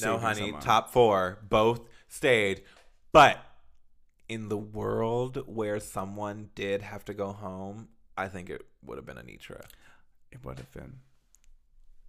No, 0.01 0.17
honey, 0.17 0.41
someone. 0.41 0.61
top 0.61 0.91
four 0.91 1.39
both 1.47 1.87
stayed. 2.09 2.63
But 3.13 3.37
in 4.27 4.49
the 4.49 4.57
world 4.57 5.43
where 5.47 5.79
someone 5.79 6.49
did 6.53 6.81
have 6.81 7.05
to 7.05 7.13
go 7.13 7.31
home, 7.31 7.87
I 8.17 8.27
think 8.27 8.49
it 8.49 8.65
would 8.83 8.97
have 8.97 9.05
been 9.05 9.15
Anetra. 9.15 9.61
It 10.31 10.43
would 10.43 10.57
have 10.57 10.71
been. 10.73 10.97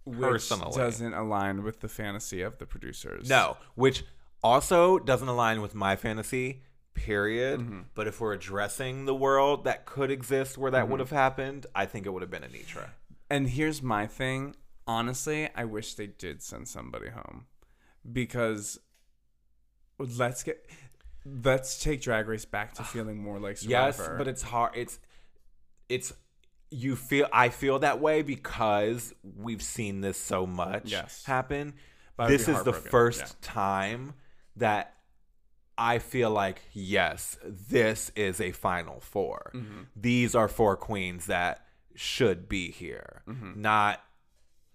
Which 0.07 0.19
Personally. 0.19 0.71
doesn't 0.75 1.13
align 1.13 1.63
with 1.63 1.81
the 1.81 1.87
fantasy 1.89 2.41
of 2.41 2.57
the 2.57 2.65
producers. 2.65 3.29
No, 3.29 3.57
which 3.75 4.03
also 4.43 4.99
doesn't 4.99 5.27
align 5.27 5.61
with 5.61 5.75
my 5.75 5.95
fantasy, 5.95 6.63
period. 6.93 7.59
Mm-hmm. 7.59 7.79
But 7.93 8.07
if 8.07 8.19
we're 8.21 8.33
addressing 8.33 9.05
the 9.05 9.15
world 9.15 9.63
that 9.65 9.85
could 9.85 10.09
exist 10.11 10.57
where 10.57 10.71
that 10.71 10.83
Mm-hmm. 10.83 10.91
would 10.91 10.99
have 11.01 11.09
happened, 11.11 11.65
I 11.75 11.85
think 11.85 12.05
it 12.05 12.09
would 12.11 12.21
have 12.21 12.31
been 12.31 12.43
Anetra. 12.43 12.89
And 13.29 13.49
here's 13.49 13.81
my 13.81 14.07
thing. 14.07 14.55
Honestly, 14.87 15.49
I 15.53 15.65
wish 15.65 15.95
they 15.95 16.07
did 16.07 16.41
send 16.41 16.67
somebody 16.69 17.09
home 17.09 17.45
because 18.09 18.79
let's 19.99 20.43
get 20.43 20.65
let's 21.25 21.81
take 21.83 22.01
Drag 22.01 22.27
Race 22.27 22.45
back 22.45 22.73
to 22.75 22.83
feeling 22.93 23.21
more 23.21 23.39
like 23.39 23.57
Survivor. 23.57 24.03
Yes, 24.03 24.09
but 24.17 24.27
it's 24.27 24.43
hard. 24.43 24.71
It's 24.75 24.99
it's 25.89 26.13
you 26.69 26.95
feel 26.95 27.27
I 27.31 27.49
feel 27.49 27.79
that 27.79 27.99
way 28.01 28.21
because 28.21 29.13
we've 29.23 29.61
seen 29.61 30.01
this 30.01 30.17
so 30.17 30.45
much 30.45 30.91
Yes. 30.91 31.23
happen. 31.25 31.73
But 32.15 32.27
this 32.29 32.47
is 32.47 32.63
the 32.63 32.73
first 32.73 33.21
yeah. 33.21 33.27
time 33.41 34.13
that 34.55 34.93
I 35.77 35.99
feel 35.99 36.31
like 36.31 36.61
yes, 36.73 37.37
this 37.43 38.11
is 38.15 38.41
a 38.41 38.51
final 38.51 38.99
4 38.99 39.51
Mm-hmm. 39.55 39.81
These 39.95 40.33
are 40.35 40.47
four 40.47 40.75
queens 40.75 41.27
that 41.27 41.65
should 41.95 42.49
be 42.49 42.71
here, 42.71 43.21
Mm-hmm. 43.27 43.61
not 43.61 44.01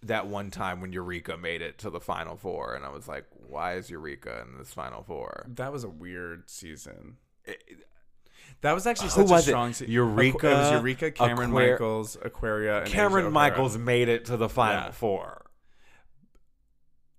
that 0.04 0.26
one 0.26 0.50
time 0.50 0.80
when 0.80 0.92
Eureka 0.92 1.36
made 1.36 1.62
it 1.62 1.78
to 1.78 1.88
the 1.90 2.00
final 2.00 2.36
four, 2.36 2.74
and 2.74 2.84
I 2.84 2.88
was 2.88 3.06
like, 3.06 3.24
"Why 3.46 3.74
is 3.74 3.88
Eureka 3.88 4.44
in 4.44 4.58
this 4.58 4.72
final 4.72 5.02
four? 5.04 5.46
that 5.48 5.72
was 5.72 5.84
a 5.84 5.88
weird 5.88 6.50
season. 6.50 7.18
It- 7.44 7.84
That 8.62 8.72
was 8.72 8.86
actually 8.86 9.08
Who 9.08 9.10
such 9.10 9.28
was 9.28 9.30
a 9.32 9.34
it? 9.36 9.42
strong 9.52 9.72
season. 9.72 9.92
Eureka, 9.92 10.50
It 10.50 10.54
was 10.54 10.70
Eureka, 10.72 11.10
Kameron 11.12 11.48
Aquar- 11.50 11.70
Michaels, 11.72 12.16
Aquaria, 12.22 12.78
and 12.78 12.86
Asia 12.88 12.96
Kameron 12.96 13.10
O'Hara. 13.18 13.30
Michaels 13.30 13.76
made 13.76 14.08
it 14.08 14.24
to 14.26 14.36
the 14.36 14.48
final 14.48 14.84
Yeah. 14.84 14.90
four. 14.92 15.38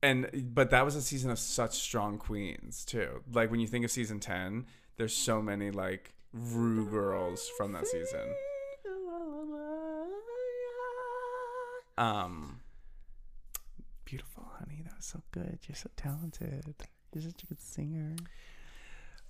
and 0.01 0.29
but 0.53 0.69
that 0.71 0.83
was 0.83 0.95
a 0.97 1.01
season 1.01 1.31
of 1.31 1.39
such 1.39 1.73
strong 1.75 2.17
queens 2.17 2.83
too. 2.83 3.23
Like 3.31 3.49
when 3.51 3.59
you 3.61 3.67
think 3.67 3.85
of 3.85 3.91
season 3.91 4.19
ten, 4.19 4.65
there's 4.97 5.15
so 5.15 5.41
many 5.41 5.71
like 5.71 6.13
Rue 6.33 6.89
girls 6.89 7.47
from 7.57 7.71
that 7.73 7.87
season. 7.87 8.33
Um, 11.97 12.59
beautiful, 14.05 14.47
honey. 14.59 14.81
That 14.83 14.95
was 14.95 15.05
so 15.05 15.21
good. 15.31 15.59
You're 15.67 15.75
so 15.75 15.89
talented. 15.95 16.73
You're 17.13 17.21
such 17.23 17.43
a 17.43 17.45
good 17.45 17.61
singer. 17.61 18.15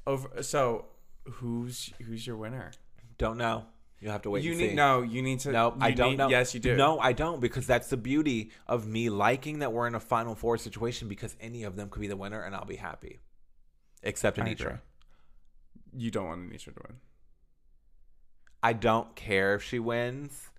Over. 0.07 0.41
So, 0.43 0.85
who's 1.25 1.91
who's 2.05 2.25
your 2.25 2.37
winner? 2.37 2.71
Don't 3.17 3.37
know. 3.37 3.65
You 3.99 4.09
have 4.09 4.23
to 4.23 4.29
wait. 4.29 4.43
you 4.43 4.51
and 4.51 4.59
need 4.59 4.69
see. 4.71 4.75
no. 4.75 5.01
You 5.01 5.21
need 5.21 5.39
to. 5.41 5.51
No, 5.51 5.77
I 5.79 5.91
don't 5.91 6.11
need- 6.11 6.17
know. 6.17 6.27
Yes, 6.29 6.53
you 6.53 6.59
do. 6.59 6.75
No, 6.75 6.99
I 6.99 7.13
don't 7.13 7.39
because 7.39 7.65
that's 7.65 7.89
the 7.89 7.95
beauty 7.97 8.51
of 8.67 8.85
me 8.85 9.09
liking 9.09 9.59
that 9.59 9.71
we're 9.71 9.87
in 9.87 9.95
a 9.95 9.99
Final 9.99 10.35
Four 10.35 10.57
situation 10.57 11.07
because 11.07 11.35
any 11.39 11.63
of 11.63 11.77
them 11.77 11.89
could 11.89 12.01
be 12.01 12.07
the 12.07 12.17
winner 12.17 12.41
and 12.41 12.53
I'll 12.53 12.65
be 12.65 12.75
happy, 12.75 13.19
except 14.01 14.37
Anetra. 14.37 14.79
You 15.95 16.11
don't 16.11 16.25
want 16.25 16.51
Anetra 16.51 16.75
to 16.75 16.81
win. 16.87 16.97
I 18.61 18.73
don't 18.73 19.15
care 19.15 19.55
if 19.55 19.63
she 19.63 19.79
wins. 19.79 20.49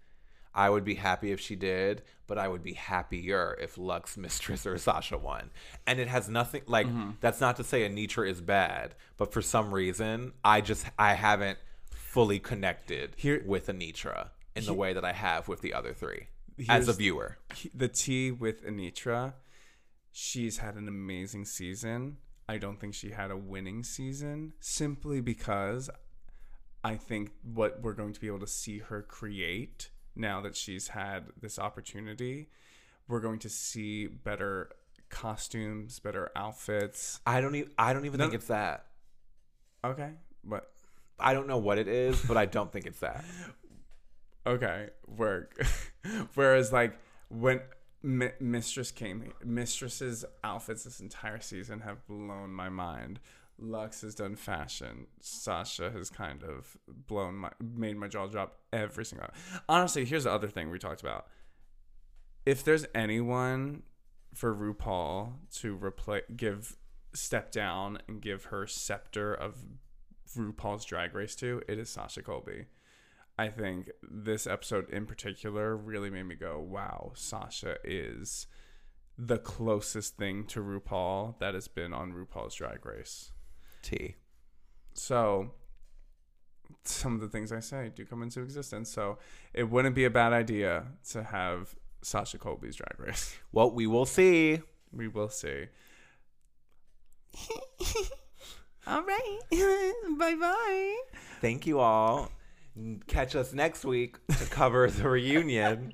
I 0.55 0.71
would 0.71 0.85
be 0.85 0.95
happy 0.95 1.33
if 1.33 1.41
she 1.41 1.57
did, 1.57 2.03
but 2.27 2.39
I 2.39 2.47
would 2.49 2.63
be 2.63 2.75
happier 2.75 3.57
if 3.61 3.77
Luxx 3.77 4.17
Mistress 4.25 4.67
or 4.67 4.79
Sasha 4.79 5.19
won. 5.19 5.51
And 5.87 5.99
it 5.99 6.09
has 6.09 6.29
nothing 6.29 6.63
like 6.67 6.87
Mm-hmm. 6.87 7.11
that's 7.21 7.41
not 7.41 7.57
to 7.57 7.65
say 7.65 7.89
Anetra 7.89 8.29
is 8.29 8.41
bad, 8.41 8.95
but 9.17 9.33
for 9.33 9.43
some 9.43 9.73
reason 9.75 10.33
I 10.45 10.61
just 10.61 10.87
I 10.99 11.15
haven't 11.15 11.59
fully 11.91 12.39
connected 12.39 13.15
Here- 13.17 13.43
with 13.45 13.67
Anetra 13.67 14.29
in 14.55 14.65
the 14.65 14.75
way 14.75 14.93
that 14.93 15.05
I 15.05 15.13
have 15.13 15.49
with 15.49 15.61
the 15.63 15.75
other 15.75 15.93
three 15.93 16.29
as 16.69 16.87
a 16.87 16.93
viewer. 16.93 17.39
the 17.75 17.89
tea 17.89 18.31
with 18.31 18.65
Anetra, 18.65 19.35
she's 20.13 20.59
had 20.59 20.77
an 20.77 20.87
amazing 20.87 21.45
season. 21.45 22.19
I 22.49 22.59
don't 22.59 22.79
think 22.79 22.95
she 22.95 23.11
had 23.11 23.31
a 23.33 23.37
winning 23.37 23.83
season 23.83 24.53
simply 24.61 25.21
because 25.21 25.91
I 26.85 26.95
think 26.97 27.31
what 27.43 27.81
we're 27.81 27.95
going 27.95 28.13
to 28.13 28.21
be 28.21 28.27
able 28.29 28.41
to 28.41 28.47
see 28.47 28.79
her 28.79 29.03
create 29.03 29.89
now 30.17 30.41
that 30.43 30.57
she's 30.57 30.89
had 30.89 31.25
this 31.41 31.59
opportunity, 31.59 32.49
we're 33.09 33.21
going 33.21 33.39
to 33.41 33.49
see 33.49 34.07
better 34.07 34.71
costumes, 35.11 35.99
better 35.99 36.31
outfits. 36.37 37.21
I 37.27 37.41
don't 37.41 37.55
even 37.55 37.71
I 37.79 37.93
don't 37.93 38.07
even 38.07 38.19
No- 38.19 38.25
think 38.25 38.35
it's 38.35 38.49
that. 38.49 38.87
Okay, 39.85 40.11
but 40.43 40.71
I 41.19 41.35
don't 41.35 41.47
know 41.47 41.59
what 41.59 41.79
it 41.79 41.89
is, 41.89 42.21
but 42.23 42.37
I 42.37 42.47
don't 42.47 42.73
think 42.73 42.87
it's 42.87 43.01
that. 43.01 43.25
okay, 44.47 44.89
work. 45.07 45.61
Whereas 46.35 46.73
like 46.73 46.99
when 47.29 47.61
Mi- 48.03 48.33
Mistress 48.41 48.91
came, 48.91 49.33
Mistress's 49.45 50.25
outfits 50.43 50.85
this 50.85 51.01
entire 51.01 51.41
season 51.41 51.81
have 51.81 52.07
blown 52.07 52.51
my 52.51 52.69
mind. 52.69 53.21
Luxx 53.61 54.03
has 54.03 54.15
done 54.15 54.37
fashion. 54.37 55.07
Sasha 55.21 55.91
has 55.91 56.11
kind 56.11 56.43
of 56.43 56.77
blown 56.89 57.37
my 57.37 57.51
made 57.63 57.97
my 57.97 58.09
jaw 58.09 58.27
drop 58.27 58.59
every 58.73 59.05
single. 59.05 59.29
Honestly, 59.69 60.05
here's 60.05 60.25
the 60.25 60.33
other 60.33 60.49
thing 60.49 60.71
we 60.71 60.79
talked 60.79 61.01
about. 61.01 61.27
If 62.45 62.65
there's 62.65 62.87
anyone 62.95 63.83
for 64.35 64.55
RuPaul 64.55 65.35
to 65.61 65.77
replace, 65.77 66.25
give 66.37 66.77
step 67.15 67.53
down 67.53 67.99
and 68.09 68.21
give 68.21 68.47
her 68.47 68.67
scepter 68.67 69.33
of 69.33 69.57
RuPaul's 70.37 70.85
Drag 70.85 71.15
Race 71.15 71.37
to, 71.37 71.63
it 71.69 71.79
is 71.79 71.89
Sasha 71.89 72.23
Colby. 72.23 72.67
I 73.39 73.49
think 73.49 73.91
this 74.03 74.47
episode 74.47 74.91
in 74.91 75.07
particular 75.07 75.77
really 75.77 76.11
made 76.11 76.25
me 76.25 76.35
go, 76.35 76.61
wow, 76.61 77.13
Sasha 77.15 77.77
is 77.85 78.47
the 79.17 79.39
closest 79.39 80.17
thing 80.17 80.45
to 80.47 80.61
RuPaul 80.61 81.39
that 81.39 81.55
has 81.55 81.69
been 81.69 81.93
on 81.93 82.13
RuPaul's 82.13 82.55
Drag 82.55 82.85
Race. 82.85 83.31
T. 83.85 84.17
So 84.95 85.51
some 86.85 87.15
of 87.15 87.21
the 87.21 87.29
things 87.29 87.53
I 87.53 87.61
say 87.61 87.91
do 87.95 88.05
come 88.05 88.23
into 88.23 88.41
existence. 88.43 88.91
So 88.91 89.19
it 89.53 89.71
wouldn't 89.71 89.95
be 89.95 90.05
a 90.05 90.11
bad 90.11 90.33
idea 90.33 90.85
to 91.11 91.23
have 91.23 91.75
Sasha 92.03 92.39
Colby's 92.39 92.77
Drag 92.77 92.99
Race. 92.99 93.37
Well, 93.53 93.71
we 93.71 93.87
will 93.87 94.07
see. 94.07 94.61
We 94.93 95.07
will 95.09 95.29
see. 95.29 95.67
All 98.87 99.03
right. 99.03 99.39
bye 100.19 100.35
bye. 100.35 100.97
Thank 101.41 101.67
you 101.67 101.81
all. 101.81 102.31
Catch 103.07 103.35
us 103.37 103.53
next 103.55 103.85
week 103.85 104.17
to 104.27 104.45
cover 104.47 104.91
the 104.91 105.09
reunion 105.09 105.91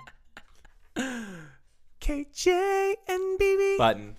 KJ 2.00 2.94
and 3.06 3.38
BB. 3.38 3.78
button. 3.78 4.16